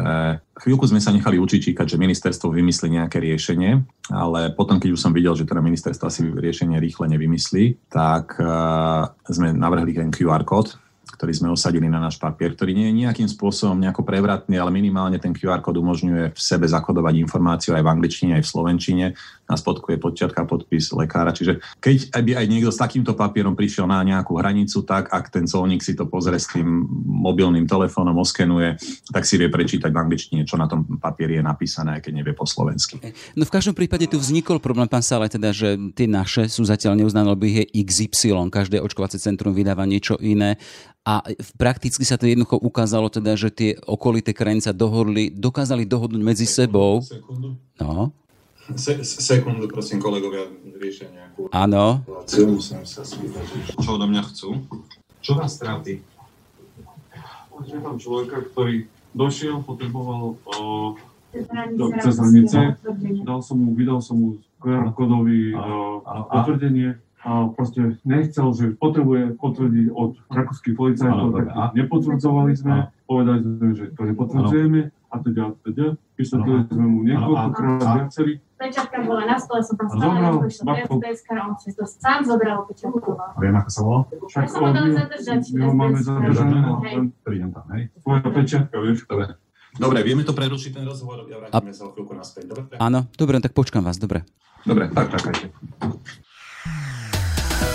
chvíľku 0.55 0.87
sme 0.87 1.03
sa 1.03 1.11
nechali 1.11 1.35
učičíkať, 1.35 1.83
že 1.83 1.99
ministerstvo 1.99 2.47
vymyslí 2.47 2.87
nejaké 2.87 3.19
riešenie, 3.19 3.83
ale 4.07 4.55
potom, 4.55 4.79
keď 4.79 4.95
už 4.95 5.03
som 5.03 5.11
videl, 5.11 5.35
že 5.35 5.43
teda 5.43 5.59
ministerstvo 5.59 6.07
asi 6.07 6.23
riešenie 6.31 6.79
rýchle 6.79 7.11
nevymyslí, 7.11 7.91
tak 7.91 8.39
uh, 8.39 9.11
sme 9.27 9.51
navrhli 9.51 9.91
ten 9.91 10.07
QR 10.07 10.47
kód, 10.47 10.79
ktorý 11.21 11.37
sme 11.37 11.53
osadili 11.53 11.85
na 11.85 12.01
náš 12.01 12.17
papier, 12.17 12.57
ktorý 12.57 12.73
nie 12.73 12.89
je 12.89 13.05
nejakým 13.05 13.29
spôsobom 13.29 13.77
nejako 13.77 14.01
prevratný, 14.01 14.57
ale 14.57 14.73
minimálne 14.73 15.21
ten 15.21 15.37
QR 15.37 15.61
kód 15.61 15.77
umožňuje 15.77 16.33
v 16.33 16.39
sebe 16.41 16.65
zakodovať 16.65 17.13
informáciu 17.21 17.77
aj 17.77 17.85
v 17.85 17.91
angličtine, 17.93 18.41
aj 18.41 18.41
v 18.41 18.49
slovenčine. 18.49 19.05
Na 19.45 19.53
spodku 19.53 19.93
je 19.93 20.01
podčiatka 20.01 20.49
podpis 20.49 20.89
lekára. 20.97 21.29
Čiže 21.29 21.61
keď 21.77 22.09
by 22.09 22.41
aj 22.41 22.45
niekto 22.49 22.73
s 22.73 22.81
takýmto 22.81 23.13
papierom 23.13 23.53
prišiel 23.53 23.85
na 23.85 24.01
nejakú 24.01 24.33
hranicu, 24.33 24.81
tak 24.81 25.13
ak 25.13 25.29
ten 25.29 25.45
colník 25.45 25.85
si 25.85 25.93
to 25.93 26.09
pozrie 26.09 26.41
s 26.41 26.49
tým 26.49 26.89
mobilným 27.05 27.69
telefónom, 27.69 28.17
oskenuje, 28.17 28.81
tak 29.13 29.21
si 29.21 29.37
vie 29.37 29.45
prečítať 29.45 29.93
v 29.93 30.01
angličtine, 30.01 30.41
čo 30.41 30.57
na 30.57 30.65
tom 30.65 30.97
papieri 30.97 31.37
je 31.37 31.43
napísané, 31.45 32.01
aj 32.01 32.09
keď 32.09 32.13
nevie 32.17 32.33
po 32.33 32.49
slovensky. 32.49 32.97
No 33.37 33.45
v 33.45 33.53
každom 33.53 33.77
prípade 33.77 34.09
tu 34.09 34.17
vznikol 34.17 34.57
problém, 34.57 34.89
pán 34.89 35.05
Sále, 35.05 35.29
teda, 35.29 35.53
že 35.53 35.77
tie 35.93 36.09
naše 36.09 36.49
sú 36.49 36.65
zatiaľ 36.65 36.97
neuznané, 36.97 37.29
lebo 37.29 37.45
ich 37.45 37.61
je 37.61 37.65
XY, 37.85 38.49
každé 38.49 38.81
očkovacie 38.81 39.21
centrum 39.21 39.53
vydáva 39.53 39.85
niečo 39.85 40.17
iné 40.17 40.57
prakticky 41.59 42.05
sa 42.07 42.15
to 42.15 42.29
jednoducho 42.29 42.61
ukázalo 42.61 43.11
teda, 43.11 43.35
že 43.35 43.49
tie 43.51 43.71
okolité 43.83 44.31
krajiny 44.31 44.63
sa 44.63 44.71
dohodli, 44.71 45.33
dokázali 45.33 45.83
dohodnúť 45.83 46.21
medzi 46.23 46.47
sebou. 46.47 47.03
No. 47.81 48.15
Se, 48.77 49.03
sekundu, 49.03 49.67
prosím, 49.67 49.99
kolegovia, 49.99 50.47
riešia 50.79 51.11
nejakú... 51.11 51.51
Áno. 51.51 52.05
Musím 52.23 52.85
sa 52.87 53.03
spýtať, 53.03 53.75
čo 53.81 53.99
odo 53.99 54.07
mňa 54.07 54.23
chcú. 54.31 54.63
Čo 55.19 55.35
vás 55.35 55.59
trápi? 55.59 55.99
Je 57.67 57.77
tam 57.77 57.99
človeka, 57.99 58.41
ktorý 58.53 58.87
došiel, 59.13 59.59
potreboval 59.61 60.39
uh, 60.49 60.95
cez 61.99 62.15
hranice, 62.15 62.79
dal 63.27 63.39
som 63.43 63.57
mu, 63.59 63.75
vydal 63.75 63.99
som 63.99 64.15
mu 64.17 64.29
QR 64.61 64.93
kódový 64.93 65.57
potvrdenie 66.29 66.99
a 67.21 67.53
proste 67.53 68.01
nechcel, 68.01 68.49
že 68.53 68.73
potrebuje 68.73 69.37
potvrdiť 69.37 69.87
od 69.93 70.17
rakúskych 70.33 70.73
policajtov, 70.73 71.37
tak 71.37 71.47
nepotvrdzovali 71.77 72.51
sme, 72.57 72.89
povedali 73.05 73.39
sme, 73.45 73.67
že 73.77 73.85
to 73.93 74.01
nepotvrdzujeme 74.09 74.89
a 74.89 75.15
teda, 75.21 75.41
a 75.49 75.55
teda. 75.61 75.87
Vysvetlili 76.17 76.69
sme 76.69 76.85
mu 76.85 76.99
niekoľkokrát 77.05 77.81
viacerí. 77.81 78.33
Pečiatka 78.61 79.01
bola 79.01 79.25
na 79.25 79.37
stole, 79.41 79.65
som 79.65 79.73
tam 79.73 79.89
stále 79.89 80.21
do 80.21 80.45
SBS, 80.45 81.25
on 81.33 81.57
si 81.57 81.73
to 81.73 81.81
sám 81.85 82.21
zobral 82.25 82.65
pečiatku. 82.69 83.09
Viem, 83.41 83.55
ako 83.57 83.69
sa 83.73 83.81
volá? 83.81 83.99
Však 84.05 84.45
sa 84.45 84.57
ho 84.61 84.69
dali 84.69 84.89
zadržať. 84.93 85.41
My 85.57 85.61
ho 85.65 85.73
máme 85.73 85.97
zadržané, 85.97 86.57
prídem 87.25 87.49
tam, 87.49 87.65
hej. 87.73 87.89
Tvoja 88.05 88.29
pečiatka, 88.29 88.75
vieš. 88.81 89.05
Dobre. 89.09 89.33
Dobre, 89.71 89.99
vieme 90.03 90.21
to 90.27 90.35
prerušiť 90.35 90.71
ten 90.77 90.85
rozhovor 90.85 91.23
a 91.23 91.25
vrátime 91.25 91.71
sa 91.71 91.87
o 91.87 91.95
chvíľku 91.95 92.11
naspäť, 92.11 92.43
dobre? 92.51 92.75
Áno, 92.75 93.07
dobre, 93.15 93.39
tak 93.39 93.55
počkám 93.55 93.81
vás, 93.81 93.97
dobre. 93.97 94.27
Dobre, 94.67 94.91
tak 94.93 95.09
čakajte. 95.09 95.49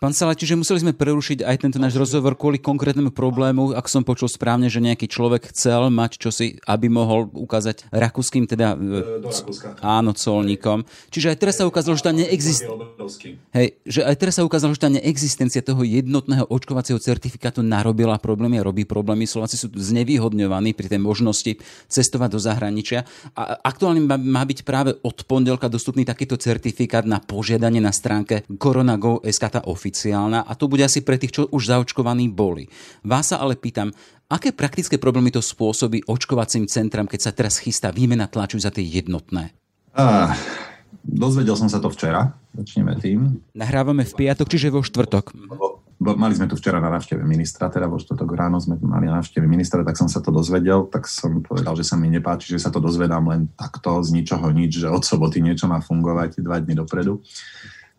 Pán 0.00 0.16
Sala, 0.16 0.32
čiže 0.32 0.56
museli 0.56 0.80
sme 0.80 0.96
prerušiť 0.96 1.44
aj 1.44 1.56
tento 1.60 1.76
náš 1.76 1.92
rozhovor 1.92 2.32
kvôli 2.32 2.56
konkrétnemu 2.56 3.12
problému, 3.12 3.76
ak 3.76 3.84
som 3.84 4.00
počul 4.00 4.32
správne, 4.32 4.72
že 4.72 4.80
nejaký 4.80 5.04
človek 5.04 5.52
chcel 5.52 5.92
mať 5.92 6.16
čosi, 6.16 6.56
aby 6.64 6.88
mohol 6.88 7.28
ukázať 7.28 7.84
rakúskym, 7.92 8.48
teda 8.48 8.80
Do 8.80 9.28
Rakúska. 9.28 9.76
áno, 9.84 10.16
colníkom. 10.16 10.88
Čiže 11.12 11.36
aj 11.36 11.36
teraz 11.36 11.60
sa 11.60 11.68
ukázalo, 11.68 12.00
že 12.00 12.08
tá 12.08 12.16
neexistuje. 12.16 12.80
Hej, 13.52 13.76
že 13.84 14.00
aj 14.00 14.16
teraz 14.16 14.40
sa 14.40 14.48
ukázalo, 14.48 14.72
že 14.72 14.80
tá 14.80 14.88
neexistencia 14.88 15.60
toho 15.60 15.84
jednotného 15.84 16.48
očkovacieho 16.48 16.96
certifikátu 16.96 17.60
narobila 17.60 18.16
problémy 18.16 18.56
a 18.56 18.64
robí 18.64 18.88
problémy. 18.88 19.28
Slováci 19.28 19.60
sú 19.60 19.68
znevýhodňovaní 19.68 20.72
pri 20.72 20.96
tej 20.96 21.00
možnosti 21.04 21.60
cestovať 21.92 22.28
do 22.32 22.40
zahraničia. 22.40 23.04
A 23.36 23.60
aktuálne 23.68 24.00
má, 24.00 24.16
má 24.16 24.48
byť 24.48 24.64
práve 24.64 24.96
od 25.04 25.28
pondelka 25.28 25.68
dostupný 25.68 26.08
takýto 26.08 26.40
certifikát 26.40 27.04
na 27.04 27.20
požiadanie 27.20 27.84
na 27.84 27.92
stránke 27.92 28.48
koronago.sk 28.56 29.44
tá 29.52 29.60
oficiálna 29.68 29.89
a 30.46 30.52
to 30.54 30.70
bude 30.70 30.82
asi 30.86 31.02
pre 31.02 31.18
tých, 31.18 31.34
čo 31.34 31.42
už 31.50 31.70
zaočkovaní 31.70 32.30
boli. 32.30 32.70
Vás 33.02 33.34
sa 33.34 33.42
ale 33.42 33.58
pýtam, 33.58 33.90
aké 34.30 34.54
praktické 34.54 34.96
problémy 34.96 35.34
to 35.34 35.42
spôsobí 35.42 36.06
očkovacím 36.06 36.70
centram, 36.70 37.10
keď 37.10 37.20
sa 37.20 37.32
teraz 37.34 37.58
chystá 37.58 37.90
výmena 37.90 38.30
tlaču 38.30 38.62
za 38.62 38.70
tie 38.70 38.86
jednotné? 38.86 39.50
Ah, 39.90 40.38
dozvedel 41.02 41.58
som 41.58 41.66
sa 41.66 41.82
to 41.82 41.90
včera, 41.90 42.38
začneme 42.54 42.94
tým. 43.02 43.42
Nahrávame 43.58 44.06
v 44.06 44.12
piatok, 44.14 44.46
čiže 44.46 44.70
vo 44.70 44.86
štvrtok. 44.86 45.34
Bo, 46.00 46.16
mali 46.16 46.32
sme 46.32 46.48
tu 46.48 46.56
včera 46.56 46.80
na 46.80 46.88
návšteve 46.88 47.20
ministra, 47.20 47.68
teda 47.68 47.84
vo 47.84 48.00
štvrtok 48.00 48.32
ráno 48.32 48.56
sme 48.56 48.80
tu 48.80 48.88
mali 48.88 49.04
na 49.04 49.20
návšteve 49.20 49.44
ministra, 49.44 49.84
tak 49.84 50.00
som 50.00 50.08
sa 50.08 50.24
to 50.24 50.32
dozvedel, 50.32 50.88
tak 50.88 51.04
som 51.04 51.44
povedal, 51.44 51.76
že 51.76 51.84
sa 51.84 52.00
mi 52.00 52.08
nepáči, 52.08 52.56
že 52.56 52.62
sa 52.64 52.72
to 52.72 52.80
dozvedám 52.80 53.28
len 53.28 53.52
takto 53.52 54.00
z 54.00 54.16
ničoho 54.16 54.48
nič, 54.48 54.80
že 54.80 54.88
od 54.88 55.04
soboty 55.04 55.44
niečo 55.44 55.68
má 55.68 55.84
fungovať 55.84 56.40
dva 56.40 56.56
dni 56.56 56.80
dopredu. 56.80 57.20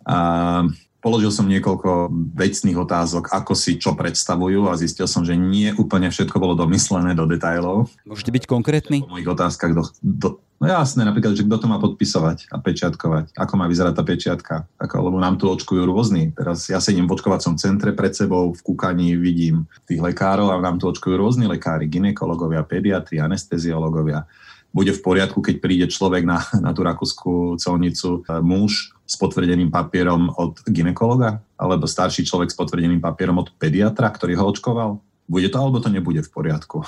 A 0.01 0.65
položil 1.01 1.33
som 1.33 1.49
niekoľko 1.49 2.13
vecných 2.37 2.77
otázok, 2.77 3.33
ako 3.33 3.57
si 3.57 3.81
čo 3.81 3.97
predstavujú 3.97 4.69
a 4.69 4.77
zistil 4.77 5.09
som, 5.09 5.25
že 5.25 5.33
nie 5.33 5.73
úplne 5.75 6.13
všetko 6.13 6.37
bolo 6.37 6.53
domyslené 6.53 7.17
do 7.17 7.25
detajlov. 7.25 7.89
Môžete 8.05 8.31
byť 8.31 8.43
konkrétny? 8.45 8.97
Po 9.03 9.17
mojich 9.17 9.27
otázkach, 9.27 9.73
do, 9.73 9.83
do, 9.99 10.29
no 10.61 10.65
jasné, 10.69 11.01
napríklad, 11.01 11.33
že 11.33 11.43
kto 11.43 11.57
to 11.57 11.67
má 11.67 11.81
podpisovať 11.81 12.53
a 12.53 12.61
pečiatkovať, 12.61 13.33
ako 13.33 13.53
má 13.57 13.65
vyzerať 13.65 13.93
tá 13.97 14.03
pečiatka, 14.05 14.55
ako, 14.77 15.09
lebo 15.09 15.17
nám 15.17 15.41
tu 15.41 15.49
očkujú 15.49 15.89
rôzni. 15.89 16.31
Teraz 16.37 16.69
ja 16.69 16.77
sedím 16.77 17.09
v 17.09 17.17
očkovacom 17.17 17.57
centre 17.57 17.91
pred 17.97 18.13
sebou, 18.13 18.53
v 18.53 18.61
kúkaní 18.61 19.17
vidím 19.17 19.65
tých 19.89 19.99
lekárov 19.99 20.53
a 20.53 20.61
nám 20.61 20.77
tu 20.77 20.85
očkujú 20.85 21.17
rôzni 21.17 21.49
lekári, 21.49 21.89
ginekologovia, 21.89 22.61
pediatri, 22.61 23.17
anesteziológovia 23.17 24.29
bude 24.71 24.95
v 24.95 25.03
poriadku, 25.03 25.43
keď 25.43 25.55
príde 25.59 25.85
človek 25.91 26.23
na, 26.23 26.43
na 26.65 26.71
tú 26.71 26.81
rakúskú 26.83 27.59
colnicu, 27.59 28.23
muž 28.43 28.95
s 29.03 29.19
potvrdeným 29.19 29.67
papierom 29.67 30.31
od 30.39 30.63
ginekologa, 30.67 31.43
alebo 31.59 31.85
starší 31.85 32.23
človek 32.23 32.49
s 32.51 32.57
potvrdeným 32.57 33.03
papierom 33.03 33.43
od 33.43 33.51
pediatra, 33.59 34.07
ktorý 34.07 34.39
ho 34.39 34.47
očkoval? 34.47 35.03
Bude 35.27 35.47
to, 35.51 35.59
alebo 35.59 35.79
to 35.83 35.91
nebude 35.91 36.23
v 36.23 36.31
poriadku? 36.31 36.83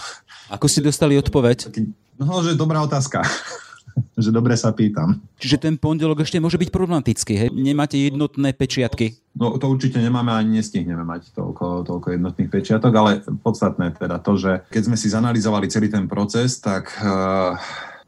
Ako 0.51 0.67
ste 0.67 0.83
dostali 0.83 1.15
odpoveď? 1.19 1.71
No, 2.19 2.43
že 2.43 2.55
dobrá 2.55 2.83
otázka. 2.83 3.23
že 4.23 4.29
dobre 4.33 4.57
sa 4.57 4.73
pýtam. 4.73 5.21
Čiže 5.37 5.69
ten 5.69 5.75
pondelok 5.77 6.25
ešte 6.25 6.41
môže 6.41 6.57
byť 6.57 6.69
problematický, 6.69 7.33
hej? 7.37 7.49
Nemáte 7.53 7.97
jednotné 7.97 8.53
pečiatky? 8.53 9.17
No 9.33 9.57
to 9.57 9.65
určite 9.65 9.97
nemáme 9.97 10.29
ani 10.29 10.61
nestihneme 10.61 11.01
mať 11.01 11.33
toľko, 11.33 11.89
toľko 11.89 12.07
jednotných 12.13 12.49
pečiatok, 12.53 12.93
ale 12.93 13.11
podstatné 13.41 13.97
teda 13.97 14.21
to, 14.21 14.37
že 14.37 14.51
keď 14.69 14.81
sme 14.85 14.97
si 14.97 15.09
zanalizovali 15.09 15.65
celý 15.73 15.89
ten 15.89 16.05
proces, 16.05 16.61
tak 16.61 16.93
uh, 17.01 17.57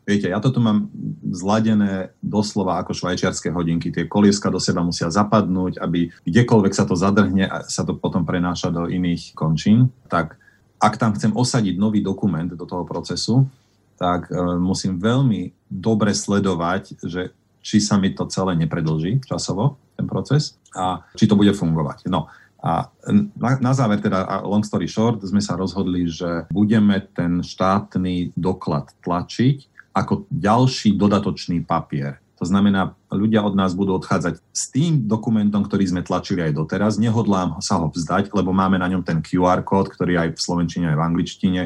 viete, 0.06 0.30
ja 0.30 0.38
to 0.38 0.54
tu 0.54 0.62
mám 0.62 0.86
zladené 1.34 2.14
doslova 2.22 2.78
ako 2.78 2.94
švajčiarske 2.94 3.50
hodinky. 3.50 3.90
Tie 3.90 4.06
kolieska 4.06 4.54
do 4.54 4.62
seba 4.62 4.86
musia 4.86 5.10
zapadnúť, 5.10 5.82
aby 5.82 6.14
kdekoľvek 6.30 6.74
sa 6.78 6.86
to 6.86 6.94
zadrhne 6.94 7.50
a 7.50 7.66
sa 7.66 7.82
to 7.82 7.98
potom 7.98 8.22
prenáša 8.22 8.70
do 8.70 8.86
iných 8.86 9.34
končín. 9.34 9.90
Tak 10.06 10.38
ak 10.78 10.94
tam 11.02 11.18
chcem 11.18 11.34
osadiť 11.34 11.82
nový 11.82 12.06
dokument 12.06 12.54
do 12.54 12.70
toho 12.70 12.86
procesu, 12.86 13.50
tak 13.98 14.30
uh, 14.30 14.62
musím 14.62 15.02
veľmi 15.02 15.65
dobre 15.80 16.16
sledovať, 16.16 17.00
že 17.04 17.36
či 17.66 17.82
sa 17.82 17.98
mi 17.98 18.14
to 18.14 18.30
celé 18.30 18.54
nepredlží 18.56 19.26
časovo, 19.26 19.82
ten 19.98 20.06
proces, 20.06 20.56
a 20.76 21.02
či 21.18 21.26
to 21.26 21.40
bude 21.40 21.52
fungovať. 21.56 22.06
No, 22.12 22.30
a 22.66 22.90
na, 23.38 23.52
na 23.62 23.74
záver, 23.78 24.02
teda 24.02 24.42
long 24.42 24.66
story 24.66 24.90
short, 24.90 25.22
sme 25.22 25.42
sa 25.42 25.54
rozhodli, 25.54 26.10
že 26.10 26.50
budeme 26.50 26.98
ten 27.14 27.46
štátny 27.46 28.34
doklad 28.34 28.90
tlačiť 29.06 29.70
ako 29.94 30.28
ďalší 30.34 30.98
dodatočný 30.98 31.62
papier. 31.64 32.20
To 32.36 32.44
znamená, 32.44 32.92
ľudia 33.08 33.40
od 33.48 33.56
nás 33.56 33.72
budú 33.72 33.96
odchádzať 33.96 34.44
s 34.52 34.64
tým 34.68 35.08
dokumentom, 35.08 35.64
ktorý 35.64 35.88
sme 35.88 36.04
tlačili 36.04 36.44
aj 36.44 36.58
doteraz. 36.60 37.00
Nehodlám 37.00 37.64
sa 37.64 37.80
ho 37.80 37.88
vzdať, 37.88 38.36
lebo 38.36 38.52
máme 38.52 38.76
na 38.76 38.92
ňom 38.92 39.08
ten 39.08 39.24
QR 39.24 39.64
kód, 39.64 39.88
ktorý 39.88 40.20
aj 40.20 40.30
v 40.36 40.44
slovenčine, 40.44 40.92
aj 40.92 41.00
v 41.00 41.06
angličtine. 41.06 41.62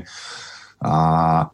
A 0.80 0.93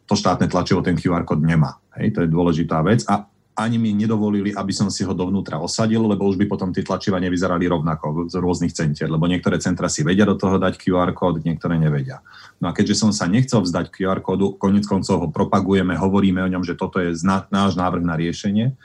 to 0.06 0.14
štátne 0.14 0.46
tlačivo 0.46 0.82
ten 0.86 0.94
QR 0.94 1.26
kód 1.26 1.42
nemá. 1.42 1.82
Hej, 1.98 2.14
to 2.14 2.18
je 2.22 2.30
dôležitá 2.30 2.78
vec. 2.86 3.02
A 3.10 3.26
ani 3.56 3.80
mi 3.80 3.96
nedovolili, 3.96 4.52
aby 4.52 4.68
som 4.68 4.92
si 4.92 5.00
ho 5.00 5.16
dovnútra 5.16 5.56
osadil, 5.56 6.04
lebo 6.04 6.28
už 6.28 6.36
by 6.36 6.44
potom 6.44 6.76
tie 6.76 6.84
tlačiva 6.84 7.16
nevyzerali 7.16 7.64
rovnako 7.64 8.28
z 8.28 8.36
rôznych 8.36 8.76
centier, 8.76 9.08
lebo 9.08 9.24
niektoré 9.24 9.56
centra 9.56 9.88
si 9.88 10.04
vedia 10.04 10.28
do 10.28 10.36
toho 10.36 10.60
dať 10.60 10.76
QR 10.76 11.16
kód, 11.16 11.40
niektoré 11.40 11.80
nevedia. 11.80 12.20
No 12.60 12.68
a 12.68 12.76
keďže 12.76 13.00
som 13.00 13.10
sa 13.16 13.24
nechcel 13.24 13.64
vzdať 13.64 13.88
QR 13.88 14.20
kódu, 14.20 14.60
konec 14.60 14.84
koncov 14.84 15.24
ho 15.24 15.28
propagujeme, 15.32 15.96
hovoríme 15.96 16.44
o 16.44 16.52
ňom, 16.52 16.68
že 16.68 16.76
toto 16.76 17.00
je 17.00 17.16
náš 17.24 17.72
návrh 17.80 18.04
na 18.04 18.14
riešenie, 18.20 18.76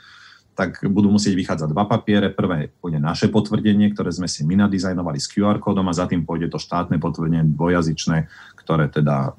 tak 0.56 0.84
budú 0.88 1.08
musieť 1.12 1.36
vychádzať 1.36 1.68
dva 1.68 1.84
papiere. 1.84 2.32
Prvé 2.32 2.72
pôjde 2.80 3.00
naše 3.00 3.28
potvrdenie, 3.28 3.92
ktoré 3.92 4.08
sme 4.12 4.28
si 4.28 4.44
my 4.44 4.68
nadizajnovali 4.68 5.20
s 5.20 5.28
QR 5.28 5.60
kódom 5.60 5.88
a 5.88 5.96
za 5.96 6.08
tým 6.08 6.24
pôjde 6.24 6.48
to 6.48 6.56
štátne 6.60 6.96
potvrdenie 6.96 7.44
dvojazyčné, 7.56 8.28
ktoré 8.60 8.88
teda 8.88 9.36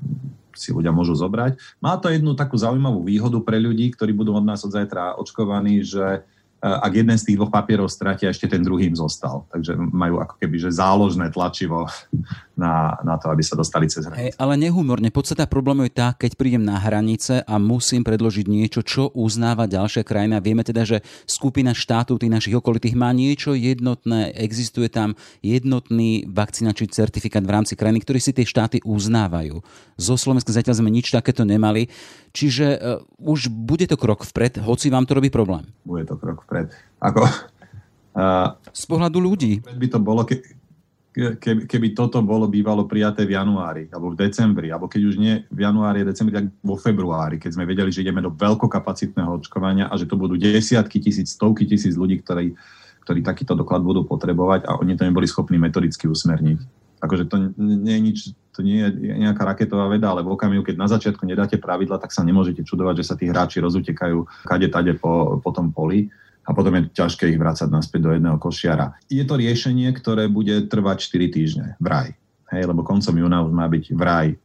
si 0.55 0.73
ľudia 0.73 0.93
môžu 0.93 1.13
zobrať. 1.17 1.57
Má 1.83 1.97
to 1.97 2.09
jednu 2.09 2.33
takú 2.33 2.57
zaujímavú 2.57 3.03
výhodu 3.05 3.37
pre 3.41 3.61
ľudí, 3.61 3.93
ktorí 3.93 4.13
budú 4.15 4.37
od 4.37 4.45
nás 4.45 4.63
od 4.65 4.73
zajtra 4.73 5.17
očkovaní, 5.19 5.85
že 5.85 6.25
ak 6.63 6.93
jeden 6.95 7.17
z 7.19 7.27
tých 7.27 7.35
dvoch 7.35 7.51
papierov 7.51 7.91
stratia, 7.91 8.31
ešte 8.31 8.47
ten 8.47 8.63
druhý 8.63 8.87
im 8.87 8.95
zostal. 8.95 9.43
Takže 9.51 9.75
majú 9.75 10.23
ako 10.23 10.39
keby 10.39 10.55
že 10.63 10.71
záložné 10.71 11.27
tlačivo 11.35 11.91
na, 12.55 12.95
na 13.03 13.19
to, 13.19 13.27
aby 13.27 13.43
sa 13.43 13.59
dostali 13.59 13.91
cez 13.91 14.07
hranice. 14.07 14.31
Hey, 14.31 14.31
ale 14.39 14.55
nehumorne, 14.55 15.11
podstata 15.11 15.43
problému 15.43 15.83
je 15.91 15.91
tá, 15.91 16.15
keď 16.15 16.39
prídem 16.39 16.63
na 16.63 16.79
hranice 16.79 17.43
a 17.43 17.59
musím 17.59 18.07
predložiť 18.07 18.47
niečo, 18.47 18.79
čo 18.79 19.11
uznáva 19.11 19.67
ďalšia 19.67 20.07
krajina. 20.07 20.39
Vieme 20.39 20.63
teda, 20.63 20.87
že 20.87 21.03
skupina 21.27 21.75
štátov 21.75 22.23
tých 22.23 22.31
našich 22.31 22.55
okolitých 22.55 22.95
má 22.95 23.11
niečo 23.11 23.51
jednotné, 23.59 24.31
existuje 24.31 24.87
tam 24.87 25.19
jednotný 25.43 26.31
vakcinačný 26.31 26.87
certifikát 26.95 27.43
v 27.43 27.53
rámci 27.59 27.75
krajiny, 27.75 27.99
ktorý 27.99 28.23
si 28.23 28.31
tie 28.31 28.47
štáty 28.47 28.79
uznávajú. 28.87 29.59
Zo 29.99 30.15
Slovenska 30.15 30.55
zatiaľ 30.55 30.79
sme 30.79 30.95
nič 30.95 31.11
takéto 31.11 31.43
nemali, 31.43 31.91
čiže 32.31 32.67
uh, 32.79 33.03
už 33.19 33.51
bude 33.51 33.83
to 33.89 33.99
krok 33.99 34.23
vpred, 34.23 34.63
hoci 34.63 34.87
vám 34.87 35.03
to 35.03 35.17
robí 35.19 35.27
problém. 35.27 35.67
Bude 35.83 36.07
to 36.07 36.15
krok 36.15 36.45
vpred. 36.45 36.52
Ako, 37.01 37.21
uh, 38.19 38.47
Z 38.69 38.83
pohľadu 38.85 39.17
ľudí. 39.19 39.59
By 39.63 39.87
to 39.89 39.99
bolo, 39.99 40.23
ke, 40.23 40.39
keby, 41.13 41.69
keby 41.69 41.87
toto 41.93 42.17
bolo 42.25 42.49
bývalo 42.49 42.89
prijaté 42.89 43.29
v 43.29 43.37
januári, 43.37 43.85
alebo 43.93 44.11
v 44.11 44.25
decembri, 44.25 44.73
alebo 44.73 44.89
keď 44.89 45.01
už 45.13 45.15
nie 45.21 45.45
v 45.53 45.59
januári 45.61 46.01
decembri, 46.01 46.33
tak 46.33 46.49
vo 46.65 46.73
februári, 46.73 47.37
keď 47.37 47.53
sme 47.53 47.69
vedeli, 47.69 47.93
že 47.93 48.01
ideme 48.01 48.19
do 48.19 48.33
veľkokapacitného 48.33 49.37
očkovania 49.37 49.93
a 49.93 49.95
že 49.95 50.09
to 50.09 50.17
budú 50.17 50.33
desiatky 50.41 50.97
tisíc, 50.97 51.37
stovky 51.37 51.69
tisíc 51.69 51.93
ľudí, 51.93 52.25
ktorí, 52.25 52.57
ktorí 53.05 53.19
takýto 53.21 53.53
doklad 53.53 53.85
budú 53.85 54.01
potrebovať 54.09 54.65
a 54.65 54.81
oni 54.81 54.97
to 54.97 55.05
neboli 55.05 55.29
schopní 55.29 55.61
metodicky 55.61 56.09
usmerniť. 56.09 56.81
Akože 57.03 57.27
to 57.27 57.51
nie 57.59 57.93
je 57.93 58.01
nič, 58.01 58.17
to 58.55 58.63
nie 58.63 58.79
je 58.79 58.89
nejaká 59.19 59.43
raketová 59.43 59.91
veda, 59.91 60.09
ale 60.09 60.23
v 60.23 60.33
okamihu, 60.33 60.63
keď 60.63 60.75
na 60.79 60.87
začiatku 60.87 61.27
nedáte 61.27 61.59
pravidla, 61.59 61.99
tak 61.99 62.15
sa 62.15 62.23
nemôžete 62.23 62.63
čudovať, 62.63 63.03
že 63.03 63.07
sa 63.11 63.15
tí 63.19 63.27
hráči 63.27 63.59
rozutekajú 63.59 64.47
kade 64.47 64.71
tade 64.71 64.95
po, 64.95 65.37
po 65.43 65.51
tom 65.51 65.69
poli 65.75 66.09
a 66.43 66.49
potom 66.51 66.75
je 66.75 66.91
ťažké 66.91 67.31
ich 67.31 67.39
vrácať 67.39 67.71
naspäť 67.71 67.99
do 68.03 68.11
jedného 68.11 68.37
košiara. 68.37 68.99
Je 69.07 69.23
to 69.23 69.39
riešenie, 69.39 69.87
ktoré 69.95 70.27
bude 70.27 70.67
trvať 70.67 71.07
4 71.07 71.35
týždne, 71.35 71.67
vraj. 71.79 72.11
Hej, 72.51 72.69
lebo 72.69 72.85
koncom 72.85 73.15
júna 73.17 73.41
už 73.41 73.49
má 73.55 73.65
byť 73.65 73.85
vraj 73.97 74.37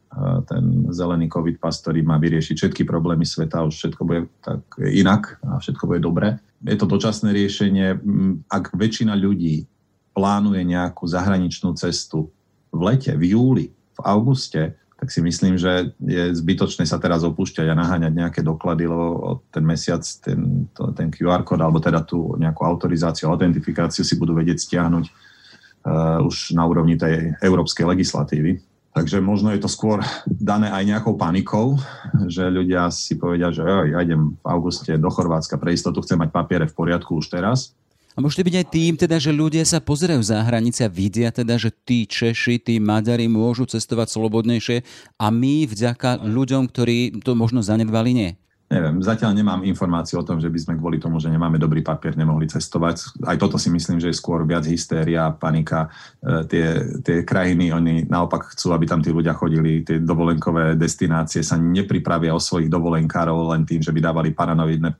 ten 0.48 0.88
zelený 0.88 1.28
COVID 1.28 1.60
pas, 1.60 1.76
ktorý 1.76 2.00
má 2.00 2.16
vyriešiť 2.16 2.56
všetky 2.56 2.82
problémy 2.88 3.28
sveta, 3.28 3.68
už 3.68 3.76
všetko 3.76 4.02
bude 4.08 4.32
tak 4.40 4.64
inak 4.80 5.36
a 5.44 5.60
všetko 5.60 5.84
bude 5.84 6.00
dobre. 6.00 6.40
Je 6.64 6.78
to 6.80 6.88
dočasné 6.88 7.36
riešenie. 7.36 8.00
Ak 8.48 8.72
väčšina 8.72 9.12
ľudí 9.12 9.68
plánuje 10.16 10.64
nejakú 10.64 11.04
zahraničnú 11.04 11.76
cestu 11.76 12.32
v 12.72 12.80
lete, 12.88 13.12
v 13.12 13.36
júli, 13.36 13.66
v 13.68 14.00
auguste, 14.08 14.80
tak 14.98 15.14
si 15.14 15.22
myslím, 15.22 15.54
že 15.54 15.94
je 16.02 16.34
zbytočné 16.34 16.82
sa 16.82 16.98
teraz 16.98 17.22
opúšťať 17.22 17.70
a 17.70 17.78
naháňať 17.78 18.12
nejaké 18.18 18.40
doklady, 18.42 18.90
lebo 18.90 19.46
ten 19.54 19.62
mesiac 19.62 20.02
ten, 20.02 20.66
to, 20.74 20.90
ten 20.90 21.06
QR 21.14 21.46
kód 21.46 21.62
alebo 21.62 21.78
teda 21.78 22.02
tú 22.02 22.34
nejakú 22.34 22.66
autorizáciu, 22.66 23.30
autentifikáciu 23.30 24.02
si 24.02 24.18
budú 24.18 24.34
vedieť 24.34 24.58
stiahnuť 24.58 25.04
uh, 25.06 26.18
už 26.26 26.50
na 26.58 26.66
úrovni 26.66 26.98
tej 26.98 27.30
európskej 27.38 27.86
legislatívy. 27.86 28.58
Takže 28.90 29.22
možno 29.22 29.54
je 29.54 29.62
to 29.62 29.70
skôr 29.70 30.02
dané 30.26 30.66
aj 30.74 30.82
nejakou 30.82 31.14
panikou, 31.14 31.78
že 32.26 32.50
ľudia 32.50 32.90
si 32.90 33.14
povedia, 33.14 33.54
že 33.54 33.62
ja 33.62 34.02
idem 34.02 34.34
v 34.34 34.44
auguste 34.50 34.90
do 34.98 35.06
Chorvátska 35.14 35.62
pre 35.62 35.78
istotu, 35.78 36.02
chcem 36.02 36.18
mať 36.18 36.34
papiere 36.34 36.66
v 36.66 36.74
poriadku 36.74 37.22
už 37.22 37.30
teraz 37.30 37.77
a 38.18 38.22
môže 38.22 38.42
byť 38.42 38.56
aj 38.58 38.66
tým, 38.74 38.98
teda, 38.98 39.22
že 39.22 39.30
ľudia 39.30 39.62
sa 39.62 39.78
pozerajú 39.78 40.18
za 40.26 40.42
hranice 40.42 40.82
a 40.82 40.90
vidia 40.90 41.30
teda, 41.30 41.54
že 41.54 41.70
tí 41.70 42.02
Češi, 42.02 42.58
tí 42.58 42.82
Maďari 42.82 43.30
môžu 43.30 43.62
cestovať 43.70 44.10
slobodnejšie 44.10 44.82
a 45.22 45.30
my 45.30 45.70
vďaka 45.70 46.26
ľuďom, 46.26 46.66
ktorí 46.66 47.22
to 47.22 47.38
možno 47.38 47.62
zanedbali, 47.62 48.10
nie. 48.10 48.30
Neviem, 48.68 49.00
zatiaľ 49.00 49.32
nemám 49.32 49.64
informáciu 49.64 50.20
o 50.20 50.26
tom, 50.28 50.36
že 50.44 50.52
by 50.52 50.58
sme 50.60 50.74
kvôli 50.76 51.00
tomu, 51.00 51.16
že 51.16 51.32
nemáme 51.32 51.56
dobrý 51.56 51.80
papier, 51.80 52.12
nemohli 52.12 52.44
cestovať. 52.44 53.24
Aj 53.24 53.40
toto 53.40 53.56
si 53.56 53.72
myslím, 53.72 53.96
že 53.96 54.12
je 54.12 54.20
skôr 54.20 54.44
viac 54.44 54.68
hystéria, 54.68 55.32
panika. 55.32 55.88
E, 56.20 56.44
tie, 56.44 56.66
tie 57.00 57.24
krajiny, 57.24 57.72
oni 57.72 58.04
naopak 58.04 58.52
chcú, 58.52 58.76
aby 58.76 58.84
tam 58.84 59.00
tí 59.00 59.08
ľudia 59.08 59.32
chodili. 59.32 59.88
Tie 59.88 60.04
dovolenkové 60.04 60.76
destinácie 60.76 61.40
sa 61.40 61.56
nepripravia 61.56 62.36
o 62.36 62.44
svojich 62.44 62.68
dovolenkárov 62.68 63.56
len 63.56 63.64
tým, 63.64 63.80
že 63.80 63.88
by 63.88 64.04
dávali 64.04 64.36
paranoidné 64.36 64.92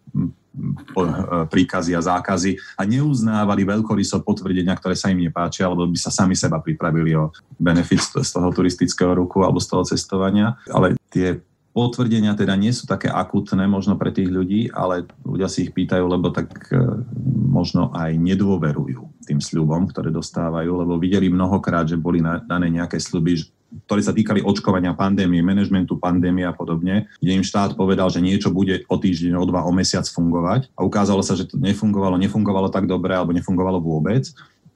príkazy 1.53 1.93
a 1.95 2.03
zákazy 2.03 2.57
a 2.75 2.83
neuznávali 2.83 3.63
veľkoryso 3.69 4.25
potvrdenia, 4.25 4.75
ktoré 4.75 4.97
sa 4.97 5.13
im 5.13 5.23
nepáčia, 5.23 5.69
alebo 5.69 5.87
by 5.87 5.99
sa 6.01 6.11
sami 6.11 6.35
seba 6.35 6.59
pripravili 6.59 7.15
o 7.15 7.31
benefit 7.61 8.01
z 8.01 8.31
toho 8.33 8.49
turistického 8.51 9.13
ruku 9.13 9.45
alebo 9.45 9.61
z 9.63 9.69
toho 9.71 9.85
cestovania. 9.87 10.57
Ale 10.73 10.99
tie 11.13 11.39
potvrdenia 11.79 12.35
teda 12.35 12.59
nie 12.59 12.75
sú 12.75 12.91
také 12.91 13.07
akutné 13.07 13.71
možno 13.71 13.95
pre 13.95 14.11
tých 14.11 14.27
ľudí, 14.27 14.67
ale 14.75 15.07
ľudia 15.23 15.47
si 15.47 15.71
ich 15.71 15.71
pýtajú, 15.71 16.11
lebo 16.11 16.35
tak 16.35 16.51
e, 16.75 16.83
možno 17.31 17.95
aj 17.95 18.19
nedôverujú 18.19 19.23
tým 19.23 19.39
sľubom, 19.39 19.87
ktoré 19.87 20.11
dostávajú, 20.11 20.75
lebo 20.75 20.99
videli 20.99 21.31
mnohokrát, 21.31 21.87
že 21.87 21.95
boli 21.95 22.19
dané 22.51 22.67
nejaké 22.67 22.99
sľuby, 22.99 23.47
ktoré 23.87 24.03
sa 24.03 24.11
týkali 24.11 24.43
očkovania 24.43 24.91
pandémie, 24.99 25.39
manažmentu 25.39 26.03
pandémie 26.03 26.43
a 26.43 26.51
podobne, 26.51 27.07
kde 27.23 27.39
im 27.39 27.47
štát 27.47 27.79
povedal, 27.79 28.11
že 28.11 28.25
niečo 28.25 28.51
bude 28.51 28.83
o 28.91 28.97
týždeň, 28.99 29.39
o 29.39 29.45
dva, 29.47 29.63
o 29.63 29.71
mesiac 29.71 30.09
fungovať 30.09 30.75
a 30.75 30.83
ukázalo 30.83 31.23
sa, 31.23 31.39
že 31.39 31.47
to 31.47 31.63
nefungovalo, 31.63 32.19
nefungovalo 32.19 32.75
tak 32.75 32.91
dobre 32.91 33.15
alebo 33.15 33.31
nefungovalo 33.31 33.79
vôbec. 33.79 34.27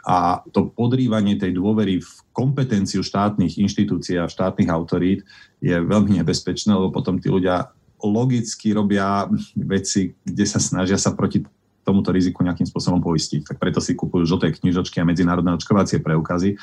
A 0.02 0.42
to 0.50 0.74
podrývanie 0.74 1.38
tej 1.38 1.54
dôvery 1.54 2.02
v 2.02 2.10
kompetenciu 2.34 3.06
štátnych 3.06 3.58
inštitúcií 3.62 4.18
a 4.18 4.26
štátnych 4.26 4.66
autorít 4.66 5.22
je 5.62 5.78
veľmi 5.78 6.18
nebezpečné, 6.18 6.74
lebo 6.74 6.90
potom 6.90 7.22
tí 7.22 7.30
ľudia 7.30 7.70
logicky 8.02 8.74
robia 8.74 9.30
veci, 9.54 10.10
kde 10.26 10.42
sa 10.42 10.58
snažia 10.58 10.98
sa 10.98 11.14
proti 11.14 11.46
tomuto 11.82 12.14
riziku 12.14 12.46
nejakým 12.46 12.66
spôsobom 12.66 13.02
poistiť. 13.02 13.46
Tak 13.52 13.56
preto 13.58 13.82
si 13.82 13.98
kupujú 13.98 14.26
žlté 14.26 14.54
knižočky 14.54 15.02
a 15.02 15.06
medzinárodné 15.06 15.54
očkovacie 15.58 15.98
preukazy, 15.98 16.54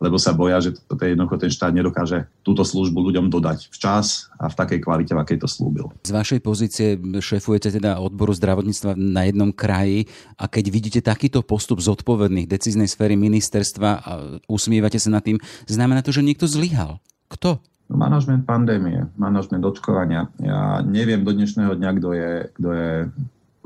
lebo 0.00 0.20
sa 0.20 0.36
boja, 0.36 0.60
že 0.60 0.76
to 0.76 1.00
je 1.00 1.16
jednoducho 1.16 1.36
ten 1.40 1.52
štát 1.52 1.72
nedokáže 1.72 2.28
túto 2.44 2.62
službu 2.62 3.00
ľuďom 3.10 3.32
dodať 3.32 3.72
včas 3.72 4.28
a 4.36 4.52
v 4.52 4.54
takej 4.54 4.78
kvalite, 4.84 5.12
v 5.16 5.20
akej 5.24 5.38
to 5.40 5.48
slúbil. 5.48 5.88
Z 6.04 6.12
vašej 6.12 6.40
pozície 6.44 7.00
šéfujete 7.00 7.72
teda 7.72 7.96
odboru 7.98 8.36
zdravotníctva 8.36 8.92
na 8.94 9.24
jednom 9.24 9.50
kraji 9.50 10.12
a 10.36 10.44
keď 10.46 10.64
vidíte 10.68 11.00
takýto 11.00 11.40
postup 11.40 11.80
zodpovedných 11.80 12.44
decíznej 12.44 12.86
sféry 12.86 13.16
ministerstva 13.16 13.90
a 14.04 14.12
usmievate 14.46 15.00
sa 15.00 15.08
nad 15.08 15.24
tým, 15.24 15.40
znamená 15.64 16.04
to, 16.04 16.12
že 16.12 16.20
niekto 16.20 16.44
zlyhal. 16.44 17.00
Kto? 17.32 17.58
Manažment 17.86 18.42
pandémie, 18.42 19.06
manažment 19.14 19.62
očkovania. 19.62 20.26
Ja 20.42 20.82
neviem 20.82 21.22
do 21.22 21.30
dnešného 21.30 21.78
dňa, 21.78 21.90
kto 22.02 22.08
je, 22.18 22.32
kto 22.58 22.68
je 22.74 22.90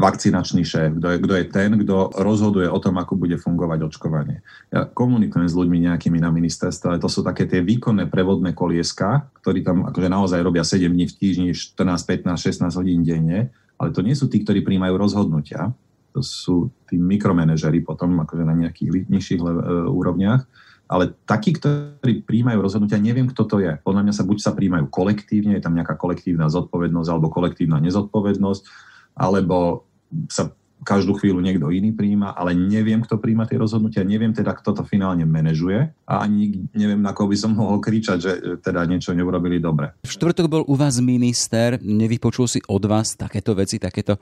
vakcinačný 0.01 0.65
šéf, 0.65 0.97
kto 0.97 1.07
je, 1.13 1.17
kto 1.21 1.35
je 1.37 1.45
ten, 1.53 1.71
kto 1.77 2.17
rozhoduje 2.17 2.67
o 2.67 2.81
tom, 2.81 2.97
ako 2.97 3.21
bude 3.21 3.37
fungovať 3.37 3.85
očkovanie. 3.85 4.41
Ja 4.73 4.89
komunikujem 4.89 5.45
s 5.45 5.55
ľuďmi 5.55 5.85
nejakými 5.87 6.17
na 6.17 6.33
ministerstve, 6.33 6.97
ale 6.97 7.03
to 7.05 7.13
sú 7.13 7.21
také 7.21 7.45
tie 7.45 7.61
výkonné 7.61 8.09
prevodné 8.09 8.57
kolieska, 8.57 9.29
ktorí 9.45 9.61
tam 9.61 9.85
akože 9.93 10.09
naozaj 10.09 10.41
robia 10.41 10.65
7 10.65 10.89
dní 10.89 11.05
v 11.05 11.15
týždni, 11.15 11.49
14, 11.53 12.25
15, 12.25 12.65
16 12.65 12.81
hodín 12.81 13.05
denne, 13.05 13.53
ale 13.77 13.93
to 13.93 14.01
nie 14.01 14.17
sú 14.17 14.33
tí, 14.33 14.41
ktorí 14.41 14.65
príjmajú 14.65 14.97
rozhodnutia, 14.97 15.71
to 16.11 16.25
sú 16.25 16.73
tí 16.91 16.99
mikromenežery 16.99 17.87
potom 17.87 18.19
akože 18.25 18.43
na 18.43 18.57
nejakých 18.57 19.07
nižších 19.07 19.41
e, 19.41 19.47
úrovniach, 19.87 20.43
ale 20.91 21.15
takí, 21.23 21.55
ktorí 21.55 22.27
príjmajú 22.27 22.59
rozhodnutia, 22.59 22.99
neviem, 22.99 23.31
kto 23.31 23.47
to 23.47 23.57
je. 23.63 23.79
Podľa 23.87 24.11
mňa 24.11 24.15
sa 24.15 24.27
buď 24.27 24.39
sa 24.43 24.51
príjmajú 24.59 24.91
kolektívne, 24.91 25.55
je 25.55 25.63
tam 25.63 25.79
nejaká 25.79 25.95
kolektívna 25.95 26.51
zodpovednosť 26.51 27.09
alebo 27.15 27.31
kolektívna 27.31 27.79
nezodpovednosť, 27.79 28.91
alebo 29.15 29.87
sa 30.29 30.53
každú 30.81 31.17
chvíľu 31.21 31.45
niekto 31.45 31.69
iný 31.69 31.93
príjma, 31.93 32.33
ale 32.33 32.57
neviem, 32.57 33.05
kto 33.05 33.21
príjma 33.21 33.45
tie 33.45 33.61
rozhodnutia, 33.61 34.01
neviem 34.01 34.33
teda, 34.33 34.57
kto 34.57 34.81
to 34.81 34.83
finálne 34.89 35.29
manažuje 35.29 35.93
a 36.09 36.25
ani 36.25 36.65
neviem, 36.73 37.01
na 37.01 37.13
koho 37.13 37.29
by 37.29 37.37
som 37.37 37.53
mohol 37.61 37.79
kričať, 37.79 38.19
že 38.19 38.33
teda 38.65 38.85
niečo 38.89 39.13
neurobili 39.13 39.61
dobre. 39.61 39.93
V 40.05 40.13
štvrtok 40.13 40.47
bol 40.49 40.63
u 40.65 40.75
vás 40.77 40.99
minister, 41.05 41.77
nevypočul 41.81 42.49
si 42.49 42.61
od 42.65 42.83
vás 42.89 43.17
takéto 43.17 43.53
veci, 43.53 43.77
takéto 43.77 44.17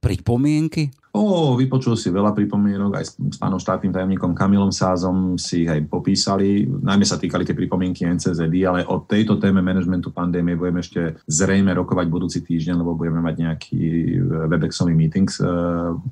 pripomienky? 0.00 0.88
O, 1.10 1.58
vypočul 1.58 1.98
si 1.98 2.06
veľa 2.06 2.30
pripomienok, 2.38 2.94
aj 2.94 3.04
s, 3.18 3.38
pánom 3.42 3.58
štátnym 3.58 3.90
tajomníkom 3.90 4.30
Kamilom 4.30 4.70
Sázom 4.70 5.34
si 5.34 5.66
ich 5.66 5.70
aj 5.70 5.90
popísali. 5.90 6.70
Najmä 6.70 7.02
sa 7.02 7.18
týkali 7.18 7.42
tie 7.42 7.58
pripomienky 7.58 8.06
NCZD, 8.06 8.54
ale 8.62 8.86
o 8.86 9.02
tejto 9.02 9.34
téme 9.42 9.58
managementu 9.58 10.14
pandémie 10.14 10.54
budeme 10.54 10.78
ešte 10.78 11.18
zrejme 11.26 11.74
rokovať 11.74 12.06
budúci 12.06 12.46
týždeň, 12.46 12.78
lebo 12.78 12.94
budeme 12.94 13.18
mať 13.26 13.42
nejaký 13.42 13.82
e, 13.82 14.16
Webexový 14.54 14.94
meeting 14.94 15.26
s 15.26 15.42
e, 15.42 15.50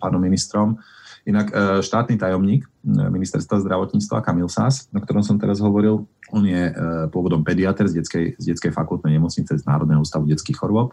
pánom 0.03 0.19
ministrom. 0.19 0.83
Inak 1.31 1.47
e, 1.55 1.79
štátny 1.79 2.19
tajomník 2.19 2.67
ministerstva 2.83 3.63
zdravotníctva 3.63 4.19
Kamil 4.19 4.51
Sás, 4.51 4.91
o 4.91 4.99
ktorom 4.99 5.23
som 5.23 5.39
teraz 5.39 5.63
hovoril, 5.63 6.11
on 6.35 6.43
je 6.43 6.75
pôvodom 7.15 7.47
pediatr 7.47 7.87
z 7.87 8.03
detskej, 8.03 8.35
z 8.35 8.45
detskej 8.51 8.75
fakultnej 8.75 9.15
nemocnice 9.15 9.55
z 9.55 9.63
Národného 9.63 10.03
ústavu 10.03 10.27
detských 10.27 10.59
chorôb. 10.59 10.91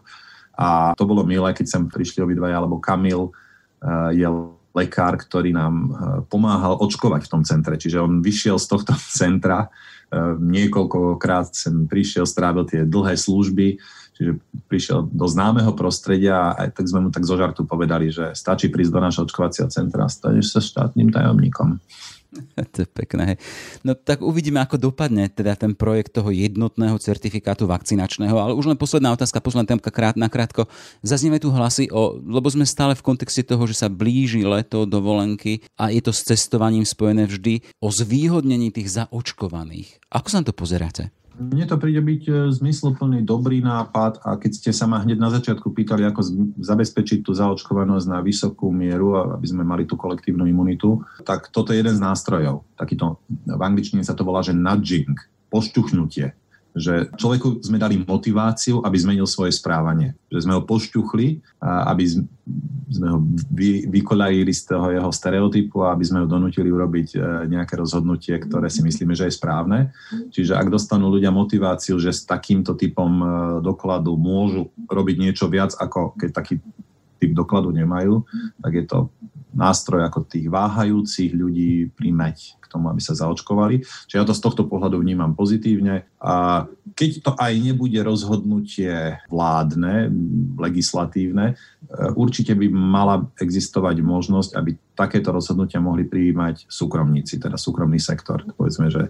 A 0.53 0.93
to 0.93 1.09
bolo 1.09 1.25
milé, 1.25 1.51
keď 1.57 1.65
sem 1.67 1.83
prišli 1.89 2.21
obidvaja, 2.21 2.61
alebo 2.61 2.77
Kamil 2.77 3.33
je 4.13 4.27
lekár, 4.75 5.15
ktorý 5.15 5.55
nám 5.55 5.73
e, 5.73 5.89
pomáhal 6.27 6.75
očkovať 6.83 7.25
v 7.25 7.31
tom 7.31 7.41
centre. 7.47 7.79
Čiže 7.79 8.03
on 8.03 8.19
vyšiel 8.19 8.59
z 8.59 8.67
tohto 8.67 8.93
centra, 9.23 9.65
e, 9.65 9.67
niekoľkokrát 10.35 11.55
sem 11.55 11.87
prišiel, 11.87 12.27
strávil 12.27 12.67
tie 12.67 12.83
dlhé 12.83 13.15
služby, 13.15 13.79
čiže 14.19 14.31
prišiel 14.67 15.07
do 15.07 15.25
známeho 15.31 15.71
prostredia 15.75 16.51
a 16.51 16.67
tak 16.67 16.91
sme 16.91 17.07
mu 17.07 17.09
tak 17.09 17.23
zo 17.23 17.39
žartu 17.39 17.63
povedali, 17.63 18.11
že 18.11 18.35
stačí 18.35 18.67
prísť 18.67 18.91
do 18.91 18.99
našho 18.99 19.23
očkovacieho 19.23 19.71
centra 19.71 20.07
a 20.07 20.11
staneš 20.11 20.51
sa 20.51 20.59
štátnym 20.59 21.11
tajomníkom. 21.11 21.79
to 22.73 22.83
je 22.83 22.87
pekné. 22.87 23.39
No 23.83 23.95
tak 23.95 24.21
uvidíme, 24.21 24.61
ako 24.61 24.91
dopadne 24.91 25.27
teda 25.31 25.55
ten 25.55 25.73
projekt 25.75 26.15
toho 26.15 26.31
jednotného 26.31 26.95
certifikátu 26.99 27.67
vakcinačného, 27.67 28.35
ale 28.35 28.51
už 28.53 28.71
len 28.71 28.79
posledná 28.79 29.11
otázka, 29.15 29.43
posledná 29.43 29.67
témka 29.67 29.91
krát, 29.91 30.15
nakrátko. 30.19 30.67
Zaznieme 31.01 31.41
tu 31.41 31.51
hlasy, 31.51 31.89
o, 31.91 32.19
lebo 32.21 32.47
sme 32.51 32.67
stále 32.67 32.93
v 32.95 33.05
kontexte 33.05 33.43
toho, 33.43 33.65
že 33.67 33.75
sa 33.75 33.87
blíži 33.91 34.43
leto 34.43 34.87
dovolenky 34.87 35.63
a 35.79 35.91
je 35.91 36.01
to 36.03 36.11
s 36.13 36.23
cestovaním 36.27 36.87
spojené 36.87 37.27
vždy 37.27 37.63
o 37.81 37.91
zvýhodnení 37.91 38.71
tých 38.71 39.03
zaočkovaných. 39.03 39.99
Ako 40.11 40.27
sa 40.29 40.39
na 40.43 40.47
to 40.47 40.55
pozeráte? 40.55 41.11
Mne 41.35 41.67
to 41.67 41.75
príde 41.75 41.99
byť 41.99 42.23
e, 42.27 42.33
zmysluplný, 42.55 43.27
dobrý 43.27 43.59
nápad 43.59 44.23
a 44.23 44.39
keď 44.39 44.51
ste 44.55 44.71
sa 44.71 44.87
ma 44.87 45.03
hneď 45.03 45.19
na 45.19 45.27
začiatku 45.27 45.75
pýtali, 45.75 46.07
ako 46.07 46.23
zabezpečiť 46.63 47.27
tú 47.27 47.35
zaočkovanosť 47.35 48.07
na 48.07 48.23
vysokú 48.23 48.71
mieru, 48.71 49.19
aby 49.35 49.43
sme 49.43 49.67
mali 49.67 49.83
tú 49.83 49.99
kolektívnu 49.99 50.47
imunitu, 50.47 51.03
tak 51.27 51.51
toto 51.51 51.75
je 51.75 51.83
jeden 51.83 51.91
z 51.91 51.99
nástrojov. 51.99 52.63
Takýto, 52.79 53.19
v 53.43 53.61
angličtine 53.61 53.99
sa 54.07 54.15
to 54.15 54.23
volá, 54.23 54.39
že 54.39 54.55
nudging, 54.55 55.11
pošťuchnutie. 55.51 56.31
Že 56.75 57.07
človeku 57.15 57.63
sme 57.63 57.79
dali 57.79 57.95
motiváciu, 57.95 58.83
aby 58.83 58.99
zmenil 58.99 59.23
svoje 59.23 59.55
správanie. 59.55 60.11
Že 60.27 60.43
sme 60.43 60.53
ho 60.59 60.67
pošťuchli, 60.67 61.27
aby 61.63 62.03
sme 62.91 63.07
ho 63.15 63.19
vy, 63.49 63.87
vykolajili 63.87 64.51
z 64.51 64.75
toho 64.75 64.91
jeho 64.91 65.07
stereotypu 65.07 65.87
a 65.87 65.95
aby 65.95 66.03
sme 66.03 66.21
ho 66.23 66.27
donútili 66.29 66.69
urobiť 66.69 67.07
e, 67.15 67.17
nejaké 67.49 67.73
rozhodnutie, 67.73 68.37
ktoré 68.37 68.69
si 68.69 68.85
myslíme, 68.85 69.17
že 69.17 69.25
je 69.25 69.33
správne. 69.39 69.95
Čiže 70.29 70.53
ak 70.53 70.69
dostanú 70.69 71.09
ľudia 71.09 71.33
motiváciu, 71.33 71.97
že 71.97 72.13
s 72.13 72.27
takýmto 72.27 72.77
typom 72.77 73.11
e, 73.17 73.27
dokladu 73.65 74.13
môžu 74.19 74.69
robiť 74.85 75.15
niečo 75.17 75.49
viac, 75.49 75.73
ako 75.73 76.13
keď 76.13 76.29
taký 76.35 76.61
typ 77.19 77.31
dokladu 77.33 77.71
nemajú, 77.71 78.23
tak 78.59 78.73
je 78.75 78.85
to 78.85 79.09
nástroj 79.55 80.03
ako 80.03 80.27
tých 80.27 80.51
váhajúcich 80.51 81.31
ľudí 81.31 81.87
primeť 81.95 82.59
k 82.59 82.65
tomu, 82.67 82.91
aby 82.91 82.99
sa 82.99 83.15
zaočkovali. 83.15 83.79
Čiže 83.81 84.19
ja 84.19 84.27
to 84.27 84.35
z 84.35 84.43
tohto 84.43 84.67
pohľadu 84.67 84.99
vnímam 84.99 85.31
pozitívne 85.31 86.03
a 86.19 86.67
keď 86.91 87.11
to 87.23 87.31
aj 87.39 87.53
nebude 87.55 87.95
rozhodnutie 88.03 89.15
vládne, 89.31 90.11
legislatívne, 90.59 91.55
určite 92.19 92.51
by 92.51 92.67
mala 92.67 93.31
existovať 93.39 94.03
možnosť, 94.03 94.51
aby 94.59 94.75
takéto 94.91 95.31
rozhodnutia 95.31 95.79
mohli 95.79 96.03
prijímať 96.03 96.67
súkromníci, 96.67 97.39
teda 97.39 97.55
súkromný 97.55 97.99
sektor. 97.99 98.43
Povedzme, 98.59 98.91
že 98.91 99.07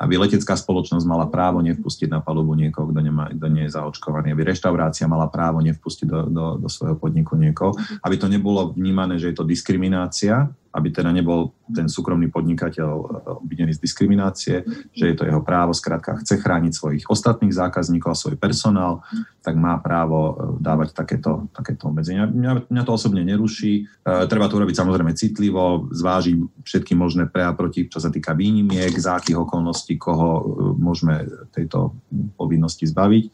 aby 0.00 0.16
letecká 0.16 0.56
spoločnosť 0.56 1.04
mala 1.04 1.28
právo 1.28 1.60
nevpustiť 1.60 2.08
na 2.08 2.24
palubu 2.24 2.56
niekoho, 2.56 2.88
kto, 2.88 3.00
nemá, 3.04 3.28
kto 3.28 3.46
nie 3.52 3.68
je 3.68 3.76
zaočkovaný, 3.76 4.32
aby 4.32 4.48
reštaurácia 4.48 5.04
mala 5.04 5.28
právo 5.28 5.60
nevpustiť 5.60 6.08
do, 6.08 6.20
do, 6.32 6.44
do 6.56 6.68
svojho 6.72 6.96
podniku 6.96 7.36
niekoho, 7.36 7.76
aby 8.00 8.16
to 8.16 8.24
nebolo 8.24 8.72
vnímané, 8.72 9.20
že 9.20 9.30
je 9.30 9.36
to 9.36 9.44
diskriminácia, 9.44 10.48
aby 10.70 10.88
teda 10.94 11.10
nebol 11.10 11.50
ten 11.70 11.90
súkromný 11.90 12.30
podnikateľ 12.30 12.90
eh, 12.90 13.06
obvinený 13.42 13.74
z 13.74 13.82
diskriminácie, 13.82 14.56
že 14.94 15.04
je 15.10 15.14
to 15.18 15.26
jeho 15.26 15.42
právo, 15.42 15.74
skrátka 15.74 16.18
chce 16.22 16.38
chrániť 16.38 16.72
svojich 16.74 17.04
ostatných 17.10 17.54
zákazníkov 17.54 18.10
a 18.14 18.18
svoj 18.18 18.36
personál, 18.38 19.02
tak 19.42 19.58
má 19.58 19.74
právo 19.82 20.18
eh, 20.18 20.34
dávať 20.62 20.94
takéto, 20.94 21.50
takéto 21.50 21.90
obmedzenia. 21.90 22.30
Mňa, 22.30 22.70
mňa 22.70 22.82
to 22.86 22.94
osobne 22.94 23.22
neruší. 23.26 23.86
E, 23.86 24.26
treba 24.26 24.46
to 24.46 24.58
urobiť 24.58 24.76
samozrejme 24.76 25.12
citlivo, 25.16 25.88
zvážiť 25.90 26.62
všetky 26.62 26.92
možné 26.94 27.26
pre 27.26 27.46
a 27.46 27.52
proti, 27.54 27.88
čo 27.88 27.98
sa 27.98 28.12
týka 28.12 28.36
výnimiek, 28.36 28.92
za 28.94 29.18
akých 29.18 29.40
okolností, 29.40 29.89
koho 29.96 30.28
e, 30.28 30.42
môžeme 30.78 31.26
tejto 31.54 31.96
povinnosti 32.36 32.86
zbaviť, 32.86 33.24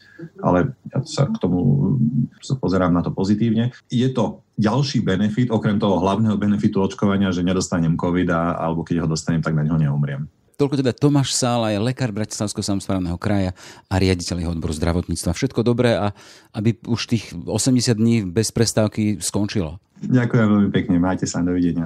ale 0.41 0.77
ja 0.93 0.99
sa 1.05 1.27
k 1.27 1.37
tomu 1.37 1.59
pozerám 2.57 2.93
na 2.93 3.03
to 3.03 3.13
pozitívne. 3.13 3.75
Je 3.91 4.07
to 4.09 4.45
ďalší 4.57 5.05
benefit, 5.05 5.53
okrem 5.53 5.77
toho 5.77 6.01
hlavného 6.01 6.39
benefitu 6.39 6.81
očkovania, 6.81 7.35
že 7.35 7.45
nedostanem 7.45 7.99
COVID 7.99 8.29
a, 8.33 8.57
alebo 8.57 8.81
keď 8.81 9.05
ho 9.05 9.07
dostanem, 9.11 9.43
tak 9.43 9.53
na 9.53 9.65
ňo 9.67 9.77
neumriem. 9.77 10.25
Toľko 10.57 10.81
teda 10.81 10.89
Tomáš 10.89 11.37
Sála, 11.37 11.69
je 11.69 11.77
lekár 11.77 12.09
Bratislavského 12.09 12.65
samozprávneho 12.65 13.21
kraja 13.21 13.53
a 13.93 14.01
riaditeľ 14.01 14.41
jeho 14.41 14.53
odboru 14.57 14.73
zdravotníctva. 14.73 15.37
Všetko 15.37 15.61
dobré 15.61 15.93
a 15.93 16.17
aby 16.57 16.81
už 16.81 17.13
tých 17.13 17.29
80 17.37 17.93
dní 17.93 18.25
bez 18.25 18.49
prestávky 18.49 19.21
skončilo. 19.21 19.77
Ďakujem 20.01 20.47
veľmi 20.49 20.69
pekne, 20.73 20.97
majte 20.97 21.29
sa, 21.29 21.45
dovidenia. 21.45 21.85